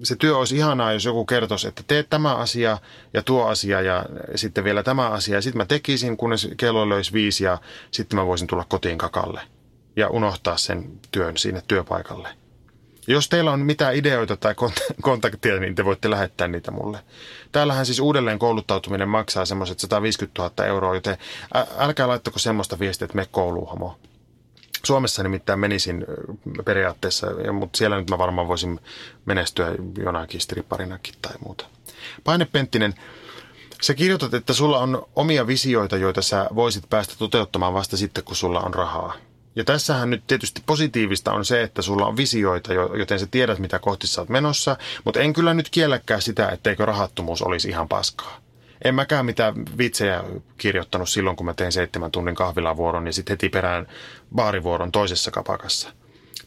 se 0.03 0.15
työ 0.15 0.37
olisi 0.37 0.57
ihanaa, 0.57 0.93
jos 0.93 1.05
joku 1.05 1.25
kertoisi, 1.25 1.67
että 1.67 1.83
teet 1.87 2.09
tämä 2.09 2.35
asia 2.35 2.77
ja 3.13 3.23
tuo 3.23 3.45
asia 3.45 3.81
ja 3.81 4.05
sitten 4.35 4.63
vielä 4.63 4.83
tämä 4.83 5.09
asia. 5.09 5.35
Ja 5.35 5.41
sitten 5.41 5.57
mä 5.57 5.65
tekisin, 5.65 6.17
kunnes 6.17 6.49
kello 6.57 6.89
löisi 6.89 7.13
viisi 7.13 7.43
ja 7.43 7.57
sitten 7.91 8.19
mä 8.19 8.25
voisin 8.25 8.47
tulla 8.47 8.65
kotiin 8.69 8.97
kakalle 8.97 9.41
ja 9.95 10.09
unohtaa 10.09 10.57
sen 10.57 10.99
työn 11.11 11.37
sinne 11.37 11.63
työpaikalle. 11.67 12.44
Jos 13.07 13.29
teillä 13.29 13.51
on 13.51 13.59
mitään 13.59 13.95
ideoita 13.95 14.37
tai 14.37 14.55
kontaktia, 15.01 15.59
niin 15.59 15.75
te 15.75 15.85
voitte 15.85 16.09
lähettää 16.09 16.47
niitä 16.47 16.71
mulle. 16.71 16.99
Täällähän 17.51 17.85
siis 17.85 17.99
uudelleen 17.99 18.39
kouluttautuminen 18.39 19.09
maksaa 19.09 19.45
semmoiset 19.45 19.79
150 19.79 20.41
000 20.41 20.65
euroa, 20.65 20.95
joten 20.95 21.17
älkää 21.77 22.07
laittako 22.07 22.39
semmoista 22.39 22.79
viestiä, 22.79 23.05
että 23.05 23.15
me 23.15 23.27
kouluun 23.31 23.69
homo. 23.69 23.97
Suomessa 24.85 25.23
nimittäin 25.23 25.59
menisin 25.59 26.05
periaatteessa, 26.65 27.27
mutta 27.53 27.77
siellä 27.77 27.97
nyt 27.97 28.09
mä 28.09 28.17
varmaan 28.17 28.47
voisin 28.47 28.79
menestyä 29.25 29.75
jonakin 29.97 30.41
stripparinakin 30.41 31.13
tai 31.21 31.33
muuta. 31.45 31.65
Paine 32.23 32.45
Penttinen, 32.45 32.93
sä 33.81 33.93
kirjoitat, 33.93 34.33
että 34.33 34.53
sulla 34.53 34.79
on 34.79 35.07
omia 35.15 35.47
visioita, 35.47 35.97
joita 35.97 36.21
sä 36.21 36.47
voisit 36.55 36.89
päästä 36.89 37.13
toteuttamaan 37.19 37.73
vasta 37.73 37.97
sitten, 37.97 38.23
kun 38.23 38.35
sulla 38.35 38.59
on 38.59 38.73
rahaa. 38.73 39.13
Ja 39.55 39.63
tässähän 39.63 40.09
nyt 40.09 40.27
tietysti 40.27 40.63
positiivista 40.65 41.33
on 41.33 41.45
se, 41.45 41.63
että 41.63 41.81
sulla 41.81 42.05
on 42.05 42.17
visioita, 42.17 42.73
joten 42.73 43.19
sä 43.19 43.27
tiedät, 43.31 43.59
mitä 43.59 43.79
kohti 43.79 44.07
sä 44.07 44.21
oot 44.21 44.29
menossa, 44.29 44.77
mutta 45.03 45.19
en 45.19 45.33
kyllä 45.33 45.53
nyt 45.53 45.69
kielläkään 45.69 46.21
sitä, 46.21 46.49
etteikö 46.49 46.85
rahattomuus 46.85 47.41
olisi 47.41 47.69
ihan 47.69 47.87
paskaa. 47.87 48.37
En 48.83 48.95
mäkään 48.95 49.25
mitään 49.25 49.55
vitsejä 49.77 50.23
kirjoittanut 50.57 51.09
silloin, 51.09 51.35
kun 51.35 51.45
mä 51.45 51.53
tein 51.53 51.71
seitsemän 51.71 52.11
tunnin 52.11 52.35
kahvilavuoron 52.35 53.07
ja 53.07 53.13
sitten 53.13 53.33
heti 53.33 53.49
perään 53.49 53.87
baarivuoron 54.35 54.91
toisessa 54.91 55.31
kapakassa. 55.31 55.89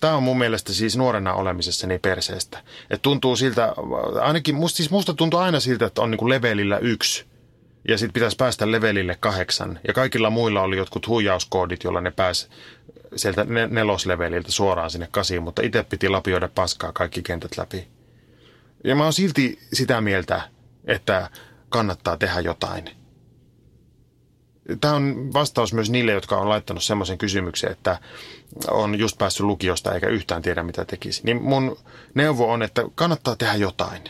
Tämä 0.00 0.16
on 0.16 0.22
mun 0.22 0.38
mielestä 0.38 0.72
siis 0.72 0.96
nuorena 0.96 1.34
olemisessani 1.34 1.98
perseestä. 1.98 2.58
Että 2.90 3.02
tuntuu 3.02 3.36
siltä, 3.36 3.74
ainakin 4.20 4.54
musta, 4.54 4.76
siis 4.76 4.90
musta 4.90 5.14
tuntuu 5.14 5.40
aina 5.40 5.60
siltä, 5.60 5.86
että 5.86 6.02
on 6.02 6.10
niin 6.10 6.18
kuin 6.18 6.30
levelillä 6.30 6.78
yksi. 6.78 7.26
Ja 7.88 7.98
sitten 7.98 8.12
pitäisi 8.12 8.36
päästä 8.36 8.70
levelille 8.70 9.16
kahdeksan. 9.20 9.80
Ja 9.88 9.94
kaikilla 9.94 10.30
muilla 10.30 10.62
oli 10.62 10.76
jotkut 10.76 11.06
huijauskoodit, 11.06 11.84
joilla 11.84 12.00
ne 12.00 12.10
pääsi 12.10 12.48
sieltä 13.16 13.46
nelosleveliltä 13.70 14.52
suoraan 14.52 14.90
sinne 14.90 15.08
kasiin. 15.10 15.42
Mutta 15.42 15.62
itse 15.62 15.82
piti 15.82 16.08
lapioida 16.08 16.48
paskaa 16.54 16.92
kaikki 16.92 17.22
kentät 17.22 17.58
läpi. 17.58 17.88
Ja 18.84 18.94
mä 18.96 19.04
oon 19.04 19.12
silti 19.12 19.58
sitä 19.72 20.00
mieltä, 20.00 20.42
että 20.84 21.30
kannattaa 21.68 22.16
tehdä 22.16 22.40
jotain. 22.40 22.90
Tämä 24.80 24.94
on 24.94 25.32
vastaus 25.32 25.72
myös 25.72 25.90
niille, 25.90 26.12
jotka 26.12 26.36
on 26.36 26.48
laittanut 26.48 26.82
semmoisen 26.82 27.18
kysymyksen, 27.18 27.72
että 27.72 27.98
on 28.70 28.98
just 28.98 29.18
päässyt 29.18 29.46
lukiosta 29.46 29.94
eikä 29.94 30.08
yhtään 30.08 30.42
tiedä, 30.42 30.62
mitä 30.62 30.84
tekisi. 30.84 31.20
Niin 31.24 31.42
mun 31.42 31.78
neuvo 32.14 32.52
on, 32.52 32.62
että 32.62 32.82
kannattaa 32.94 33.36
tehdä 33.36 33.54
jotain. 33.54 34.02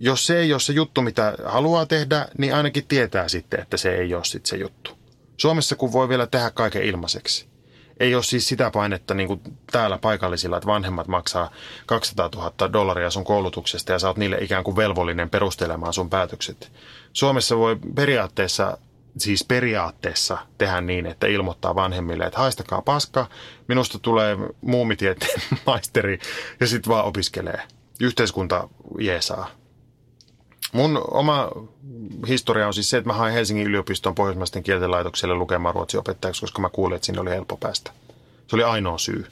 Jos 0.00 0.26
se 0.26 0.38
ei 0.38 0.52
ole 0.52 0.60
se 0.60 0.72
juttu, 0.72 1.02
mitä 1.02 1.34
haluaa 1.44 1.86
tehdä, 1.86 2.28
niin 2.38 2.54
ainakin 2.54 2.86
tietää 2.86 3.28
sitten, 3.28 3.60
että 3.60 3.76
se 3.76 3.94
ei 3.94 4.14
ole 4.14 4.24
sitten 4.24 4.50
se 4.50 4.56
juttu. 4.56 4.90
Suomessa 5.36 5.76
kun 5.76 5.92
voi 5.92 6.08
vielä 6.08 6.26
tehdä 6.26 6.50
kaiken 6.50 6.82
ilmaiseksi. 6.82 7.53
Ei 8.00 8.14
ole 8.14 8.22
siis 8.22 8.48
sitä 8.48 8.70
painetta 8.70 9.14
niin 9.14 9.28
kuin 9.28 9.40
täällä 9.72 9.98
paikallisilla, 9.98 10.56
että 10.56 10.66
vanhemmat 10.66 11.08
maksaa 11.08 11.50
200 11.86 12.30
000 12.34 12.72
dollaria 12.72 13.10
sun 13.10 13.24
koulutuksesta 13.24 13.92
ja 13.92 13.98
sä 13.98 14.08
oot 14.08 14.16
niille 14.16 14.38
ikään 14.40 14.64
kuin 14.64 14.76
velvollinen 14.76 15.30
perustelemaan 15.30 15.92
sun 15.92 16.10
päätökset. 16.10 16.72
Suomessa 17.12 17.56
voi 17.56 17.76
periaatteessa 17.94 18.78
siis 19.18 19.44
periaatteessa 19.44 20.38
tehdä 20.58 20.80
niin, 20.80 21.06
että 21.06 21.26
ilmoittaa 21.26 21.74
vanhemmille, 21.74 22.24
että 22.24 22.38
haistakaa 22.38 22.82
paska, 22.82 23.26
minusta 23.68 23.98
tulee 23.98 24.36
muumitieteen 24.60 25.40
maisteri 25.66 26.18
ja 26.60 26.66
sitten 26.66 26.90
vaan 26.90 27.04
opiskelee. 27.04 27.62
Yhteiskunta 28.00 28.68
jeesaa. 28.98 29.50
Mun 30.72 31.04
oma 31.10 31.50
historia 32.28 32.66
on 32.66 32.74
siis 32.74 32.90
se, 32.90 32.96
että 32.96 33.10
mä 33.10 33.14
hain 33.14 33.34
Helsingin 33.34 33.66
yliopiston 33.66 34.14
pohjoismaisten 34.14 34.62
kielten 34.62 34.90
laitokselle 34.90 35.34
lukemaan 35.34 35.74
ruotsin 35.74 36.00
opettajaksi, 36.00 36.40
koska 36.40 36.62
mä 36.62 36.68
kuulin, 36.68 36.96
että 36.96 37.06
sinne 37.06 37.20
oli 37.20 37.30
helppo 37.30 37.56
päästä. 37.56 37.90
Se 38.46 38.56
oli 38.56 38.62
ainoa 38.62 38.98
syy. 38.98 39.26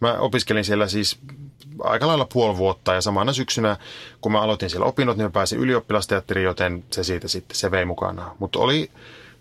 Mä 0.00 0.12
opiskelin 0.12 0.64
siellä 0.64 0.88
siis 0.88 1.18
aika 1.80 2.06
lailla 2.06 2.26
puoli 2.32 2.56
vuotta 2.56 2.94
ja 2.94 3.00
samana 3.00 3.32
syksynä, 3.32 3.76
kun 4.20 4.32
mä 4.32 4.40
aloitin 4.40 4.70
siellä 4.70 4.86
opinnot, 4.86 5.16
niin 5.16 5.26
mä 5.26 5.30
pääsin 5.30 5.58
ylioppilasteatteriin, 5.58 6.44
joten 6.44 6.84
se 6.90 7.04
siitä 7.04 7.28
sitten, 7.28 7.56
se 7.56 7.70
vei 7.70 7.84
mukanaan. 7.84 8.36
Mutta 8.38 8.58
oli 8.58 8.90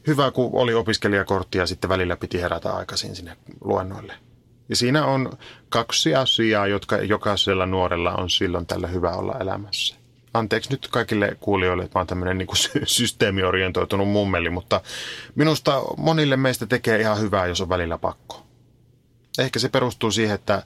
hyvä, 0.07 0.31
kun 0.31 0.49
oli 0.53 0.73
opiskelijakortti 0.73 1.57
ja 1.57 1.65
sitten 1.65 1.89
välillä 1.89 2.15
piti 2.15 2.41
herätä 2.41 2.73
aikaisin 2.73 3.15
sinne 3.15 3.37
luennoille. 3.61 4.13
Ja 4.69 4.75
siinä 4.75 5.05
on 5.05 5.37
kaksi 5.69 6.15
asiaa, 6.15 6.67
jotka 6.67 6.97
jokaisella 6.97 7.65
nuorella 7.65 8.13
on 8.15 8.29
silloin 8.29 8.65
tällä 8.65 8.87
hyvä 8.87 9.11
olla 9.11 9.35
elämässä. 9.39 10.02
Anteeksi 10.33 10.71
nyt 10.71 10.87
kaikille 10.87 11.37
kuulijoille, 11.39 11.83
että 11.83 11.99
mä 11.99 11.99
oon 11.99 12.07
tämmöinen 12.07 12.37
niin 12.37 12.47
systeemiorientoitunut 12.85 14.07
mummeli, 14.07 14.49
mutta 14.49 14.81
minusta 15.35 15.81
monille 15.97 16.37
meistä 16.37 16.65
tekee 16.65 16.99
ihan 16.99 17.19
hyvää, 17.19 17.45
jos 17.45 17.61
on 17.61 17.69
välillä 17.69 17.97
pakko. 17.97 18.45
Ehkä 19.39 19.59
se 19.59 19.69
perustuu 19.69 20.11
siihen, 20.11 20.35
että 20.35 20.63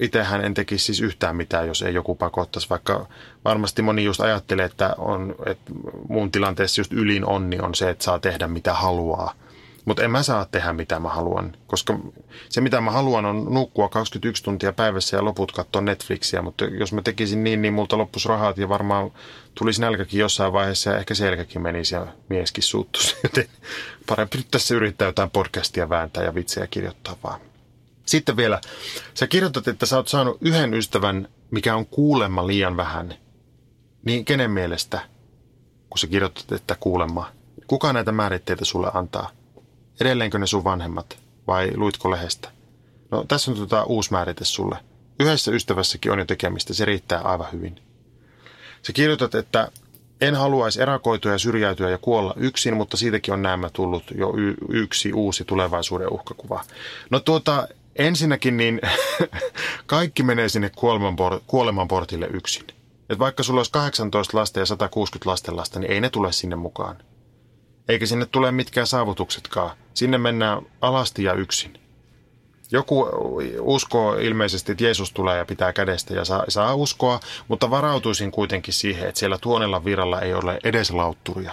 itsehän 0.00 0.44
en 0.44 0.54
tekisi 0.54 0.84
siis 0.84 1.00
yhtään 1.00 1.36
mitään, 1.36 1.66
jos 1.66 1.82
ei 1.82 1.94
joku 1.94 2.14
pakottaisi, 2.14 2.70
vaikka 2.70 3.08
varmasti 3.44 3.82
moni 3.82 4.04
just 4.04 4.20
ajattelee, 4.20 4.64
että, 4.64 4.94
on, 4.98 5.34
että 5.46 5.72
mun 6.08 6.32
tilanteessa 6.32 6.80
just 6.80 6.92
ylin 6.92 7.24
onni 7.24 7.58
on 7.58 7.74
se, 7.74 7.90
että 7.90 8.04
saa 8.04 8.18
tehdä 8.18 8.48
mitä 8.48 8.74
haluaa. 8.74 9.34
Mutta 9.86 10.02
en 10.02 10.10
mä 10.10 10.22
saa 10.22 10.44
tehdä 10.44 10.72
mitä 10.72 11.00
mä 11.00 11.08
haluan, 11.08 11.56
koska 11.66 11.98
se 12.48 12.60
mitä 12.60 12.80
mä 12.80 12.90
haluan 12.90 13.24
on 13.24 13.46
nukkua 13.50 13.88
21 13.88 14.42
tuntia 14.44 14.72
päivässä 14.72 15.16
ja 15.16 15.24
loput 15.24 15.52
katsoa 15.52 15.82
Netflixiä, 15.82 16.42
mutta 16.42 16.64
jos 16.64 16.92
mä 16.92 17.02
tekisin 17.02 17.44
niin, 17.44 17.62
niin 17.62 17.74
multa 17.74 17.98
loppus 17.98 18.26
rahat 18.26 18.58
ja 18.58 18.68
varmaan 18.68 19.10
tulisi 19.54 19.80
nälkäkin 19.80 20.20
jossain 20.20 20.52
vaiheessa 20.52 20.90
ja 20.90 20.98
ehkä 20.98 21.14
selkäkin 21.14 21.62
menisi 21.62 21.94
ja 21.94 22.06
mieskin 22.28 22.62
suuttuisi. 22.62 23.16
Joten 23.22 23.48
parempi 24.06 24.36
nyt 24.36 24.50
tässä 24.50 24.74
yrittää 24.74 25.06
jotain 25.06 25.30
podcastia 25.30 25.88
vääntää 25.88 26.24
ja 26.24 26.34
vitsejä 26.34 26.66
kirjoittaa 26.66 27.16
vaan. 27.24 27.40
Sitten 28.06 28.36
vielä, 28.36 28.60
sä 29.14 29.26
kirjoitat, 29.26 29.68
että 29.68 29.86
sä 29.86 29.96
oot 29.96 30.08
saanut 30.08 30.38
yhden 30.40 30.74
ystävän, 30.74 31.28
mikä 31.50 31.76
on 31.76 31.86
kuulemma 31.86 32.46
liian 32.46 32.76
vähän. 32.76 33.14
Niin 34.04 34.24
kenen 34.24 34.50
mielestä, 34.50 35.00
kun 35.90 35.98
sä 35.98 36.06
kirjoitat, 36.06 36.52
että 36.52 36.76
kuulemma, 36.80 37.32
kuka 37.66 37.92
näitä 37.92 38.12
määritteitä 38.12 38.64
sulle 38.64 38.90
antaa? 38.94 39.35
Edelleenkö 40.00 40.38
ne 40.38 40.46
sun 40.46 40.64
vanhemmat 40.64 41.18
vai 41.46 41.70
luitko 41.74 42.10
lehdestä? 42.10 42.48
No 43.10 43.24
tässä 43.28 43.50
on 43.50 43.56
tota 43.56 43.84
uusi 43.84 44.12
määrite 44.12 44.44
sulle. 44.44 44.76
Yhdessä 45.20 45.50
ystävässäkin 45.50 46.12
on 46.12 46.18
jo 46.18 46.24
tekemistä, 46.24 46.74
se 46.74 46.84
riittää 46.84 47.20
aivan 47.20 47.52
hyvin. 47.52 47.80
Sä 48.82 48.92
kirjoitat, 48.92 49.34
että 49.34 49.72
en 50.20 50.34
haluaisi 50.34 50.82
erakoitua 50.82 51.32
ja 51.32 51.38
syrjäytyä 51.38 51.90
ja 51.90 51.98
kuolla 51.98 52.34
yksin, 52.36 52.76
mutta 52.76 52.96
siitäkin 52.96 53.34
on 53.34 53.42
näemmä 53.42 53.70
tullut 53.70 54.04
jo 54.14 54.32
y- 54.36 54.56
yksi 54.68 55.12
uusi 55.12 55.44
tulevaisuuden 55.44 56.12
uhkakuva. 56.12 56.64
No 57.10 57.20
tuota, 57.20 57.68
ensinnäkin 57.96 58.56
niin 58.56 58.80
kaikki 59.86 60.22
menee 60.22 60.48
sinne 60.48 60.70
kuolemanportille 61.46 62.28
yksin. 62.32 62.66
Et 63.08 63.18
vaikka 63.18 63.42
sulla 63.42 63.60
olisi 63.60 63.72
18 63.72 64.38
lasta 64.38 64.60
ja 64.60 64.66
160 64.66 65.30
lastenlasta, 65.30 65.78
niin 65.78 65.92
ei 65.92 66.00
ne 66.00 66.10
tule 66.10 66.32
sinne 66.32 66.56
mukaan. 66.56 66.96
Eikä 67.88 68.06
sinne 68.06 68.26
tule 68.26 68.52
mitkään 68.52 68.86
saavutuksetkaan. 68.86 69.70
Sinne 69.94 70.18
mennään 70.18 70.62
alasti 70.80 71.24
ja 71.24 71.32
yksin. 71.32 71.80
Joku 72.70 73.08
uskoo 73.60 74.14
ilmeisesti, 74.14 74.72
että 74.72 74.84
Jeesus 74.84 75.12
tulee 75.12 75.38
ja 75.38 75.44
pitää 75.44 75.72
kädestä 75.72 76.14
ja 76.14 76.24
saa, 76.24 76.44
saa 76.48 76.74
uskoa, 76.74 77.20
mutta 77.48 77.70
varautuisin 77.70 78.30
kuitenkin 78.30 78.74
siihen, 78.74 79.08
että 79.08 79.18
siellä 79.18 79.38
tuonella 79.38 79.84
viralla 79.84 80.20
ei 80.20 80.34
ole 80.34 80.58
edes 80.64 80.90
lautturia. 80.90 81.52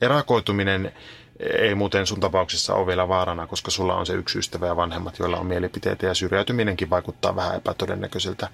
Erakoituminen 0.00 0.92
ei 1.38 1.74
muuten 1.74 2.06
sun 2.06 2.20
tapauksessa 2.20 2.74
ole 2.74 2.86
vielä 2.86 3.08
vaarana, 3.08 3.46
koska 3.46 3.70
sulla 3.70 3.94
on 3.94 4.06
se 4.06 4.12
yksi 4.12 4.38
ystävä 4.38 4.66
ja 4.66 4.76
vanhemmat, 4.76 5.18
joilla 5.18 5.36
on 5.36 5.46
mielipiteitä 5.46 6.06
ja 6.06 6.14
syrjäytyminenkin 6.14 6.90
vaikuttaa 6.90 7.36
vähän 7.36 7.56
epätodennäköiseltä. 7.56 8.48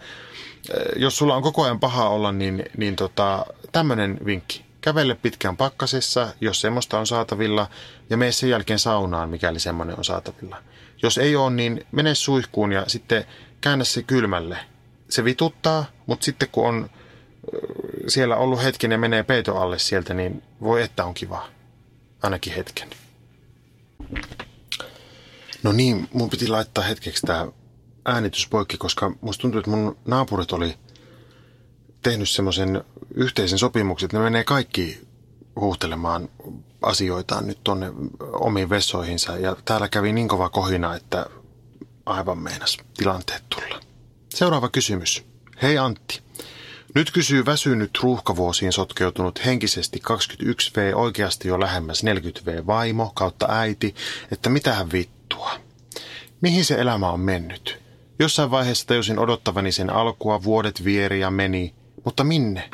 Jos 0.97 1.16
sulla 1.18 1.37
on 1.37 1.43
koko 1.43 1.64
ajan 1.64 1.80
paha 1.80 2.09
olla, 2.09 2.32
niin, 2.32 2.64
niin 2.76 2.97
tota, 2.97 3.47
tämmöinen 3.72 4.18
vinkki. 4.24 4.64
Kävele 4.85 5.14
pitkään 5.14 5.57
pakkasessa, 5.57 6.35
jos 6.41 6.61
semmoista 6.61 6.99
on 6.99 7.07
saatavilla, 7.07 7.66
ja 8.11 8.16
mene 8.16 8.32
sen 8.32 8.51
jälkeen 8.51 8.78
saunaan, 8.78 9.30
mikäli 9.30 9.61
semmoinen 9.61 9.99
on 9.99 10.05
saatavilla. 10.05 10.62
Jos 11.03 11.18
ei 11.18 11.37
ole, 11.37 11.51
niin 11.51 11.87
mene 11.93 12.14
suihkuun 12.14 12.72
ja 12.72 12.85
sitten 12.87 13.24
käännä 13.61 13.85
se 13.85 14.03
kylmälle. 14.03 14.59
Se 15.09 15.24
vituttaa, 15.24 15.85
mutta 16.07 16.24
sitten 16.24 16.49
kun 16.53 16.68
on 16.68 16.91
siellä 18.09 18.37
ollut 18.37 18.62
hetken 18.62 18.93
ja 18.93 18.99
menee 18.99 19.22
peito 19.22 19.57
alle 19.57 19.78
sieltä, 19.78 20.14
niin 20.14 20.43
voi 20.61 20.82
että 20.82 21.05
on 21.05 21.14
kiva 21.14 21.49
ainakin 22.22 22.53
hetken. 22.53 22.89
No 25.62 25.72
niin, 25.72 26.09
mun 26.12 26.30
piti 26.30 26.49
laittaa 26.49 26.85
hetkeksi 26.85 27.26
tämä 27.26 27.47
äänitys 28.05 28.49
poikki, 28.49 28.76
koska 28.76 29.12
musta 29.20 29.43
tuntuu, 29.43 29.59
että 29.59 29.70
mun 29.70 29.97
naapurit 30.07 30.53
oli 30.53 30.74
tehnyt 32.03 32.28
semmoisen 32.28 32.85
yhteisen 33.14 33.58
sopimuksen, 33.58 34.06
että 34.06 34.18
ne 34.18 34.24
menee 34.24 34.44
kaikki 34.44 35.00
huuhtelemaan 35.56 36.28
asioitaan 36.82 37.46
nyt 37.46 37.58
tonne 37.64 37.92
omiin 38.32 38.70
vessoihinsa. 38.70 39.36
Ja 39.38 39.56
täällä 39.64 39.88
kävi 39.88 40.12
niin 40.12 40.28
kova 40.28 40.48
kohina, 40.48 40.94
että 40.94 41.26
aivan 42.06 42.38
meinas 42.38 42.78
tilanteet 42.96 43.44
tulla. 43.48 43.80
Seuraava 44.34 44.68
kysymys. 44.68 45.24
Hei 45.62 45.78
Antti. 45.78 46.20
Nyt 46.94 47.10
kysyy 47.10 47.46
väsynyt 47.46 47.98
ruuhkavuosiin 48.02 48.72
sotkeutunut 48.72 49.44
henkisesti 49.44 50.02
21V 50.12 50.94
oikeasti 50.94 51.48
jo 51.48 51.60
lähemmäs 51.60 52.04
40V 52.04 52.66
vaimo 52.66 53.12
kautta 53.14 53.46
äiti, 53.48 53.94
että 54.32 54.50
mitähän 54.50 54.92
vittua. 54.92 55.50
Mihin 56.40 56.64
se 56.64 56.74
elämä 56.74 57.10
on 57.10 57.20
mennyt? 57.20 57.78
Jossain 58.18 58.50
vaiheessa 58.50 58.86
tajusin 58.86 59.18
odottavani 59.18 59.72
sen 59.72 59.90
alkua, 59.90 60.42
vuodet 60.42 60.84
vieri 60.84 61.20
ja 61.20 61.30
meni, 61.30 61.74
mutta 62.04 62.24
minne? 62.24 62.70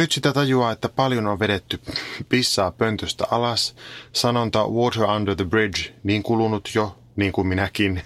Nyt 0.00 0.12
sitä 0.12 0.32
tajuaa, 0.32 0.72
että 0.72 0.88
paljon 0.88 1.26
on 1.26 1.38
vedetty 1.38 1.80
pissaa 2.28 2.70
pöntöstä 2.70 3.24
alas. 3.30 3.74
Sanonta 4.12 4.66
water 4.68 5.02
under 5.02 5.36
the 5.36 5.44
bridge, 5.44 5.94
niin 6.02 6.22
kulunut 6.22 6.68
jo, 6.74 6.96
niin 7.16 7.32
kuin 7.32 7.46
minäkin. 7.46 8.02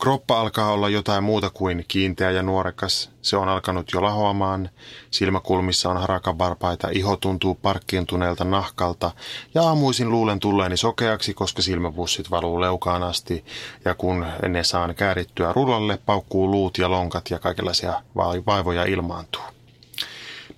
Kroppa 0.00 0.40
alkaa 0.40 0.72
olla 0.72 0.88
jotain 0.88 1.24
muuta 1.24 1.50
kuin 1.50 1.84
kiinteä 1.88 2.30
ja 2.30 2.42
nuorekas. 2.42 3.10
Se 3.22 3.36
on 3.36 3.48
alkanut 3.48 3.92
jo 3.92 4.02
lahoamaan. 4.02 4.70
Silmäkulmissa 5.10 5.90
on 5.90 5.96
harakan 5.96 6.38
varpaita, 6.38 6.88
iho 6.92 7.16
tuntuu 7.16 7.54
parkkiintuneelta 7.54 8.44
nahkalta 8.44 9.10
ja 9.54 9.62
aamuisin 9.62 10.10
luulen 10.10 10.40
tulleeni 10.40 10.76
sokeaksi, 10.76 11.34
koska 11.34 11.62
silmäpussit 11.62 12.30
valuu 12.30 12.60
leukaan 12.60 13.02
asti 13.02 13.44
ja 13.84 13.94
kun 13.94 14.26
ne 14.48 14.64
saan 14.64 14.94
käärittyä 14.94 15.52
rullalle, 15.52 15.98
paukkuu 16.06 16.50
luut 16.50 16.78
ja 16.78 16.90
lonkat 16.90 17.30
ja 17.30 17.38
kaikenlaisia 17.38 18.02
vaivoja 18.46 18.84
ilmaantuu. 18.84 19.42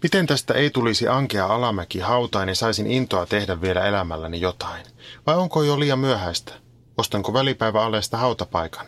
Miten 0.02 0.26
tästä 0.26 0.54
ei 0.54 0.70
tulisi 0.70 1.08
ankea 1.08 1.46
alamäki 1.46 1.98
hautaan 1.98 2.48
ja 2.48 2.54
saisin 2.54 2.86
intoa 2.86 3.26
tehdä 3.26 3.60
vielä 3.60 3.86
elämälläni 3.86 4.40
jotain? 4.40 4.86
Vai 5.26 5.36
onko 5.36 5.62
jo 5.62 5.80
liian 5.80 5.98
myöhäistä? 5.98 6.52
Ostanko 6.98 7.32
välipäivä 7.32 7.82
alesta 7.82 8.16
hautapaikan? 8.16 8.86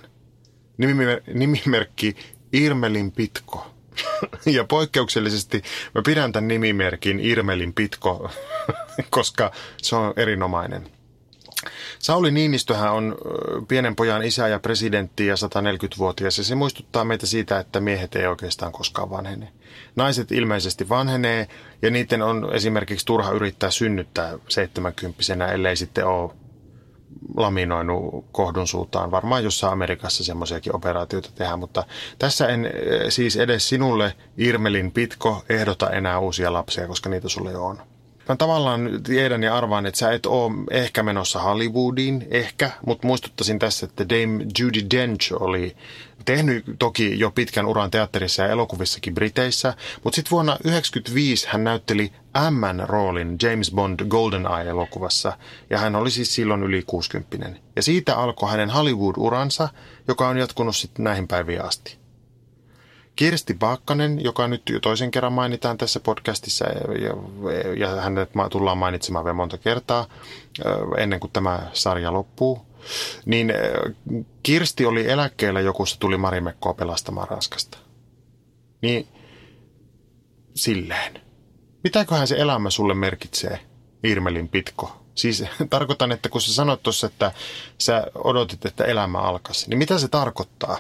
Nimimer- 0.83 1.35
nimimerkki 1.35 2.17
Irmelin 2.53 3.13
Pitko. 3.13 3.67
Ja 4.47 4.65
poikkeuksellisesti 4.65 5.63
mä 5.95 6.03
pidän 6.07 6.33
tämän 6.33 6.49
nimimerkin 6.49 7.21
Irmelin 7.21 7.73
Pitko, 7.73 8.31
koska 9.11 9.53
se 9.83 9.97
on 9.97 10.13
erinomainen. 10.17 11.00
Sauli 12.01 12.31
Niinistöhän 12.31 12.93
on 12.93 13.17
pienen 13.69 13.97
pojan 13.97 14.23
isä 14.23 14.49
ja 14.49 14.59
presidentti 14.59 15.27
ja 15.27 15.35
140-vuotias 15.35 16.39
ja 16.39 16.45
se 16.45 16.55
muistuttaa 16.55 17.05
meitä 17.05 17.27
siitä, 17.27 17.59
että 17.59 17.81
miehet 17.81 18.17
ei 18.17 18.27
oikeastaan 18.27 18.73
koskaan 18.73 19.11
vanhene. 19.11 19.53
Naiset 19.97 20.33
ilmeisesti 20.33 20.89
vanhenee 20.89 21.49
ja 21.83 21.91
niiden 21.91 22.23
on 22.23 22.49
esimerkiksi 22.53 23.07
turha 23.07 23.33
yrittää 23.33 23.71
synnyttää 23.71 24.39
70 24.49 25.47
ellei 25.53 25.77
sitten 25.77 26.07
ole 26.07 26.31
laminoinut 27.37 28.27
kohdun 28.33 28.69
suuntaan. 28.69 29.11
Varmaan 29.11 29.45
jossain 29.45 29.73
Amerikassa 29.73 30.25
semmoisiakin 30.25 30.77
operaatioita 30.77 31.31
tehdään, 31.35 31.59
mutta 31.59 31.85
tässä 32.19 32.49
en 32.49 32.71
siis 33.09 33.37
edes 33.37 33.69
sinulle 33.69 34.15
Irmelin 34.37 34.93
Pitko 34.93 35.45
ehdota 35.49 35.91
enää 35.91 36.19
uusia 36.19 36.53
lapsia, 36.53 36.89
koska 36.89 37.09
niitä 37.09 37.29
sulle 37.29 37.53
jo 37.53 37.65
on. 37.65 37.83
Mä 38.31 38.37
tavallaan 38.37 39.01
tiedän 39.03 39.43
ja 39.43 39.57
arvaan, 39.57 39.87
että 39.87 39.99
sä 39.99 40.13
et 40.13 40.27
ole 40.27 40.53
ehkä 40.71 41.03
menossa 41.03 41.43
Hollywoodiin, 41.43 42.27
ehkä, 42.31 42.71
mutta 42.87 43.07
muistuttaisin 43.07 43.59
tässä, 43.59 43.87
että 43.87 44.09
Dame 44.09 44.45
Judy 44.59 44.81
Dench 44.91 45.33
oli 45.43 45.77
tehnyt 46.25 46.65
toki 46.79 47.19
jo 47.19 47.31
pitkän 47.31 47.67
uran 47.67 47.91
teatterissa 47.91 48.43
ja 48.43 48.49
elokuvissakin 48.49 49.15
Briteissä, 49.15 49.75
mutta 50.05 50.17
sitten 50.17 50.31
vuonna 50.31 50.53
1995 50.53 51.49
hän 51.51 51.65
näytteli 51.65 52.13
M-roolin 52.51 53.37
James 53.43 53.71
Bond 53.71 54.01
GoldenEye-elokuvassa, 54.09 55.33
ja 55.71 55.79
hän 55.79 55.97
oli 55.97 56.11
siis 56.11 56.35
silloin 56.35 56.63
yli 56.63 56.83
60 56.87 57.61
Ja 57.77 57.83
siitä 57.83 58.17
alkoi 58.17 58.51
hänen 58.51 58.71
Hollywood-uransa, 58.71 59.69
joka 60.09 60.29
on 60.29 60.39
jatkunut 60.39 60.77
sitten 60.77 61.05
näihin 61.05 61.29
päiviin 61.29 61.65
asti. 61.65 62.00
Kirsti 63.21 63.55
Baakkanen, 63.55 64.25
joka 64.25 64.49
nyt 64.49 64.63
toisen 64.83 65.11
kerran 65.11 65.33
mainitaan 65.33 65.79
tässä 65.79 66.01
podcastissa 66.01 66.65
ja, 66.69 67.15
ja 67.77 68.01
hänet 68.01 68.31
tullaan 68.51 68.79
mainitsemaan 68.79 69.25
vielä 69.25 69.35
monta 69.35 69.59
kertaa 69.59 70.07
ennen 70.99 71.21
kuin 71.21 71.33
tämä 71.33 71.71
sarja 71.73 72.13
loppuu, 72.13 72.67
niin 73.27 73.53
Kirsti 74.43 74.87
oli 74.87 75.11
eläkkeellä 75.11 75.61
joku, 75.61 75.87
se 75.87 75.99
tuli 75.99 76.17
Marimekkoa 76.17 76.75
pelastamaan 76.75 77.29
Ranskasta. 77.29 77.79
Niin 78.83 79.09
silleen. 80.55 81.21
Mitäköhän 81.85 82.29
se 82.29 82.37
elämä 82.37 82.71
sulle 82.71 82.95
merkitsee, 82.95 83.61
Irmelin 84.05 84.49
Pitko? 84.49 84.97
Siis 85.15 85.45
tarkoitan, 85.71 86.13
että 86.13 86.29
kun 86.29 86.41
sä 86.41 86.55
sanoit 86.55 86.83
tuossa, 86.83 87.07
että 87.07 87.33
sä 87.79 88.07
odotit, 88.15 88.67
että 88.67 88.85
elämä 88.85 89.19
alkaisi, 89.19 89.69
niin 89.69 89.79
mitä 89.79 89.99
se 89.99 90.09
tarkoittaa? 90.09 90.79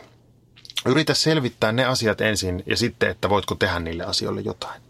Yritä 0.86 1.14
selvittää 1.14 1.72
ne 1.72 1.84
asiat 1.84 2.20
ensin 2.20 2.62
ja 2.66 2.76
sitten, 2.76 3.10
että 3.10 3.28
voitko 3.28 3.54
tehdä 3.54 3.80
niille 3.80 4.04
asioille 4.04 4.40
jotain. 4.40 4.82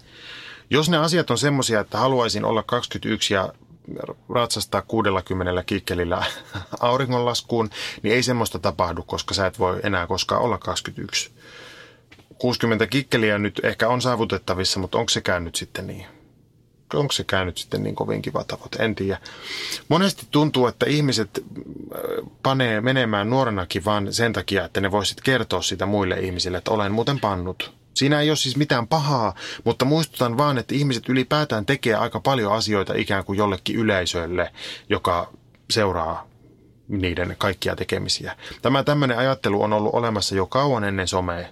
Jos 0.71 0.89
ne 0.89 0.97
asiat 0.97 1.31
on 1.31 1.39
semmoisia, 1.39 1.81
että 1.81 1.99
haluaisin 1.99 2.45
olla 2.45 2.63
21 2.63 3.35
ja 3.35 3.53
ratsastaa 4.29 4.83
60 4.83 5.63
kikkelillä 5.63 6.25
auringonlaskuun, 6.81 7.71
niin 8.03 8.15
ei 8.15 8.23
semmoista 8.23 8.59
tapahdu, 8.59 9.03
koska 9.03 9.35
sä 9.35 9.47
et 9.47 9.59
voi 9.59 9.81
enää 9.83 10.07
koskaan 10.07 10.43
olla 10.43 10.59
21. 10.59 11.31
60 12.39 12.87
kikkeliä 12.87 13.39
nyt 13.39 13.61
ehkä 13.65 13.89
on 13.89 14.03
saavutettavissa, 14.03 14.81
mutta 14.81 14.99
onko 14.99 15.09
se 15.09 15.21
käynyt 15.21 15.55
sitten 15.55 15.87
niin? 15.87 16.20
Onko 16.95 17.13
se 17.13 17.25
käynyt 17.25 17.59
sitten 17.59 17.83
niin 17.83 17.95
kovin 17.95 18.23
kiva 18.23 18.45
tavoite, 18.45 18.85
en 18.85 18.95
tiedä. 18.95 19.19
Monesti 19.89 20.27
tuntuu, 20.31 20.67
että 20.67 20.87
ihmiset 20.87 21.31
äh, 21.39 22.31
panee 22.43 22.81
menemään 22.81 23.31
nuorenakin 23.31 23.85
vaan 23.85 24.13
sen 24.13 24.33
takia, 24.33 24.65
että 24.65 24.81
ne 24.81 24.91
voisit 24.91 25.21
kertoa 25.21 25.63
sitä 25.63 25.87
muille 25.87 26.21
ihmisille, 26.21 26.59
että 26.59 26.71
olen 26.71 26.93
muuten 26.93 27.21
pannut. 27.21 27.73
Siinä 27.95 28.21
ei 28.21 28.31
ole 28.31 28.37
siis 28.37 28.57
mitään 28.57 28.87
pahaa, 28.87 29.35
mutta 29.65 29.85
muistutan 29.85 30.39
vaan, 30.39 30.59
että 30.59 30.75
ihmiset 30.75 31.09
ylipäätään 31.09 31.67
tekee 31.67 31.95
aika 31.95 32.21
paljon 32.21 32.53
asioita 32.53 32.95
ikään 32.97 33.25
kuin 33.25 33.39
jollekin 33.39 33.77
yleisölle, 33.77 34.53
joka 34.89 35.33
seuraa 35.71 36.31
niiden 36.89 37.35
kaikkia 37.39 37.77
tekemisiä. 37.77 38.37
Tämä 38.63 38.83
tämmöinen 38.83 39.19
ajattelu 39.19 39.63
on 39.63 39.73
ollut 39.73 39.95
olemassa 39.95 40.35
jo 40.35 40.47
kauan 40.47 40.85
ennen 40.85 41.09
somea. 41.09 41.49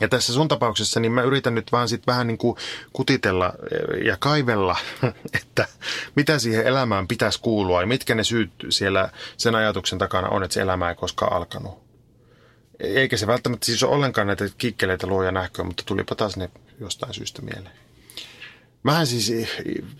Ja 0.00 0.08
tässä 0.08 0.32
sun 0.32 0.48
tapauksessa 0.48 1.00
niin 1.00 1.12
mä 1.12 1.22
yritän 1.22 1.54
nyt 1.54 1.72
vaan 1.72 1.88
sit 1.88 2.06
vähän 2.06 2.26
niin 2.26 2.38
kuin 2.38 2.56
kutitella 2.92 3.52
ja 4.04 4.16
kaivella, 4.16 4.76
että 5.42 5.66
mitä 6.14 6.38
siihen 6.38 6.66
elämään 6.66 7.08
pitäisi 7.08 7.40
kuulua 7.40 7.80
ja 7.80 7.86
mitkä 7.86 8.14
ne 8.14 8.24
syyt 8.24 8.50
siellä 8.68 9.10
sen 9.36 9.54
ajatuksen 9.54 9.98
takana 9.98 10.28
on, 10.28 10.42
että 10.42 10.54
se 10.54 10.60
elämä 10.60 10.88
ei 10.88 10.94
koskaan 10.94 11.32
alkanut. 11.32 11.88
Eikä 12.80 13.16
se 13.16 13.26
välttämättä 13.26 13.66
siis 13.66 13.82
ole 13.82 13.94
ollenkaan 13.94 14.26
näitä 14.26 14.44
kikkeleitä 14.58 15.06
luoja 15.06 15.32
nähköä, 15.32 15.64
mutta 15.64 15.82
tulipa 15.86 16.14
taas 16.14 16.36
ne 16.36 16.50
jostain 16.80 17.14
syystä 17.14 17.42
mieleen. 17.42 17.87
Mähän 18.82 19.06
siis 19.06 19.32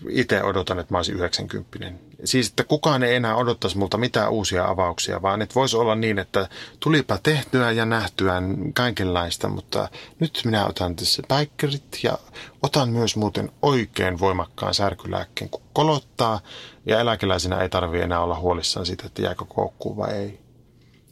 itse 0.08 0.42
odotan, 0.42 0.78
että 0.78 0.94
mä 0.94 0.98
olisin 0.98 1.14
90. 1.14 1.92
Siis, 2.24 2.48
että 2.48 2.64
kukaan 2.64 3.02
ei 3.02 3.14
enää 3.14 3.36
odottaisi 3.36 3.78
multa 3.78 3.98
mitään 3.98 4.30
uusia 4.30 4.68
avauksia, 4.68 5.22
vaan 5.22 5.42
että 5.42 5.54
voisi 5.54 5.76
olla 5.76 5.94
niin, 5.94 6.18
että 6.18 6.48
tulipa 6.80 7.18
tehtyä 7.22 7.70
ja 7.70 7.86
nähtyä 7.86 8.42
kaikenlaista, 8.74 9.48
mutta 9.48 9.88
nyt 10.20 10.40
minä 10.44 10.66
otan 10.66 10.96
tässä 10.96 11.22
päikkerit 11.28 11.98
ja 12.02 12.18
otan 12.62 12.88
myös 12.88 13.16
muuten 13.16 13.50
oikein 13.62 14.20
voimakkaan 14.20 14.74
särkylääkkeen, 14.74 15.50
kun 15.50 15.62
kolottaa 15.72 16.40
ja 16.86 17.00
eläkeläisenä 17.00 17.60
ei 17.60 17.68
tarvitse 17.68 18.04
enää 18.04 18.20
olla 18.20 18.38
huolissaan 18.38 18.86
siitä, 18.86 19.06
että 19.06 19.22
jääkö 19.22 19.44
koukkuun 19.44 19.96
vai 19.96 20.12
ei. 20.12 20.40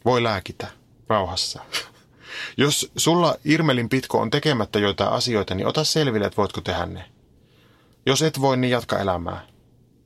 Voi 0.05 0.23
lääkitä 0.23 0.67
rauhassa. 1.09 1.61
Jos 2.57 2.91
sulla 2.97 3.35
Irmelin 3.45 3.89
pitko 3.89 4.19
on 4.19 4.29
tekemättä 4.29 4.79
joitain 4.79 5.11
asioita, 5.11 5.55
niin 5.55 5.67
ota 5.67 5.83
selville, 5.83 6.25
että 6.25 6.37
voitko 6.37 6.61
tehdä 6.61 6.85
ne. 6.85 7.16
Jos 8.07 8.21
et 8.21 8.41
voi, 8.41 8.57
niin 8.57 8.71
jatka 8.71 8.99
elämää. 8.99 9.47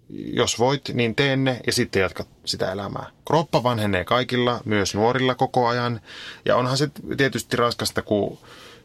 Jos 0.10 0.60
voit, 0.60 0.90
niin 0.94 1.16
tee 1.16 1.36
ne 1.36 1.60
ja 1.68 1.74
sitten 1.74 2.02
jatka 2.02 2.26
sitä 2.46 2.72
elämää. 2.72 3.10
Kroppa 3.28 3.64
vanhenee 3.64 4.04
kaikilla, 4.04 4.62
myös 4.66 4.96
nuorilla 4.96 5.36
koko 5.36 5.68
ajan. 5.68 6.02
Ja 6.46 6.56
onhan 6.56 6.78
se 6.78 6.90
tietysti 7.18 7.58
raskasta, 7.58 8.02
kun 8.02 8.38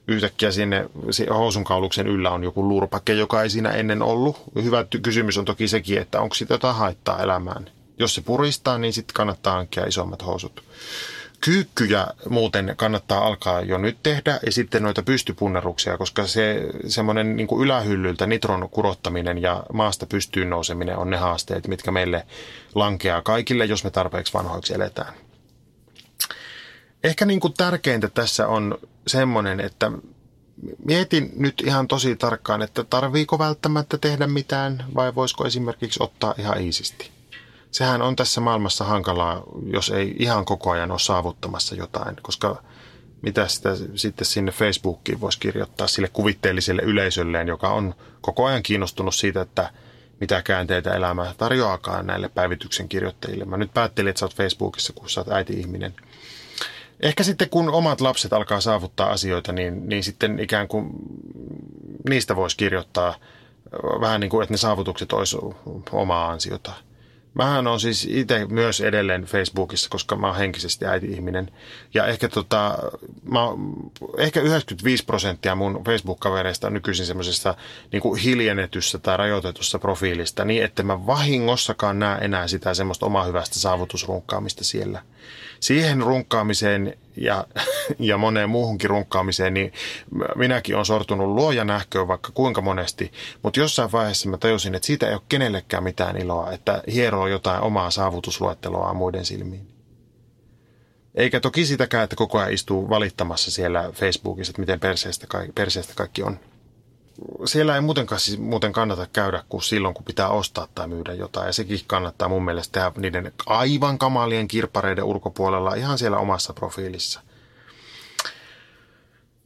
yhtäkkiä 0.08 0.50
sinne 0.50 0.90
housunkauluksen 1.30 2.06
yllä 2.06 2.30
on 2.30 2.44
joku 2.44 2.68
lurpake, 2.68 3.12
joka 3.12 3.42
ei 3.42 3.50
siinä 3.50 3.70
ennen 3.70 4.02
ollut. 4.02 4.36
Hyvä 4.62 4.84
kysymys 5.02 5.38
on 5.38 5.44
toki 5.44 5.68
sekin, 5.68 5.98
että 5.98 6.20
onko 6.20 6.34
sitä 6.34 6.54
jotain 6.54 6.76
haittaa 6.76 7.22
elämään. 7.22 7.70
Jos 7.98 8.14
se 8.14 8.20
puristaa, 8.20 8.78
niin 8.78 8.92
sitten 8.92 9.14
kannattaa 9.14 9.54
hankkia 9.54 9.86
isommat 9.86 10.26
housut. 10.26 10.62
Kyykkyjä 11.46 12.06
muuten 12.28 12.74
kannattaa 12.76 13.26
alkaa 13.26 13.60
jo 13.60 13.78
nyt 13.78 13.98
tehdä 14.02 14.40
ja 14.46 14.52
sitten 14.52 14.82
noita 14.82 15.02
pystypunneruksia, 15.02 15.98
koska 15.98 16.26
se 16.26 16.68
semmoinen 16.86 17.36
niin 17.36 17.48
ylähyllyltä 17.60 18.26
nitron 18.26 18.68
kurottaminen 18.70 19.42
ja 19.42 19.62
maasta 19.72 20.06
pystyyn 20.06 20.50
nouseminen 20.50 20.98
on 20.98 21.10
ne 21.10 21.16
haasteet, 21.16 21.68
mitkä 21.68 21.90
meille 21.90 22.26
lankeaa 22.74 23.22
kaikille, 23.22 23.64
jos 23.64 23.84
me 23.84 23.90
tarpeeksi 23.90 24.32
vanhoiksi 24.34 24.74
eletään. 24.74 25.14
Ehkä 27.04 27.24
niin 27.24 27.40
kuin 27.40 27.54
tärkeintä 27.54 28.08
tässä 28.08 28.48
on 28.48 28.78
semmoinen, 29.06 29.60
että 29.60 29.92
mietin 30.86 31.32
nyt 31.36 31.62
ihan 31.66 31.88
tosi 31.88 32.16
tarkkaan, 32.16 32.62
että 32.62 32.84
tarviiko 32.84 33.38
välttämättä 33.38 33.98
tehdä 33.98 34.26
mitään 34.26 34.84
vai 34.94 35.14
voisiko 35.14 35.46
esimerkiksi 35.46 36.02
ottaa 36.02 36.34
ihan 36.38 36.60
iisisti 36.60 37.15
sehän 37.76 38.02
on 38.02 38.16
tässä 38.16 38.40
maailmassa 38.40 38.84
hankalaa, 38.84 39.42
jos 39.72 39.90
ei 39.90 40.16
ihan 40.18 40.44
koko 40.44 40.70
ajan 40.70 40.90
ole 40.90 40.98
saavuttamassa 40.98 41.74
jotain, 41.74 42.16
koska 42.22 42.62
mitä 43.22 43.48
sitä 43.48 43.70
sitten 43.94 44.26
sinne 44.26 44.52
Facebookiin 44.52 45.20
voisi 45.20 45.40
kirjoittaa 45.40 45.86
sille 45.86 46.08
kuvitteelliselle 46.12 46.82
yleisölleen, 46.82 47.48
joka 47.48 47.68
on 47.68 47.94
koko 48.20 48.44
ajan 48.46 48.62
kiinnostunut 48.62 49.14
siitä, 49.14 49.40
että 49.40 49.70
mitä 50.20 50.42
käänteitä 50.42 50.94
elämä 50.94 51.34
tarjoakaan 51.38 52.06
näille 52.06 52.28
päivityksen 52.28 52.88
kirjoittajille. 52.88 53.44
Mä 53.44 53.56
nyt 53.56 53.74
päättelin, 53.74 54.10
että 54.10 54.20
sä 54.20 54.26
oot 54.26 54.34
Facebookissa, 54.34 54.92
kun 54.92 55.10
sä 55.10 55.20
oot 55.20 55.32
äiti-ihminen. 55.32 55.94
Ehkä 57.00 57.22
sitten 57.22 57.50
kun 57.50 57.70
omat 57.70 58.00
lapset 58.00 58.32
alkaa 58.32 58.60
saavuttaa 58.60 59.10
asioita, 59.10 59.52
niin, 59.52 59.88
niin 59.88 60.04
sitten 60.04 60.40
ikään 60.40 60.68
kuin 60.68 60.90
niistä 62.08 62.36
voisi 62.36 62.56
kirjoittaa 62.56 63.14
vähän 64.00 64.20
niin 64.20 64.30
kuin, 64.30 64.42
että 64.42 64.52
ne 64.52 64.58
saavutukset 64.58 65.12
olisi 65.12 65.36
omaa 65.92 66.30
ansiota. 66.30 66.72
Mähän 67.36 67.66
on 67.66 67.80
siis 67.80 68.08
itse 68.10 68.46
myös 68.46 68.80
edelleen 68.80 69.22
Facebookissa, 69.22 69.90
koska 69.90 70.16
mä 70.16 70.26
oon 70.26 70.36
henkisesti 70.36 70.86
äiti-ihminen. 70.86 71.50
Ja 71.94 72.06
ehkä, 72.06 72.28
tota, 72.28 72.78
mä, 73.24 73.40
ehkä 74.18 74.40
95 74.40 75.04
prosenttia 75.04 75.54
mun 75.54 75.82
Facebook-kavereista 75.84 76.66
on 76.66 76.74
nykyisin 76.74 77.06
semmoisessa 77.06 77.54
niin 77.92 78.16
hiljennetyssä 78.24 78.98
tai 78.98 79.16
rajoitetussa 79.16 79.78
profiilista, 79.78 80.44
niin 80.44 80.64
että 80.64 80.82
mä 80.82 81.06
vahingossakaan 81.06 81.98
näe 81.98 82.18
enää 82.18 82.48
sitä 82.48 82.74
semmoista 82.74 83.06
omaa 83.06 83.24
hyvästä 83.24 83.58
saavutusrunkkaamista 83.58 84.64
siellä– 84.64 85.02
siihen 85.66 86.02
runkkaamiseen 86.02 86.98
ja, 87.16 87.46
ja 87.98 88.18
moneen 88.18 88.50
muuhunkin 88.50 88.90
runkkaamiseen, 88.90 89.54
niin 89.54 89.72
minäkin 90.34 90.76
on 90.76 90.86
sortunut 90.86 91.28
luoja 91.28 91.64
nähköön 91.64 92.08
vaikka 92.08 92.32
kuinka 92.34 92.60
monesti, 92.60 93.12
mutta 93.42 93.60
jossain 93.60 93.92
vaiheessa 93.92 94.28
mä 94.28 94.38
tajusin, 94.38 94.74
että 94.74 94.86
siitä 94.86 95.08
ei 95.08 95.14
ole 95.14 95.22
kenellekään 95.28 95.82
mitään 95.82 96.16
iloa, 96.16 96.52
että 96.52 96.82
hieroo 96.92 97.26
jotain 97.26 97.62
omaa 97.62 97.90
saavutusluetteloa 97.90 98.94
muiden 98.94 99.24
silmiin. 99.24 99.68
Eikä 101.14 101.40
toki 101.40 101.66
sitäkään, 101.66 102.04
että 102.04 102.16
koko 102.16 102.38
ajan 102.38 102.52
istuu 102.52 102.88
valittamassa 102.88 103.50
siellä 103.50 103.90
Facebookissa, 103.92 104.50
että 104.50 104.60
miten 104.60 104.80
perseestä, 104.80 105.26
perseestä 105.54 105.92
kaikki 105.96 106.22
on. 106.22 106.40
Siellä 107.44 107.74
ei 107.74 107.80
muutenkaan 107.80 108.20
siis 108.20 108.38
muuten 108.38 108.72
kannata 108.72 109.06
käydä 109.12 109.44
kuin 109.48 109.62
silloin, 109.62 109.94
kun 109.94 110.04
pitää 110.04 110.28
ostaa 110.28 110.68
tai 110.74 110.88
myydä 110.88 111.14
jotain. 111.14 111.46
Ja 111.46 111.52
sekin 111.52 111.80
kannattaa 111.86 112.28
mun 112.28 112.44
mielestä 112.44 112.72
tehdä 112.72 112.92
niiden 112.96 113.32
aivan 113.46 113.98
kamalien 113.98 114.48
kirppareiden 114.48 115.04
ulkopuolella 115.04 115.74
ihan 115.74 115.98
siellä 115.98 116.18
omassa 116.18 116.52
profiilissa. 116.52 117.20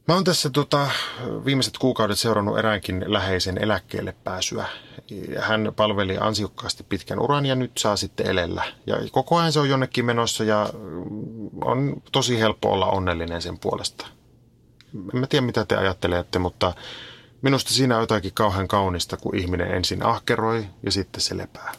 Mä 0.07 0.13
oon 0.15 0.23
tässä 0.23 0.49
tota, 0.49 0.87
viimeiset 1.45 1.77
kuukaudet 1.77 2.19
seurannut 2.19 2.59
eräänkin 2.59 3.03
läheisen 3.07 3.57
eläkkeelle 3.57 4.15
pääsyä. 4.23 4.65
Hän 5.39 5.73
palveli 5.75 6.17
ansiokkaasti 6.17 6.83
pitkän 6.83 7.19
uran 7.19 7.45
ja 7.45 7.55
nyt 7.55 7.71
saa 7.77 7.95
sitten 7.95 8.27
elellä. 8.27 8.63
Ja 8.87 8.95
koko 9.11 9.37
ajan 9.37 9.51
se 9.51 9.59
on 9.59 9.69
jonnekin 9.69 10.05
menossa 10.05 10.43
ja 10.43 10.69
on 11.63 12.01
tosi 12.11 12.39
helppo 12.39 12.71
olla 12.71 12.85
onnellinen 12.85 13.41
sen 13.41 13.59
puolesta. 13.59 14.07
En 15.13 15.19
mä 15.19 15.27
tiedä 15.27 15.45
mitä 15.45 15.65
te 15.65 15.75
ajattelette, 15.75 16.39
mutta 16.39 16.73
minusta 17.41 17.73
siinä 17.73 17.95
on 17.95 18.03
jotakin 18.03 18.33
kauhean 18.33 18.67
kaunista, 18.67 19.17
kun 19.17 19.35
ihminen 19.35 19.71
ensin 19.71 20.05
ahkeroi 20.05 20.65
ja 20.83 20.91
sitten 20.91 21.21
se 21.21 21.37
lepää. 21.37 21.73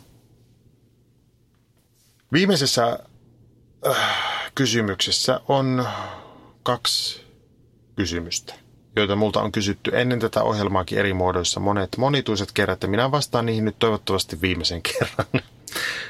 Viimeisessä 2.33 2.99
äh, 3.87 3.97
kysymyksessä 4.55 5.41
on 5.49 5.89
kaksi 6.63 7.27
kysymystä, 7.97 8.55
joita 8.97 9.17
multa 9.17 9.43
on 9.43 9.53
kysytty 9.53 9.91
ennen 9.95 10.19
tätä 10.21 10.43
ohjelmaakin 10.43 10.99
eri 10.99 11.15
muodoissa 11.15 11.61
monet 11.61 11.89
monituiset 11.97 12.53
kerrat, 12.53 12.83
ja 12.83 12.89
minä 12.89 13.11
vastaan 13.11 13.47
niihin 13.47 13.65
nyt 13.65 13.79
toivottavasti 13.79 14.41
viimeisen 14.41 14.83
kerran. 14.89 15.52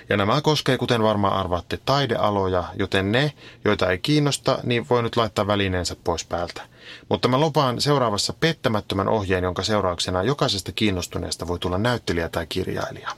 Ja 0.08 0.16
nämä 0.16 0.40
koskee, 0.40 0.78
kuten 0.78 1.02
varmaan 1.02 1.32
arvaatte, 1.32 1.78
taidealoja, 1.84 2.64
joten 2.78 3.12
ne, 3.12 3.32
joita 3.64 3.90
ei 3.90 3.98
kiinnosta, 3.98 4.58
niin 4.62 4.86
voi 4.90 5.02
nyt 5.02 5.16
laittaa 5.16 5.46
välineensä 5.46 5.96
pois 6.04 6.24
päältä. 6.24 6.62
Mutta 7.08 7.28
mä 7.28 7.38
lupaan 7.38 7.80
seuraavassa 7.80 8.32
pettämättömän 8.32 9.08
ohjeen, 9.08 9.44
jonka 9.44 9.62
seurauksena 9.62 10.22
jokaisesta 10.22 10.72
kiinnostuneesta 10.72 11.48
voi 11.48 11.58
tulla 11.58 11.78
näyttelijä 11.78 12.28
tai 12.28 12.46
kirjailija. 12.46 13.10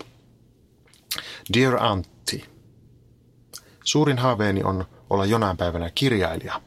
Dear 1.54 1.76
Antti, 1.84 2.44
suurin 3.84 4.18
haaveeni 4.18 4.62
on 4.62 4.84
olla 5.10 5.26
jonain 5.26 5.56
päivänä 5.56 5.90
kirjailija. 5.94 6.60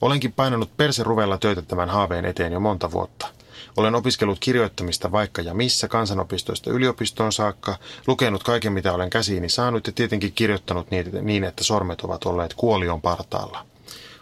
Olenkin 0.00 0.32
painanut 0.32 0.76
perseruvella 0.76 1.38
töitä 1.38 1.62
tämän 1.62 1.88
haaveen 1.90 2.24
eteen 2.24 2.52
jo 2.52 2.60
monta 2.60 2.90
vuotta. 2.90 3.37
Olen 3.78 3.94
opiskellut 3.94 4.38
kirjoittamista 4.40 5.12
vaikka 5.12 5.42
ja 5.42 5.54
missä 5.54 5.88
kansanopistoista 5.88 6.70
yliopistoon 6.70 7.32
saakka, 7.32 7.76
lukenut 8.06 8.42
kaiken 8.42 8.72
mitä 8.72 8.92
olen 8.92 9.10
käsiini 9.10 9.48
saanut 9.48 9.86
ja 9.86 9.92
tietenkin 9.92 10.32
kirjoittanut 10.32 10.86
niin, 11.22 11.44
että 11.44 11.64
sormet 11.64 12.00
ovat 12.00 12.24
olleet 12.24 12.54
kuolion 12.54 13.00
partaalla. 13.00 13.66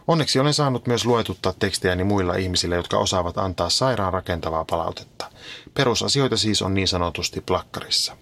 Onneksi 0.07 0.39
olen 0.41 0.55
saanut 0.55 0.87
myös 0.87 1.05
luetuttaa 1.05 1.55
tekstejäni 1.59 2.05
muilla 2.05 2.35
ihmisillä, 2.35 2.77
jotka 2.77 2.99
osaavat 2.99 3.39
antaa 3.39 3.69
sairaan 3.69 4.13
rakentavaa 4.13 4.65
palautetta. 4.65 5.31
Perusasioita 5.75 6.37
siis 6.37 6.63
on 6.63 6.75
niin 6.75 6.89
sanotusti 6.89 7.41
plakkarissa. 7.41 8.17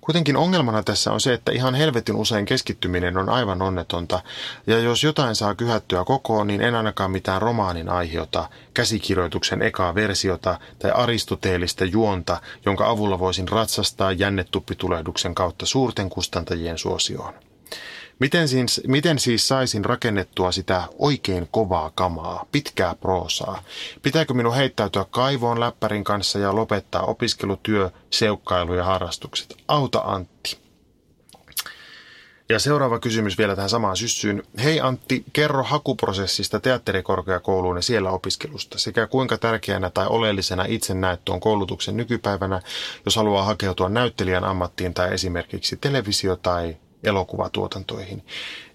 Kuitenkin 0.00 0.36
ongelmana 0.36 0.82
tässä 0.82 1.12
on 1.12 1.20
se, 1.20 1.32
että 1.32 1.52
ihan 1.52 1.74
helvetin 1.74 2.16
usein 2.16 2.44
keskittyminen 2.44 3.16
on 3.16 3.28
aivan 3.28 3.62
onnetonta, 3.62 4.20
ja 4.66 4.78
jos 4.78 5.04
jotain 5.04 5.34
saa 5.34 5.54
kyhättyä 5.54 6.04
kokoon, 6.04 6.46
niin 6.46 6.60
en 6.60 6.74
ainakaan 6.74 7.10
mitään 7.10 7.42
romaanin 7.42 7.88
aiheota, 7.88 8.48
käsikirjoituksen 8.74 9.62
ekaa 9.62 9.94
versiota 9.94 10.58
tai 10.78 10.90
aristoteellista 10.90 11.84
juonta, 11.84 12.40
jonka 12.66 12.88
avulla 12.88 13.18
voisin 13.18 13.48
ratsastaa 13.48 14.12
jännetuppitulehduksen 14.12 15.34
kautta 15.34 15.66
suurten 15.66 16.10
kustantajien 16.10 16.78
suosioon. 16.78 17.49
Miten 18.20 18.48
siis, 18.48 18.80
miten 18.86 19.18
siis 19.18 19.48
saisin 19.48 19.84
rakennettua 19.84 20.52
sitä 20.52 20.82
oikein 20.98 21.48
kovaa 21.50 21.90
kamaa, 21.94 22.46
pitkää 22.52 22.94
proosaa? 22.94 23.62
Pitääkö 24.02 24.34
minun 24.34 24.54
heittäytyä 24.54 25.04
kaivoon 25.10 25.60
läppärin 25.60 26.04
kanssa 26.04 26.38
ja 26.38 26.54
lopettaa 26.54 27.02
opiskelutyö, 27.02 27.90
seukkailu 28.10 28.74
ja 28.74 28.84
harrastukset? 28.84 29.56
Auta 29.68 29.98
Antti. 29.98 30.58
Ja 32.48 32.58
seuraava 32.58 32.98
kysymys 32.98 33.38
vielä 33.38 33.56
tähän 33.56 33.70
samaan 33.70 33.96
syssyyn. 33.96 34.42
Hei 34.64 34.80
Antti, 34.80 35.24
kerro 35.32 35.62
hakuprosessista 35.62 36.60
teatterikorkeakouluun 36.60 37.76
ja 37.76 37.82
siellä 37.82 38.10
opiskelusta 38.10 38.78
sekä 38.78 39.06
kuinka 39.06 39.38
tärkeänä 39.38 39.90
tai 39.90 40.06
oleellisena 40.06 40.64
itse 40.64 40.94
näet 40.94 41.24
tuon 41.24 41.40
koulutuksen 41.40 41.96
nykypäivänä, 41.96 42.62
jos 43.04 43.16
haluaa 43.16 43.44
hakeutua 43.44 43.88
näyttelijän 43.88 44.44
ammattiin 44.44 44.94
tai 44.94 45.14
esimerkiksi 45.14 45.76
televisio- 45.76 46.36
tai 46.36 46.76
elokuvatuotantoihin. 47.04 48.24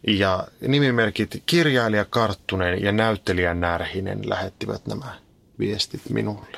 Ja 0.07 0.47
nimimerkit 0.67 1.43
kirjailija 1.45 2.05
Karttunen 2.05 2.83
ja 2.83 2.91
näyttelijä 2.91 3.53
Närhinen 3.53 4.29
lähettivät 4.29 4.85
nämä 4.85 5.15
viestit 5.59 6.01
minulle. 6.09 6.57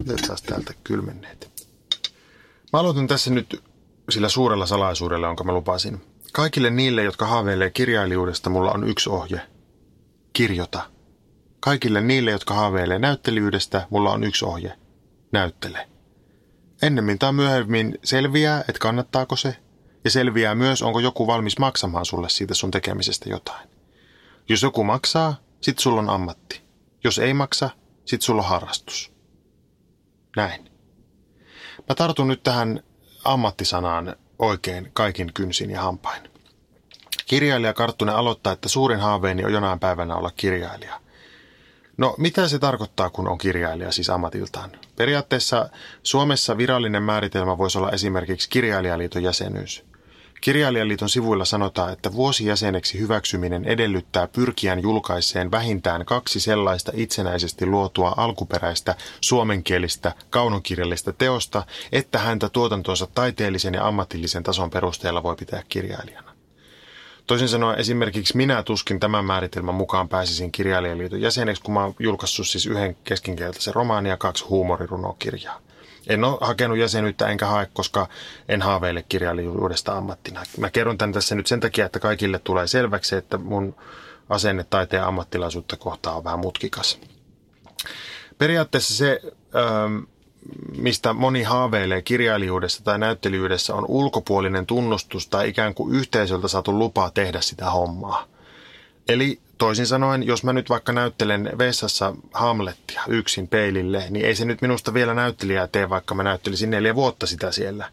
Otetaan 0.00 0.38
täältä 0.46 0.74
kylmenneet. 0.84 1.66
Mä 2.72 2.80
aloitan 2.80 3.06
tässä 3.06 3.30
nyt 3.30 3.62
sillä 4.10 4.28
suurella 4.28 4.66
salaisuudella, 4.66 5.26
jonka 5.26 5.44
mä 5.44 5.52
lupasin. 5.52 6.00
Kaikille 6.32 6.70
niille, 6.70 7.02
jotka 7.02 7.26
haaveilee 7.26 7.70
kirjailijuudesta, 7.70 8.50
mulla 8.50 8.72
on 8.72 8.88
yksi 8.88 9.10
ohje. 9.10 9.40
Kirjoita. 10.32 10.82
Kaikille 11.60 12.00
niille, 12.00 12.30
jotka 12.30 12.54
haaveilee 12.54 12.98
näyttelijyydestä, 12.98 13.86
mulla 13.90 14.12
on 14.12 14.24
yksi 14.24 14.44
ohje. 14.44 14.72
Näyttele. 15.32 15.88
Ennemmin 16.82 17.18
tai 17.18 17.32
myöhemmin 17.32 17.98
selviää, 18.04 18.60
että 18.60 18.78
kannattaako 18.78 19.36
se– 19.36 19.56
ja 20.06 20.10
selviää 20.10 20.54
myös, 20.54 20.82
onko 20.82 21.00
joku 21.00 21.26
valmis 21.26 21.58
maksamaan 21.58 22.06
sulle 22.06 22.28
siitä 22.28 22.54
sun 22.54 22.70
tekemisestä 22.70 23.30
jotain. 23.30 23.68
Jos 24.48 24.62
joku 24.62 24.84
maksaa, 24.84 25.36
sit 25.60 25.78
sulla 25.78 26.00
on 26.00 26.10
ammatti. 26.10 26.62
Jos 27.04 27.18
ei 27.18 27.34
maksa, 27.34 27.70
sit 28.04 28.22
sulla 28.22 28.42
on 28.42 28.48
harrastus. 28.48 29.12
Näin. 30.36 30.70
Mä 31.88 31.94
tartun 31.94 32.28
nyt 32.28 32.42
tähän 32.42 32.82
ammattisanaan 33.24 34.16
oikein 34.38 34.90
kaikin 34.92 35.32
kynsin 35.32 35.70
ja 35.70 35.82
hampain. 35.82 36.30
Kirjailija 37.26 37.74
Karttunen 37.74 38.16
aloittaa, 38.16 38.52
että 38.52 38.68
suurin 38.68 39.00
haaveeni 39.00 39.44
on 39.44 39.52
jonain 39.52 39.80
päivänä 39.80 40.16
olla 40.16 40.30
kirjailija. 40.36 41.00
No, 41.96 42.14
mitä 42.18 42.48
se 42.48 42.58
tarkoittaa, 42.58 43.10
kun 43.10 43.28
on 43.28 43.38
kirjailija 43.38 43.92
siis 43.92 44.10
ammatiltaan? 44.10 44.70
Periaatteessa 44.96 45.68
Suomessa 46.02 46.58
virallinen 46.58 47.02
määritelmä 47.02 47.58
voisi 47.58 47.78
olla 47.78 47.90
esimerkiksi 47.90 48.50
kirjailijaliiton 48.50 49.22
jäsenyys. 49.22 49.84
Kirjailijaliiton 50.40 51.08
sivuilla 51.08 51.44
sanotaan, 51.44 51.92
että 51.92 52.12
vuosijäseneksi 52.12 52.98
hyväksyminen 52.98 53.64
edellyttää 53.64 54.26
pyrkiän 54.26 54.82
julkaiseen 54.82 55.50
vähintään 55.50 56.04
kaksi 56.04 56.40
sellaista 56.40 56.92
itsenäisesti 56.94 57.66
luotua 57.66 58.14
alkuperäistä 58.16 58.94
suomenkielistä 59.20 60.12
kaunokirjallista 60.30 61.12
teosta, 61.12 61.66
että 61.92 62.18
häntä 62.18 62.48
tuotantonsa 62.48 63.06
taiteellisen 63.14 63.74
ja 63.74 63.86
ammatillisen 63.86 64.42
tason 64.42 64.70
perusteella 64.70 65.22
voi 65.22 65.36
pitää 65.36 65.62
kirjailijana. 65.68 66.36
Toisin 67.26 67.48
sanoen 67.48 67.78
esimerkiksi 67.78 68.36
minä 68.36 68.62
tuskin 68.62 69.00
tämän 69.00 69.24
määritelmän 69.24 69.74
mukaan 69.74 70.08
pääsisin 70.08 70.52
kirjailijaliiton 70.52 71.20
jäseneksi, 71.20 71.62
kun 71.62 71.74
mä 71.74 71.82
oon 71.82 71.94
julkaissut 71.98 72.48
siis 72.48 72.66
yhden 72.66 72.96
keskinkieltäisen 73.04 73.74
romaania 73.74 74.12
ja 74.12 74.16
kaksi 74.16 74.44
huumorirunokirjaa. 74.44 75.65
En 76.06 76.24
ole 76.24 76.38
hakenut 76.40 76.78
jäsenyyttä 76.78 77.28
enkä 77.28 77.46
hae, 77.46 77.68
koska 77.72 78.08
en 78.48 78.62
haaveile 78.62 79.04
kirjailijuudesta 79.08 79.96
ammattina. 79.96 80.42
Mä 80.58 80.70
kerron 80.70 80.98
tämän 80.98 81.12
tässä 81.12 81.34
nyt 81.34 81.46
sen 81.46 81.60
takia, 81.60 81.86
että 81.86 81.98
kaikille 82.00 82.38
tulee 82.38 82.66
selväksi, 82.66 83.16
että 83.16 83.38
mun 83.38 83.74
asenne 84.28 84.64
taiteen 84.64 85.04
ammattilaisuutta 85.04 85.76
kohtaan 85.76 86.16
on 86.16 86.24
vähän 86.24 86.38
mutkikas. 86.38 87.00
Periaatteessa 88.38 88.94
se, 88.94 89.20
ähm, 89.56 89.98
mistä 90.78 91.12
moni 91.12 91.42
haaveilee 91.42 92.02
kirjailijuudessa 92.02 92.84
tai 92.84 92.98
näyttelijyydessä, 92.98 93.74
on 93.74 93.84
ulkopuolinen 93.88 94.66
tunnustus 94.66 95.28
tai 95.28 95.48
ikään 95.48 95.74
kuin 95.74 95.94
yhteisöltä 95.94 96.48
saatu 96.48 96.78
lupa 96.78 97.10
tehdä 97.10 97.40
sitä 97.40 97.70
hommaa. 97.70 98.26
Eli 99.08 99.40
Toisin 99.58 99.86
sanoen, 99.86 100.22
jos 100.22 100.44
mä 100.44 100.52
nyt 100.52 100.70
vaikka 100.70 100.92
näyttelen 100.92 101.50
vessassa 101.58 102.14
Hamlettia 102.32 103.02
yksin 103.08 103.48
peilille, 103.48 104.04
niin 104.10 104.26
ei 104.26 104.34
se 104.34 104.44
nyt 104.44 104.62
minusta 104.62 104.94
vielä 104.94 105.14
näyttelijää 105.14 105.66
tee, 105.66 105.88
vaikka 105.88 106.14
mä 106.14 106.22
näyttelisin 106.22 106.70
neljä 106.70 106.94
vuotta 106.94 107.26
sitä 107.26 107.52
siellä. 107.52 107.90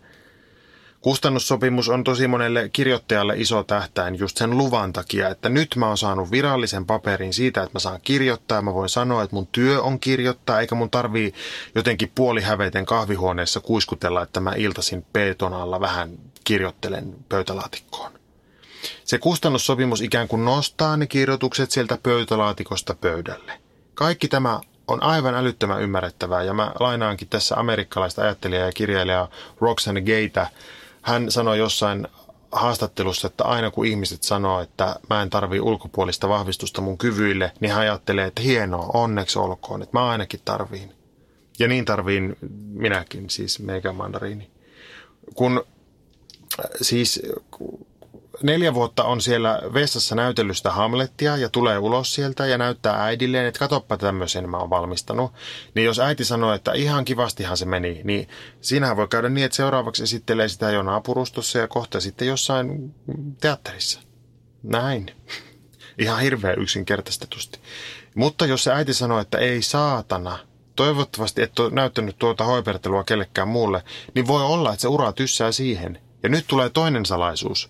Kustannussopimus 1.02 1.90
on 1.90 2.04
tosi 2.04 2.28
monelle 2.28 2.70
kirjoittajalle 2.70 3.34
iso 3.38 3.64
tähtäin 3.64 4.20
just 4.20 4.38
sen 4.38 4.58
luvan 4.58 4.94
takia, 4.94 5.30
että 5.30 5.50
nyt 5.50 5.76
mä 5.76 5.88
oon 5.88 5.98
saanut 5.98 6.32
virallisen 6.32 6.86
paperin 6.86 7.34
siitä, 7.34 7.64
että 7.64 7.76
mä 7.76 7.80
saan 7.80 8.00
kirjoittaa. 8.04 8.62
Mä 8.62 8.74
voin 8.74 8.90
sanoa, 8.90 9.24
että 9.24 9.36
mun 9.36 9.48
työ 9.48 9.82
on 9.82 10.00
kirjoittaa, 10.00 10.60
eikä 10.60 10.76
mun 10.76 10.90
tarvii 10.90 11.34
jotenkin 11.76 12.12
puolihäveiten 12.16 12.86
kahvihuoneessa 12.86 13.60
kuiskutella, 13.60 14.22
että 14.22 14.40
mä 14.40 14.54
iltasin 14.58 15.06
peeton 15.14 15.54
alla 15.54 15.80
vähän 15.80 16.12
kirjoittelen 16.44 17.16
pöytälaatikkoon. 17.30 18.23
Se 19.04 19.18
kustannussopimus 19.18 20.02
ikään 20.02 20.28
kuin 20.28 20.46
nostaa 20.46 20.98
ne 20.98 21.08
kirjoitukset 21.08 21.72
sieltä 21.72 21.98
pöytälaatikosta 22.04 22.96
pöydälle. 23.02 23.52
Kaikki 23.94 24.28
tämä 24.28 24.60
on 24.88 25.04
aivan 25.04 25.36
älyttömän 25.36 25.82
ymmärrettävää 25.82 26.44
ja 26.44 26.54
mä 26.54 26.72
lainaankin 26.80 27.30
tässä 27.30 27.56
amerikkalaista 27.56 28.22
ajattelijaa 28.22 28.66
ja 28.66 28.72
kirjailijaa 28.72 29.30
Roxanne 29.62 30.02
Gaytä. 30.02 30.48
Hän 31.02 31.32
sanoi 31.32 31.58
jossain 31.58 32.08
haastattelussa, 32.52 33.28
että 33.28 33.44
aina 33.44 33.72
kun 33.72 33.86
ihmiset 33.86 34.24
sanoo, 34.24 34.62
että 34.62 34.96
mä 35.10 35.22
en 35.22 35.30
tarvii 35.30 35.60
ulkopuolista 35.60 36.30
vahvistusta 36.30 36.82
mun 36.82 36.98
kyvyille, 36.98 37.52
niin 37.60 37.72
hän 37.72 37.82
ajattelee, 37.82 38.26
että 38.26 38.42
hienoa, 38.42 38.90
onneksi 38.94 39.40
olkoon, 39.40 39.82
että 39.82 39.98
mä 40.00 40.10
ainakin 40.10 40.40
tarviin. 40.46 40.94
Ja 41.60 41.68
niin 41.68 41.86
tarviin 41.86 42.36
minäkin, 42.74 43.30
siis 43.30 43.60
meikä 43.60 43.92
mandariini. 43.92 44.52
Kun 45.36 45.64
siis 46.82 47.22
neljä 48.44 48.74
vuotta 48.74 49.04
on 49.04 49.22
siellä 49.22 49.62
vessassa 49.74 50.16
näytellyt 50.16 50.58
sitä 50.58 50.72
Hamlettia 50.72 51.38
ja 51.38 51.50
tulee 51.50 51.78
ulos 51.78 52.16
sieltä 52.16 52.46
ja 52.46 52.58
näyttää 52.58 53.04
äidilleen, 53.04 53.46
että 53.46 53.60
katoppa 53.60 53.98
tämmöisen 53.98 54.50
mä 54.50 54.58
oon 54.58 54.70
valmistanut. 54.70 55.32
Niin 55.76 55.86
jos 55.86 56.00
äiti 56.00 56.26
sanoo, 56.26 56.54
että 56.54 56.74
ihan 56.74 57.06
kivastihan 57.06 57.58
se 57.58 57.66
meni, 57.66 58.02
niin 58.04 58.28
siinähän 58.62 58.98
voi 58.98 59.08
käydä 59.08 59.30
niin, 59.30 59.46
että 59.46 59.56
seuraavaksi 59.56 60.04
esittelee 60.04 60.48
sitä 60.48 60.72
jo 60.72 60.84
naapurustossa 60.84 61.60
ja 61.60 61.68
kohta 61.68 62.00
sitten 62.00 62.28
jossain 62.28 62.96
teatterissa. 63.42 64.00
Näin. 64.64 65.12
Ihan 65.98 66.22
hirveän 66.22 66.62
yksinkertaistetusti. 66.62 67.60
Mutta 68.16 68.46
jos 68.46 68.64
se 68.64 68.74
äiti 68.74 68.94
sanoo, 68.94 69.20
että 69.20 69.38
ei 69.38 69.62
saatana, 69.62 70.40
toivottavasti 70.76 71.42
et 71.42 71.60
ole 71.60 71.70
näyttänyt 71.70 72.16
tuota 72.20 72.44
hoipertelua 72.44 73.04
kellekään 73.04 73.48
muulle, 73.48 73.84
niin 74.16 74.28
voi 74.28 74.44
olla, 74.44 74.74
että 74.74 74.82
se 74.82 74.88
ura 74.88 75.12
tyssää 75.14 75.52
siihen. 75.52 76.02
Ja 76.24 76.30
nyt 76.30 76.46
tulee 76.48 76.70
toinen 76.70 77.06
salaisuus. 77.06 77.70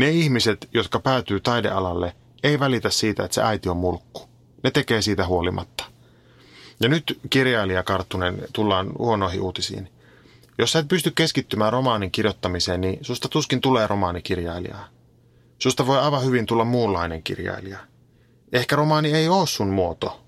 Ne 0.00 0.10
ihmiset, 0.10 0.68
jotka 0.74 1.00
päätyy 1.00 1.40
taidealalle, 1.40 2.12
ei 2.42 2.60
välitä 2.60 2.90
siitä, 2.90 3.24
että 3.24 3.34
se 3.34 3.42
äiti 3.42 3.68
on 3.68 3.76
mulkku. 3.76 4.28
Ne 4.62 4.70
tekee 4.70 5.02
siitä 5.02 5.26
huolimatta. 5.26 5.84
Ja 6.80 6.88
nyt 6.88 7.20
kirjailija 7.30 7.82
Karttunen 7.82 8.42
tullaan 8.52 8.92
huonoihin 8.98 9.40
uutisiin. 9.40 9.88
Jos 10.58 10.72
sä 10.72 10.78
et 10.78 10.88
pysty 10.88 11.10
keskittymään 11.10 11.72
romaanin 11.72 12.10
kirjoittamiseen, 12.10 12.80
niin 12.80 12.98
susta 13.02 13.28
tuskin 13.28 13.60
tulee 13.60 13.86
romaanikirjailijaa. 13.86 14.88
Susta 15.58 15.86
voi 15.86 15.98
aivan 15.98 16.24
hyvin 16.24 16.46
tulla 16.46 16.64
muunlainen 16.64 17.22
kirjailija. 17.22 17.78
Ehkä 18.52 18.76
romaani 18.76 19.12
ei 19.12 19.28
ole 19.28 19.46
sun 19.46 19.70
muoto. 19.70 20.20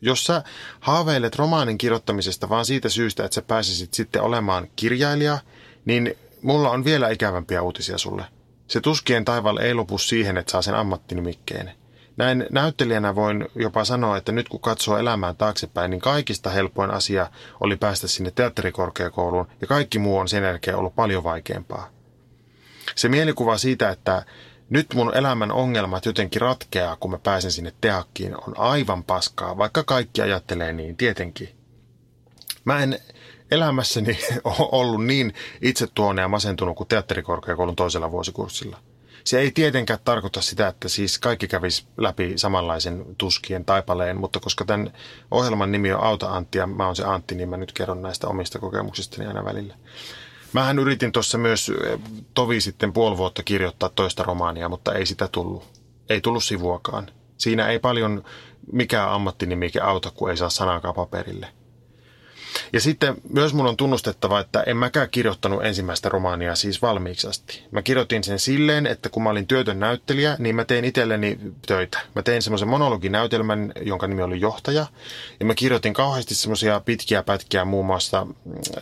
Jos 0.00 0.24
sä 0.24 0.42
haaveilet 0.80 1.36
romaanin 1.36 1.78
kirjoittamisesta 1.78 2.48
vaan 2.48 2.64
siitä 2.64 2.88
syystä, 2.88 3.24
että 3.24 3.34
sä 3.34 3.42
pääsisit 3.42 3.94
sitten 3.94 4.22
olemaan 4.22 4.68
kirjailija, 4.76 5.38
niin 5.84 6.14
mulla 6.42 6.70
on 6.70 6.84
vielä 6.84 7.08
ikävämpiä 7.08 7.62
uutisia 7.62 7.98
sulle– 7.98 8.24
se 8.68 8.80
tuskien 8.80 9.24
taival 9.24 9.56
ei 9.56 9.74
lopu 9.74 9.98
siihen, 9.98 10.36
että 10.36 10.52
saa 10.52 10.62
sen 10.62 10.74
ammattinimikkeen. 10.74 11.72
Näin 12.16 12.46
näyttelijänä 12.50 13.14
voin 13.14 13.48
jopa 13.54 13.84
sanoa, 13.84 14.16
että 14.16 14.32
nyt 14.32 14.48
kun 14.48 14.60
katsoo 14.60 14.98
elämään 14.98 15.36
taaksepäin, 15.36 15.90
niin 15.90 16.00
kaikista 16.00 16.50
helpoin 16.50 16.90
asia 16.90 17.30
oli 17.60 17.76
päästä 17.76 18.08
sinne 18.08 18.30
teatterikorkeakouluun 18.30 19.48
ja 19.60 19.66
kaikki 19.66 19.98
muu 19.98 20.18
on 20.18 20.28
sen 20.28 20.44
jälkeen 20.44 20.76
ollut 20.76 20.94
paljon 20.94 21.24
vaikeampaa. 21.24 21.90
Se 22.94 23.08
mielikuva 23.08 23.58
siitä, 23.58 23.90
että 23.90 24.24
nyt 24.70 24.86
mun 24.94 25.16
elämän 25.16 25.52
ongelmat 25.52 26.06
jotenkin 26.06 26.40
ratkeaa, 26.40 26.96
kun 26.96 27.10
mä 27.10 27.18
pääsen 27.18 27.52
sinne 27.52 27.72
teakkiin, 27.80 28.34
on 28.36 28.58
aivan 28.58 29.04
paskaa, 29.04 29.58
vaikka 29.58 29.82
kaikki 29.82 30.22
ajattelee 30.22 30.72
niin, 30.72 30.96
tietenkin. 30.96 31.48
Mä 32.64 32.82
en 32.82 32.98
elämässäni 33.50 34.18
ollut 34.72 35.04
niin 35.04 35.34
itsetuonne 35.62 36.22
ja 36.22 36.28
masentunut 36.28 36.76
kuin 36.76 36.88
teatterikorkeakoulun 36.88 37.76
toisella 37.76 38.10
vuosikurssilla. 38.10 38.78
Se 39.24 39.38
ei 39.40 39.50
tietenkään 39.50 40.00
tarkoita 40.04 40.40
sitä, 40.40 40.68
että 40.68 40.88
siis 40.88 41.18
kaikki 41.18 41.48
kävisi 41.48 41.86
läpi 41.96 42.32
samanlaisen 42.36 43.04
tuskien 43.18 43.64
taipaleen, 43.64 44.20
mutta 44.20 44.40
koska 44.40 44.64
tämän 44.64 44.92
ohjelman 45.30 45.72
nimi 45.72 45.92
on 45.92 46.02
Auta 46.02 46.30
Antti 46.30 46.58
ja 46.58 46.66
mä 46.66 46.86
oon 46.86 46.96
se 46.96 47.04
Antti, 47.04 47.34
niin 47.34 47.48
mä 47.48 47.56
nyt 47.56 47.72
kerron 47.72 48.02
näistä 48.02 48.28
omista 48.28 48.58
kokemuksistani 48.58 49.28
aina 49.28 49.44
välillä. 49.44 49.74
Mähän 50.52 50.78
yritin 50.78 51.12
tuossa 51.12 51.38
myös 51.38 51.68
eh, 51.68 51.98
tovi 52.34 52.60
sitten 52.60 52.92
puoli 52.92 53.16
vuotta 53.16 53.42
kirjoittaa 53.42 53.88
toista 53.88 54.22
romaania, 54.22 54.68
mutta 54.68 54.94
ei 54.94 55.06
sitä 55.06 55.28
tullut. 55.28 55.64
Ei 56.08 56.20
tullut 56.20 56.44
sivuakaan. 56.44 57.10
Siinä 57.36 57.68
ei 57.68 57.78
paljon 57.78 58.24
mikään 58.72 59.10
ammattinimike 59.10 59.80
auta, 59.80 60.10
kun 60.10 60.30
ei 60.30 60.36
saa 60.36 60.50
sanakaan 60.50 60.94
paperille. 60.94 61.48
Ja 62.72 62.80
sitten 62.80 63.14
myös 63.32 63.54
mun 63.54 63.66
on 63.66 63.76
tunnustettava, 63.76 64.40
että 64.40 64.62
en 64.62 64.76
mäkään 64.76 65.08
kirjoittanut 65.10 65.64
ensimmäistä 65.64 66.08
romaania 66.08 66.54
siis 66.54 66.82
valmiiksi 66.82 67.26
asti. 67.26 67.62
Mä 67.70 67.82
kirjoitin 67.82 68.24
sen 68.24 68.38
silleen, 68.38 68.86
että 68.86 69.08
kun 69.08 69.22
mä 69.22 69.30
olin 69.30 69.46
työtön 69.46 69.80
näyttelijä, 69.80 70.36
niin 70.38 70.56
mä 70.56 70.64
tein 70.64 70.84
itselleni 70.84 71.38
töitä. 71.66 71.98
Mä 72.14 72.22
tein 72.22 72.42
semmoisen 72.42 72.68
monologinäytelmän, 72.68 73.72
jonka 73.82 74.06
nimi 74.06 74.22
oli 74.22 74.40
Johtaja. 74.40 74.86
Ja 75.40 75.46
mä 75.46 75.54
kirjoitin 75.54 75.94
kauheasti 75.94 76.34
semmoisia 76.34 76.80
pitkiä 76.80 77.22
pätkiä 77.22 77.64
muun 77.64 77.86
muassa 77.86 78.26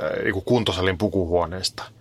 äh, 0.00 0.44
kuntosalin 0.44 0.98
pukuhuoneesta– 0.98 1.82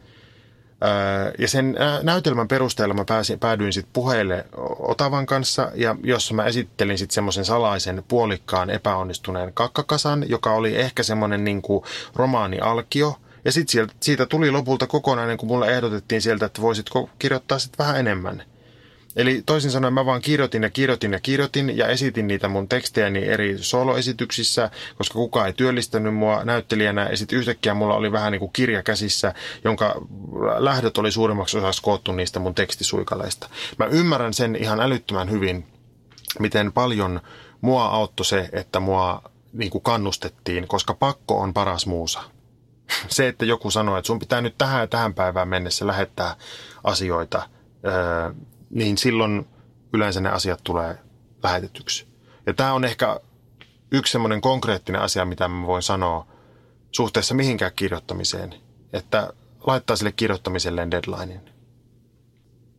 ja 1.38 1.48
sen 1.48 1.76
näytelmän 2.04 2.48
perusteella 2.48 2.94
mä 2.94 3.06
pääsin, 3.06 3.40
päädyin 3.40 3.74
sitten 3.74 3.94
puheille 3.94 4.46
Otavan 4.80 5.26
kanssa, 5.26 5.72
ja 5.76 5.96
jossa 6.04 6.34
mä 6.34 6.46
esittelin 6.46 6.98
sitten 6.98 7.16
semmoisen 7.16 7.46
salaisen 7.46 8.04
puolikkaan 8.08 8.70
epäonnistuneen 8.70 9.54
kakkakasan, 9.54 10.30
joka 10.30 10.52
oli 10.52 10.76
ehkä 10.76 11.04
semmoinen 11.04 11.44
niin 11.44 11.62
romaanialkio. 12.16 13.16
Ja 13.46 13.52
sitten 13.52 13.88
siitä 14.00 14.26
tuli 14.26 14.52
lopulta 14.52 14.88
kokonainen, 14.88 15.38
kun 15.38 15.48
mulle 15.48 15.72
ehdotettiin 15.72 16.22
sieltä, 16.22 16.46
että 16.46 16.62
voisitko 16.62 17.10
kirjoittaa 17.20 17.60
sitten 17.60 17.78
vähän 17.78 18.00
enemmän– 18.00 18.44
Eli 19.16 19.44
toisin 19.46 19.72
sanoen 19.72 19.94
mä 19.94 20.06
vaan 20.06 20.22
kirjoitin 20.22 20.64
ja 20.64 20.70
kirjoitin 20.70 21.14
ja 21.14 21.20
kirjoitin 21.20 21.78
ja 21.78 21.88
esitin 21.88 22.28
niitä 22.28 22.48
mun 22.48 22.70
tekstejäni 22.70 23.26
eri 23.26 23.58
soloesityksissä, 23.62 24.70
koska 24.98 25.14
kukaan 25.14 25.48
ei 25.48 25.54
työllistänyt 25.54 26.16
mua 26.16 26.44
näyttelijänä. 26.44 27.10
Ja 27.10 27.18
sitten 27.18 27.40
yhtäkkiä 27.40 27.74
mulla 27.74 27.96
oli 27.96 28.12
vähän 28.12 28.32
niin 28.32 28.40
kuin 28.40 28.54
kirja 28.54 28.84
käsissä, 28.84 29.34
jonka 29.64 30.02
lähdöt 30.58 30.98
oli 30.98 31.12
suurimmaksi 31.12 31.58
osaksi 31.58 31.82
koottu 31.82 32.12
niistä 32.12 32.40
mun 32.40 32.56
tekstisuikaleista. 32.56 33.50
Mä 33.80 33.86
ymmärrän 33.86 34.34
sen 34.34 34.56
ihan 34.56 34.80
älyttömän 34.80 35.32
hyvin, 35.32 35.68
miten 36.40 36.72
paljon 36.72 37.22
mua 37.62 37.86
auttoi 37.86 38.26
se, 38.26 38.50
että 38.52 38.80
mua 38.80 39.22
niin 39.54 39.72
kuin 39.72 39.82
kannustettiin, 39.82 40.68
koska 40.68 40.94
pakko 40.94 41.40
on 41.40 41.54
paras 41.54 41.86
muusa. 41.86 42.22
Se, 43.08 43.28
että 43.28 43.46
joku 43.46 43.72
sanoo, 43.72 43.98
että 43.98 44.08
sun 44.08 44.20
pitää 44.20 44.42
nyt 44.42 44.58
tähän 44.58 44.82
ja 44.82 44.88
tähän 44.88 45.14
päivään 45.14 45.48
mennessä 45.48 45.88
lähettää 45.88 46.36
asioita, 46.84 47.50
niin 48.70 48.98
silloin 48.98 49.48
yleensä 49.94 50.22
ne 50.22 50.30
asiat 50.30 50.60
tulee 50.64 50.98
lähetetyksi. 51.44 52.08
Ja 52.46 52.54
tämä 52.54 52.74
on 52.74 52.86
ehkä 52.86 53.20
yksi 53.92 54.12
semmoinen 54.12 54.42
konkreettinen 54.42 55.02
asia, 55.02 55.26
mitä 55.26 55.48
mä 55.48 55.68
voin 55.68 55.84
sanoa 55.84 56.28
suhteessa 56.92 57.36
mihinkään 57.36 57.72
kirjoittamiseen, 57.76 58.56
että 58.94 59.34
laittaa 59.68 59.96
sille 59.96 60.12
kirjoittamiselleen 60.12 60.92
deadlinein. 60.92 61.42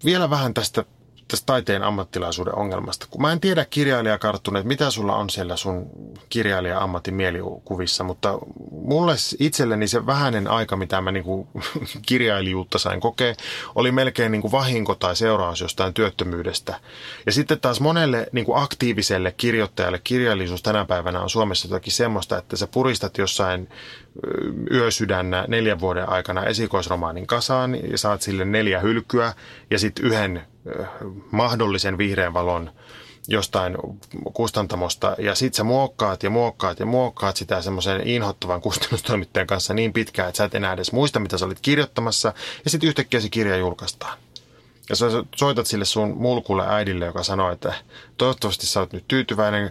Vielä 0.05 0.31
vähän 0.31 0.55
tästä 0.55 0.85
tästä 1.29 1.47
taiteen 1.47 1.83
ammattilaisuuden 1.83 2.55
ongelmasta. 2.55 3.07
Kun 3.11 3.23
mä 3.23 3.33
en 3.33 3.41
tiedä 3.41 3.65
kirjailijakarttuneet, 3.65 4.65
mitä 4.65 4.91
sulla 4.91 5.17
on 5.17 5.31
siellä 5.31 5.57
sun 5.57 5.91
kirjailija-ammatin 6.29 7.15
mielikuvissa, 7.15 8.05
mutta 8.05 8.39
mulle 8.71 9.15
itselleni 9.39 9.89
se 9.89 10.07
vähäinen 10.07 10.49
aika, 10.49 10.77
mitä 10.77 11.01
mä 11.01 11.13
niinku 11.13 11.49
kirjailijuutta 12.09 12.79
sain 12.79 13.01
kokea, 13.01 13.35
oli 13.75 13.93
melkein 13.93 14.33
niinku 14.33 14.53
vahinko 14.53 14.95
tai 14.95 15.17
seuraus 15.17 15.61
jostain 15.61 15.95
työttömyydestä. 15.95 16.81
Ja 17.27 17.33
sitten 17.33 17.61
taas 17.61 17.81
monelle 17.81 18.27
niinku 18.33 18.55
aktiiviselle 18.55 19.35
kirjoittajalle 19.37 20.01
kirjallisuus 20.05 20.63
tänä 20.63 20.85
päivänä 20.85 21.21
on 21.21 21.31
Suomessa 21.31 21.69
jotakin 21.69 21.93
semmoista, 21.93 22.39
että 22.39 22.57
sä 22.57 22.67
puristat 22.67 23.19
jossain 23.19 23.69
yösydännä 24.71 25.45
neljän 25.49 25.81
vuoden 25.81 26.09
aikana 26.09 26.45
esikoisromaanin 26.45 27.27
kasaan 27.27 27.91
ja 27.91 27.99
saat 27.99 28.23
sille 28.23 28.45
neljä 28.45 28.81
hylkyä 28.81 29.33
ja 29.71 29.79
sitten 29.79 30.05
yhden 30.05 30.47
mahdollisen 31.31 31.99
vihreän 31.99 32.35
valon 32.35 32.71
jostain 33.29 33.77
kustantamosta. 34.35 35.17
Ja 35.19 35.35
sit 35.35 35.55
sä 35.55 35.65
muokkaat 35.65 36.23
ja 36.23 36.31
muokkaat 36.31 36.81
ja 36.81 36.87
muokkaat 36.87 37.37
sitä 37.37 37.63
semmoisen 37.63 38.07
inhottavan 38.07 38.61
kustannustoimittajan 38.61 39.47
kanssa 39.47 39.75
niin 39.75 39.93
pitkään, 39.93 40.29
että 40.29 40.37
sä 40.37 40.45
et 40.45 40.55
enää 40.55 40.73
edes 40.73 40.93
muista, 40.93 41.21
mitä 41.21 41.39
sä 41.39 41.47
olit 41.47 41.61
kirjoittamassa. 41.63 42.33
Ja 42.65 42.71
sitten 42.71 42.89
yhtäkkiä 42.89 43.21
se 43.21 43.29
kirja 43.29 43.57
julkaistaan. 43.57 44.19
Ja 44.89 44.97
sä 44.97 45.07
soitat 45.37 45.67
sille 45.67 45.85
sun 45.85 46.17
mulkulle 46.17 46.65
äidille, 46.69 47.05
joka 47.05 47.23
sanoo, 47.23 47.53
että 47.53 47.75
toivottavasti 48.19 48.67
sä 48.67 48.81
oot 48.81 48.93
nyt 48.93 49.05
tyytyväinen, 49.09 49.71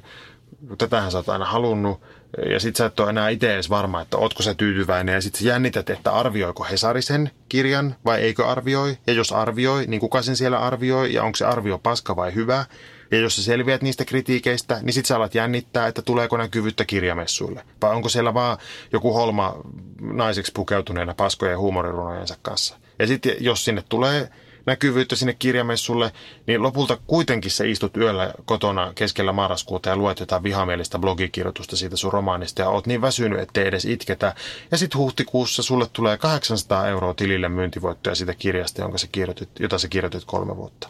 tätähän 0.78 1.12
sä 1.12 1.18
oot 1.18 1.30
aina 1.30 1.46
halunnut 1.46 2.02
ja 2.52 2.60
sit 2.60 2.76
sä 2.76 2.86
et 2.86 3.00
ole 3.00 3.10
enää 3.10 3.30
itse 3.30 3.54
edes 3.54 3.70
varma, 3.70 4.02
että 4.02 4.18
ootko 4.18 4.44
sä 4.44 4.54
tyytyväinen. 4.54 5.14
Ja 5.14 5.22
sit 5.22 5.36
sä 5.36 5.48
jännität, 5.48 5.90
että 5.90 6.12
arvioiko 6.12 6.64
Hesari 6.64 7.02
sen 7.02 7.32
kirjan 7.50 7.96
vai 8.06 8.22
eikö 8.22 8.48
arvioi. 8.48 8.98
Ja 9.08 9.14
jos 9.14 9.32
arvioi, 9.32 9.86
niin 9.88 10.00
kuka 10.00 10.22
sen 10.22 10.36
siellä 10.36 10.60
arvioi 10.60 11.14
ja 11.14 11.24
onko 11.24 11.36
se 11.36 11.46
arvio 11.46 11.78
paska 11.78 12.16
vai 12.16 12.36
hyvä. 12.36 12.66
Ja 13.12 13.18
jos 13.18 13.36
sä 13.36 13.44
selviät 13.44 13.82
niistä 13.82 14.06
kritiikeistä, 14.06 14.80
niin 14.82 14.94
sit 14.94 15.06
sä 15.06 15.16
alat 15.16 15.36
jännittää, 15.36 15.88
että 15.88 16.02
tuleeko 16.02 16.38
näkyvyyttä 16.38 16.86
kirjamessuille. 16.86 17.66
Vai 17.82 17.96
onko 17.96 18.10
siellä 18.10 18.34
vaan 18.34 18.58
joku 18.94 19.14
holma 19.14 19.56
naiseksi 20.02 20.52
pukeutuneena 20.52 21.14
paskojen 21.14 21.60
huumorirunojensa 21.60 22.36
kanssa. 22.42 22.78
Ja 23.00 23.08
sitten 23.08 23.36
jos 23.40 23.66
sinne 23.66 23.84
tulee 23.90 24.30
näkyvyyttä 24.66 25.16
sinne 25.16 25.34
kirjamessulle, 25.34 26.12
niin 26.48 26.64
lopulta 26.64 26.98
kuitenkin 27.08 27.52
sä 27.52 27.64
istut 27.64 27.98
yöllä 27.98 28.34
kotona 28.46 28.94
keskellä 28.96 29.34
marraskuuta 29.34 29.90
ja 29.90 29.98
luet 29.98 30.20
jotain 30.20 30.44
vihamielistä 30.44 31.00
blogikirjoitusta 31.00 31.76
siitä 31.76 31.96
sun 31.98 32.14
romaanista 32.14 32.62
ja 32.62 32.70
oot 32.70 32.88
niin 32.88 33.02
väsynyt, 33.02 33.40
ettei 33.40 33.68
edes 33.68 33.86
itketä. 33.86 34.36
Ja 34.72 34.78
sitten 34.78 35.00
huhtikuussa 35.00 35.64
sulle 35.64 35.88
tulee 35.94 36.18
800 36.18 36.88
euroa 36.88 37.14
tilille 37.14 37.50
myyntivoittoja 37.50 38.16
siitä 38.16 38.34
kirjasta, 38.34 38.82
jonka 38.82 38.98
sä 38.98 39.08
kirjoitit, 39.12 39.50
jota 39.60 39.78
sä 39.78 39.88
kirjoitit 39.88 40.24
kolme 40.26 40.56
vuotta. 40.56 40.90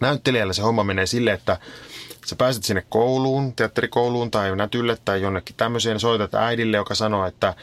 Näyttelijällä 0.00 0.52
se 0.52 0.62
homma 0.62 0.84
menee 0.84 1.06
sille, 1.06 1.32
että 1.32 1.58
sä 2.28 2.36
pääset 2.36 2.64
sinne 2.64 2.84
kouluun, 2.88 3.52
teatterikouluun 3.52 4.30
tai 4.30 4.56
nätylle 4.56 4.98
tai 5.04 5.22
jonnekin 5.22 5.56
tämmöiseen, 5.56 6.00
soitat 6.00 6.34
äidille, 6.34 6.76
joka 6.76 6.94
sanoo, 6.94 7.26
että, 7.26 7.54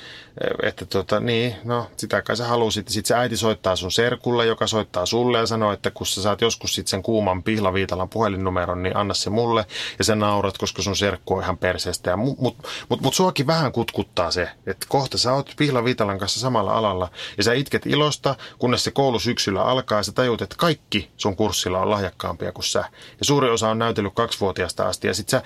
että 0.63 0.85
tota, 0.85 1.19
niin, 1.19 1.55
no 1.63 1.87
sitä 1.97 2.21
kai 2.21 2.37
sä 2.37 2.47
halusit. 2.47 2.87
Sitten 2.87 3.07
se 3.07 3.15
äiti 3.15 3.37
soittaa 3.37 3.75
sun 3.75 3.91
serkulle, 3.91 4.45
joka 4.45 4.67
soittaa 4.67 5.05
sulle 5.05 5.37
ja 5.37 5.45
sanoo, 5.45 5.71
että 5.71 5.91
kun 5.91 6.07
sä 6.07 6.21
saat 6.21 6.41
joskus 6.41 6.75
sitten 6.75 6.89
sen 6.89 7.03
kuuman 7.03 7.43
pihlaviitalan 7.43 8.09
puhelinnumeron, 8.09 8.83
niin 8.83 8.97
anna 8.97 9.13
se 9.13 9.29
mulle 9.29 9.65
ja 9.97 10.03
sä 10.03 10.15
naurat, 10.15 10.57
koska 10.57 10.81
sun 10.81 10.95
serkku 10.95 11.33
on 11.33 11.43
ihan 11.43 11.57
perseestä. 11.57 12.09
Ja 12.09 12.17
mut, 12.17 12.39
mut, 12.39 12.57
mut, 12.89 13.01
mut 13.01 13.13
suakin 13.13 13.47
vähän 13.47 13.71
kutkuttaa 13.71 14.31
se, 14.31 14.49
että 14.67 14.85
kohta 14.89 15.17
sä 15.17 15.33
oot 15.33 15.53
pihlaviitalan 15.57 16.19
kanssa 16.19 16.39
samalla 16.39 16.73
alalla 16.73 17.09
ja 17.37 17.43
sä 17.43 17.53
itket 17.53 17.85
ilosta, 17.85 18.35
kunnes 18.59 18.83
se 18.83 18.91
koulu 18.91 19.19
syksyllä 19.19 19.63
alkaa 19.63 19.99
ja 19.99 20.03
sä 20.03 20.11
tajut, 20.11 20.41
että 20.41 20.55
kaikki 20.59 21.11
sun 21.17 21.35
kurssilla 21.35 21.79
on 21.81 21.89
lahjakkaampia 21.89 22.51
kuin 22.51 22.65
sä. 22.65 22.79
Ja 23.19 23.25
suuri 23.25 23.49
osa 23.49 23.69
on 23.69 23.79
näytellyt 23.79 24.13
kaksi 24.15 24.39
vuotiaasta 24.55 24.87
asti. 24.87 25.07
Ja 25.07 25.13
sit 25.13 25.29
sä 25.29 25.41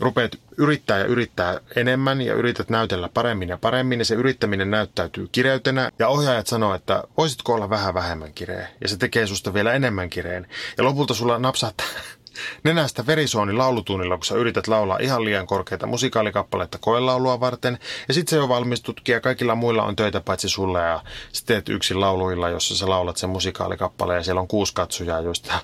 rupeat 0.00 0.36
yrittää 0.56 0.98
ja 0.98 1.04
yrittää 1.04 1.60
enemmän 1.76 2.20
ja 2.20 2.34
yrität 2.34 2.68
näytellä 2.68 3.08
paremmin 3.14 3.48
ja 3.48 3.58
paremmin. 3.58 3.98
Ja 3.98 4.04
se 4.04 4.14
yrittäminen 4.14 4.70
näyttäytyy 4.70 5.28
kireytenä. 5.32 5.90
Ja 5.98 6.08
ohjaajat 6.08 6.46
sanoo, 6.46 6.74
että 6.74 7.04
voisitko 7.16 7.54
olla 7.54 7.70
vähän 7.70 7.94
vähemmän 7.94 8.32
kireä? 8.32 8.68
Ja 8.80 8.88
se 8.88 8.96
tekee 8.96 9.26
susta 9.26 9.54
vielä 9.54 9.72
enemmän 9.72 10.10
kireen. 10.10 10.46
Ja 10.78 10.84
lopulta 10.84 11.14
sulla 11.14 11.38
napsahtaa 11.38 11.86
nenästä 12.64 13.06
verisooni 13.06 13.52
laulutunnilla, 13.52 14.16
kun 14.16 14.24
sä 14.24 14.34
yrität 14.34 14.68
laulaa 14.68 14.98
ihan 15.00 15.24
liian 15.24 15.46
korkeita 15.46 15.86
musikaalikappaletta 15.86 16.78
koelaulua 16.78 17.40
varten. 17.40 17.78
Ja 18.08 18.14
sit 18.14 18.28
se 18.28 18.36
jo 18.36 18.48
valmistutkin 18.48 19.12
ja 19.12 19.20
kaikilla 19.20 19.54
muilla 19.54 19.82
on 19.82 19.96
töitä 19.96 20.20
paitsi 20.20 20.48
sulle 20.48 20.80
ja 20.80 21.02
sä 21.32 21.42
teet 21.46 21.68
yksin 21.68 22.00
lauluilla, 22.00 22.48
jossa 22.48 22.76
sä 22.76 22.88
laulat 22.88 23.16
sen 23.16 23.30
musikaalikappaleen 23.30 24.18
ja 24.18 24.22
siellä 24.22 24.40
on 24.40 24.48
kuusi 24.48 24.74
katsojaa, 24.74 25.20
joista 25.20 25.60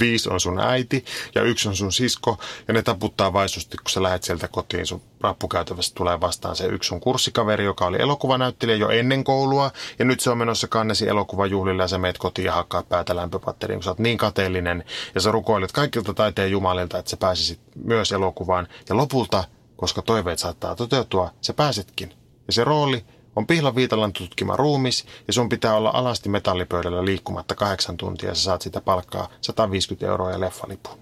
viisi 0.00 0.30
on 0.30 0.40
sun 0.40 0.60
äiti 0.60 1.04
ja 1.34 1.42
yksi 1.42 1.68
on 1.68 1.76
sun 1.76 1.92
sisko 1.92 2.38
ja 2.68 2.74
ne 2.74 2.82
taputtaa 2.82 3.32
vaisusti, 3.32 3.76
kun 3.76 3.90
sä 3.90 4.02
lähdet 4.02 4.22
sieltä 4.22 4.48
kotiin. 4.48 4.86
Sun 4.86 5.02
rappukäytävästä 5.20 5.94
tulee 5.94 6.20
vastaan 6.20 6.56
se 6.56 6.66
yksi 6.66 6.88
sun 6.88 7.00
kurssikaveri, 7.00 7.64
joka 7.64 7.86
oli 7.86 8.00
elokuvanäyttelijä 8.00 8.76
jo 8.76 8.88
ennen 8.88 9.24
koulua 9.24 9.70
ja 9.98 10.04
nyt 10.04 10.20
se 10.20 10.30
on 10.30 10.38
menossa 10.38 10.68
kannesi 10.68 11.08
elokuvajuhlille 11.08 11.82
ja 11.82 11.88
sä 11.88 11.98
meet 11.98 12.18
kotiin 12.18 12.46
ja 12.46 12.52
hakkaat 12.52 12.88
päätä 12.88 13.16
lämpöpatteriin, 13.16 13.78
kun 13.78 13.84
sä 13.84 13.90
oot 13.90 13.98
niin 13.98 14.18
kateellinen 14.18 14.84
ja 15.14 15.20
sä 15.20 15.30
rukoilet 15.30 15.72
kaikilta 15.72 16.14
taiteen 16.14 16.50
jumalilta, 16.50 16.98
että 16.98 17.10
sä 17.10 17.16
pääsisit 17.16 17.60
myös 17.84 18.12
elokuvaan 18.12 18.68
ja 18.88 18.96
lopulta, 18.96 19.44
koska 19.76 20.02
toiveet 20.02 20.38
saattaa 20.38 20.76
toteutua, 20.76 21.30
sä 21.40 21.52
pääsetkin. 21.52 22.12
Ja 22.46 22.52
se 22.52 22.64
rooli 22.64 23.04
on 23.36 23.46
Pihla 23.46 23.74
Viitalan 23.74 24.12
tutkima 24.12 24.56
ruumis 24.56 25.06
ja 25.26 25.32
sun 25.32 25.48
pitää 25.48 25.76
olla 25.76 25.90
alasti 25.94 26.28
metallipöydällä 26.28 27.04
liikkumatta 27.04 27.54
kahdeksan 27.54 27.96
tuntia 27.96 28.28
ja 28.28 28.34
sä 28.34 28.42
saat 28.42 28.62
sitä 28.62 28.80
palkkaa 28.80 29.28
150 29.40 30.06
euroa 30.06 30.30
ja 30.30 30.40
leffalipun. 30.40 30.98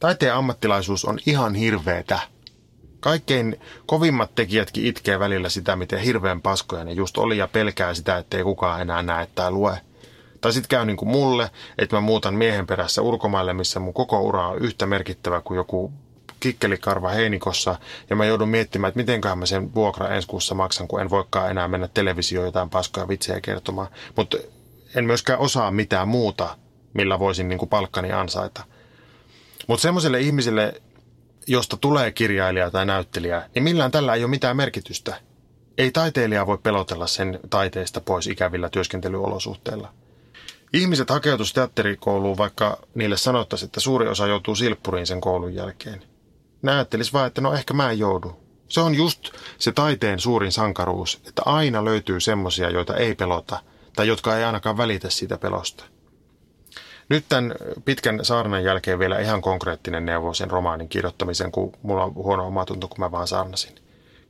Taiteen 0.00 0.34
ammattilaisuus 0.34 1.04
on 1.04 1.18
ihan 1.26 1.54
hirveetä. 1.54 2.18
Kaikkein 3.00 3.60
kovimmat 3.86 4.34
tekijätkin 4.34 4.86
itkee 4.86 5.18
välillä 5.18 5.48
sitä, 5.48 5.76
miten 5.76 6.00
hirveän 6.00 6.42
paskoja 6.42 6.84
ne 6.84 6.92
just 6.92 7.18
oli 7.18 7.38
ja 7.38 7.48
pelkää 7.48 7.94
sitä, 7.94 8.18
ettei 8.18 8.42
kukaan 8.42 8.80
enää 8.80 9.02
näe 9.02 9.28
tai 9.34 9.50
lue. 9.50 9.80
Tai 10.40 10.52
sitten 10.52 10.68
käy 10.68 10.86
niin 10.86 10.96
kuin 10.96 11.08
mulle, 11.08 11.50
että 11.78 11.96
mä 11.96 12.00
muutan 12.00 12.34
miehen 12.34 12.66
perässä 12.66 13.02
ulkomaille, 13.02 13.52
missä 13.52 13.80
mun 13.80 13.94
koko 13.94 14.20
ura 14.20 14.48
on 14.48 14.58
yhtä 14.58 14.86
merkittävä 14.86 15.40
kuin 15.40 15.56
joku 15.56 15.92
kikkelikarva 16.42 17.08
heinikossa 17.08 17.76
ja 18.10 18.16
mä 18.16 18.24
joudun 18.24 18.48
miettimään, 18.48 18.88
että 18.88 19.00
mitenköhän 19.00 19.38
mä 19.38 19.46
sen 19.46 19.74
vuokra 19.74 20.08
ensi 20.08 20.28
kuussa 20.28 20.54
maksan, 20.54 20.88
kun 20.88 21.00
en 21.00 21.10
voikaan 21.10 21.50
enää 21.50 21.68
mennä 21.68 21.88
televisioon 21.88 22.46
jotain 22.46 22.70
paskoja 22.70 23.08
vitsejä 23.08 23.40
kertomaan. 23.40 23.88
Mutta 24.16 24.36
en 24.94 25.04
myöskään 25.04 25.38
osaa 25.38 25.70
mitään 25.70 26.08
muuta, 26.08 26.56
millä 26.94 27.18
voisin 27.18 27.48
niin 27.48 27.58
kuin 27.58 27.68
palkkani 27.68 28.12
ansaita. 28.12 28.64
Mutta 29.66 29.82
semmoiselle 29.82 30.20
ihmiselle, 30.20 30.82
josta 31.46 31.76
tulee 31.76 32.10
kirjailija 32.10 32.70
tai 32.70 32.86
näyttelijä, 32.86 33.48
niin 33.54 33.62
millään 33.62 33.90
tällä 33.90 34.14
ei 34.14 34.24
ole 34.24 34.30
mitään 34.30 34.56
merkitystä. 34.56 35.16
Ei 35.78 35.90
taiteilija 35.90 36.46
voi 36.46 36.58
pelotella 36.58 37.06
sen 37.06 37.40
taiteesta 37.50 38.00
pois 38.00 38.26
ikävillä 38.26 38.68
työskentelyolosuhteilla. 38.68 39.92
Ihmiset 40.72 41.10
hakeutuisivat 41.10 41.54
teatterikouluun, 41.54 42.38
vaikka 42.38 42.78
niille 42.94 43.16
sanottaisiin, 43.16 43.66
että 43.66 43.80
suuri 43.80 44.08
osa 44.08 44.26
joutuu 44.26 44.54
silppuriin 44.54 45.06
sen 45.06 45.20
koulun 45.20 45.54
jälkeen 45.54 46.11
ne 46.62 46.72
ajattelis 46.72 47.12
vaan, 47.12 47.26
että 47.26 47.40
no 47.40 47.52
ehkä 47.54 47.74
mä 47.74 47.90
en 47.90 47.98
joudu. 47.98 48.36
Se 48.68 48.80
on 48.80 48.94
just 48.94 49.30
se 49.58 49.72
taiteen 49.72 50.20
suurin 50.20 50.52
sankaruus, 50.52 51.20
että 51.28 51.42
aina 51.44 51.84
löytyy 51.84 52.20
semmosia, 52.20 52.70
joita 52.70 52.96
ei 52.96 53.14
pelota 53.14 53.58
tai 53.96 54.08
jotka 54.08 54.36
ei 54.36 54.44
ainakaan 54.44 54.76
välitä 54.76 55.10
siitä 55.10 55.38
pelosta. 55.38 55.84
Nyt 57.08 57.24
tämän 57.28 57.54
pitkän 57.84 58.24
saarnan 58.24 58.64
jälkeen 58.64 58.98
vielä 58.98 59.18
ihan 59.18 59.42
konkreettinen 59.42 60.06
neuvo 60.06 60.34
sen 60.34 60.50
romaanin 60.50 60.88
kirjoittamisen, 60.88 61.52
kun 61.52 61.72
mulla 61.82 62.04
on 62.04 62.14
huono 62.14 62.46
omatunto, 62.46 62.88
kun 62.88 63.00
mä 63.00 63.10
vaan 63.10 63.28
saarnasin. 63.28 63.74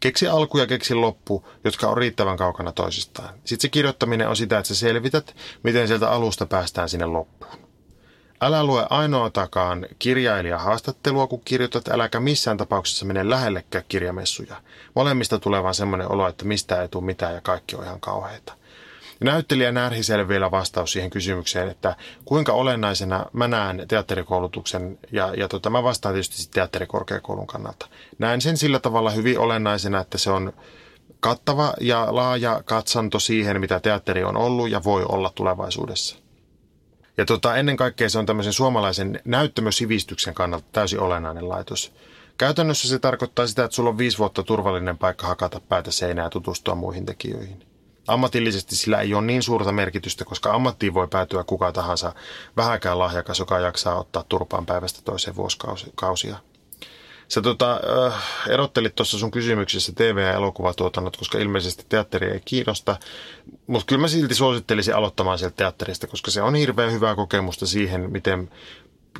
Keksi 0.01 0.28
alku 0.28 0.59
ja 0.59 0.66
keksi 0.66 0.95
loppu, 0.95 1.49
jotka 1.64 1.89
on 1.89 1.97
riittävän 1.97 2.37
kaukana 2.37 2.72
toisistaan. 2.72 3.35
Sitten 3.45 3.62
se 3.62 3.68
kirjoittaminen 3.68 4.28
on 4.28 4.37
sitä, 4.37 4.59
että 4.59 4.68
sä 4.68 4.74
selvität, 4.74 5.37
miten 5.62 5.89
sieltä 5.89 6.11
alusta 6.11 6.47
päästään 6.47 6.89
sinne 6.89 7.07
loppuun. 7.07 7.72
Älä 8.45 8.64
lue 8.64 8.86
ainoatakaan 8.90 9.86
kirjailijahaastattelua, 9.99 11.26
kun 11.26 11.43
kirjoitat, 11.45 11.88
äläkä 11.88 12.20
missään 12.20 12.57
tapauksessa 12.57 13.05
mene 13.05 13.30
lähellekään 13.30 13.84
kirjamessuja. 13.88 14.57
Molemmista 14.95 15.38
tulee 15.38 15.62
vaan 15.62 15.74
semmoinen 15.74 16.12
olo, 16.12 16.28
että 16.28 16.45
mistä 16.45 16.82
ei 16.82 16.88
tule 16.88 17.05
mitään 17.05 17.34
ja 17.34 17.40
kaikki 17.40 17.76
on 17.76 17.84
ihan 17.84 18.01
kauheita. 18.01 18.53
Näyttelijä 19.20 19.72
Närhiselle 19.72 20.28
vielä 20.28 20.51
vastaus 20.51 20.93
siihen 20.93 21.11
kysymykseen, 21.11 21.68
että 21.68 21.97
kuinka 22.24 22.53
olennaisena 22.53 23.26
mä 23.32 23.49
näen 23.49 23.84
teatterikoulutuksen, 23.88 24.99
ja, 25.12 25.34
ja 25.36 25.49
tota, 25.49 25.70
mä 25.70 25.82
vastaan 25.82 26.14
tietysti 26.14 26.51
teatterikorkeakoulun 26.55 27.47
kannalta. 27.47 27.88
Näen 28.18 28.40
sen 28.40 28.57
sillä 28.57 28.78
tavalla 28.78 29.11
hyvin 29.11 29.38
olennaisena, 29.38 30.01
että 30.01 30.18
se 30.18 30.30
on 30.30 30.53
kattava 31.20 31.74
ja 31.80 32.07
laaja 32.11 32.62
katsanto 32.64 33.18
siihen, 33.18 33.61
mitä 33.61 33.80
teatteri 33.80 34.24
on 34.24 34.36
ollut 34.36 34.70
ja 34.70 34.84
voi 34.84 35.05
olla 35.09 35.32
tulevaisuudessa. 35.34 36.22
Ja 37.17 37.25
tota, 37.25 37.57
ennen 37.57 37.77
kaikkea 37.77 38.09
se 38.09 38.19
on 38.19 38.27
tämmöisen 38.27 38.53
suomalaisen 38.53 39.21
näyttämösivistyksen 39.25 40.35
kannalta 40.35 40.67
täysin 40.73 41.01
olennainen 41.01 41.49
laitos. 41.49 41.93
Käytännössä 42.39 42.89
se 42.89 42.99
tarkoittaa 42.99 43.47
sitä, 43.47 43.65
että 43.65 43.75
sulla 43.75 43.91
on 43.91 43.99
viisi 43.99 44.19
vuotta 44.19 44.43
turvallinen 44.43 44.99
paikka 44.99 45.27
hakata 45.27 45.61
päätä 45.61 45.91
seinää 45.91 46.25
ja 46.25 46.31
tutustua 46.31 46.75
muihin 46.75 47.07
tekijöihin. 47.07 47.67
Ammatillisesti 48.09 48.77
sillä 48.77 49.01
ei 49.01 49.15
ole 49.15 49.27
niin 49.27 49.43
suurta 49.43 49.73
merkitystä, 49.73 50.25
koska 50.25 50.55
ammattiin 50.55 50.95
voi 50.95 51.09
päätyä 51.09 51.45
kuka 51.45 51.73
tahansa 51.73 52.13
vähäkään 52.57 52.99
lahjakas, 52.99 53.39
joka 53.39 53.59
jaksaa 53.59 53.99
ottaa 53.99 54.25
turpaan 54.29 54.67
päivästä 54.67 55.01
toiseen 55.05 55.37
vuosikausia. 55.37 56.37
Sä 57.35 57.43
tota, 57.43 57.80
äh, 58.07 58.22
erottelit 58.49 58.95
tuossa 58.95 59.18
sun 59.18 59.30
kysymyksessä 59.30 59.93
TV- 59.93 60.18
ja 60.18 60.33
elokuvatuotannot, 60.33 61.16
koska 61.16 61.39
ilmeisesti 61.39 61.87
teatteri 61.89 62.30
ei 62.30 62.41
kiinnosta. 62.45 62.97
Mutta 63.66 63.87
kyllä 63.87 64.01
mä 64.01 64.09
silti 64.09 64.35
suosittelisin 64.35 64.95
aloittamaan 64.95 65.39
sieltä 65.39 65.57
teatterista, 65.57 66.07
koska 66.07 66.30
se 66.30 66.43
on 66.43 66.55
hirveän 66.55 66.93
hyvää 66.93 67.14
kokemusta 67.14 67.66
siihen, 67.66 68.11
miten 68.11 68.51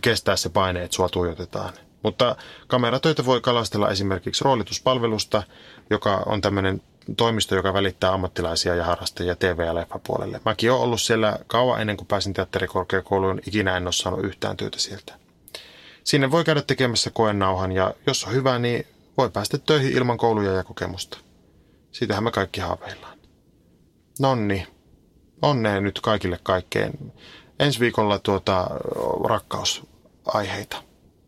kestää 0.01 0.37
se 0.37 0.49
paine, 0.49 0.83
että 0.83 0.95
sua 0.95 1.09
tuijotetaan. 1.09 1.73
Mutta 2.03 2.37
kameratöitä 2.67 3.25
voi 3.25 3.41
kalastella 3.41 3.91
esimerkiksi 3.91 4.45
roolituspalvelusta, 4.45 5.43
joka 5.91 6.23
on 6.27 6.41
tämmöinen 6.41 6.83
toimisto, 7.17 7.55
joka 7.55 7.75
välittää 7.75 8.13
ammattilaisia 8.13 8.75
ja 8.75 8.85
harrastajia 8.85 9.37
TV- 9.37 9.67
ja 9.67 9.75
leffapuolelle. 9.75 10.41
Mäkin 10.45 10.73
olen 10.73 10.83
ollut 10.83 11.03
siellä 11.03 11.39
kauan 11.47 11.81
ennen 11.81 11.97
kuin 11.97 12.09
pääsin 12.09 12.33
teatterikorkeakouluun, 12.33 13.41
ikinä 13.47 13.77
en 13.77 13.85
ole 13.87 13.93
saanut 13.93 14.25
yhtään 14.25 14.57
työtä 14.57 14.79
sieltä. 14.79 15.22
Sinne 16.05 16.31
voi 16.31 16.45
käydä 16.45 16.63
tekemässä 16.63 17.11
koenauhan 17.11 17.73
ja 17.73 17.95
jos 18.07 18.25
on 18.25 18.33
hyvä, 18.33 18.59
niin 18.59 18.87
voi 19.19 19.31
päästä 19.31 19.59
töihin 19.59 19.93
ilman 19.93 20.19
kouluja 20.19 20.53
ja 20.53 20.65
kokemusta. 20.65 21.19
Siitähän 21.93 22.25
me 22.25 22.31
kaikki 22.31 22.61
haaveillaan. 22.61 23.19
Nonni, 24.21 24.67
onnea 25.43 25.81
nyt 25.81 26.01
kaikille 26.01 26.39
kaikkeen. 26.43 27.13
Ensi 27.59 27.81
viikolla 27.81 28.19
tuota 28.19 28.67
rakkausaiheita. 29.25 30.83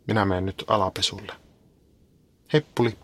Minä 0.07 0.25
menen 0.25 0.47
nyt 0.47 0.65
alapesulle. 0.69 1.33
Heppuli. 2.53 2.99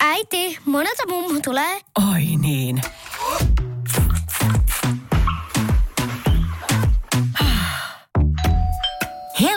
Äiti, 0.00 0.58
monelta 0.64 1.06
mummu 1.08 1.40
tulee? 1.44 1.80
Oi 2.12 2.36
niin. 2.40 2.80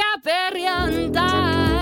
que 0.00 0.20
perrianta. 0.22 1.79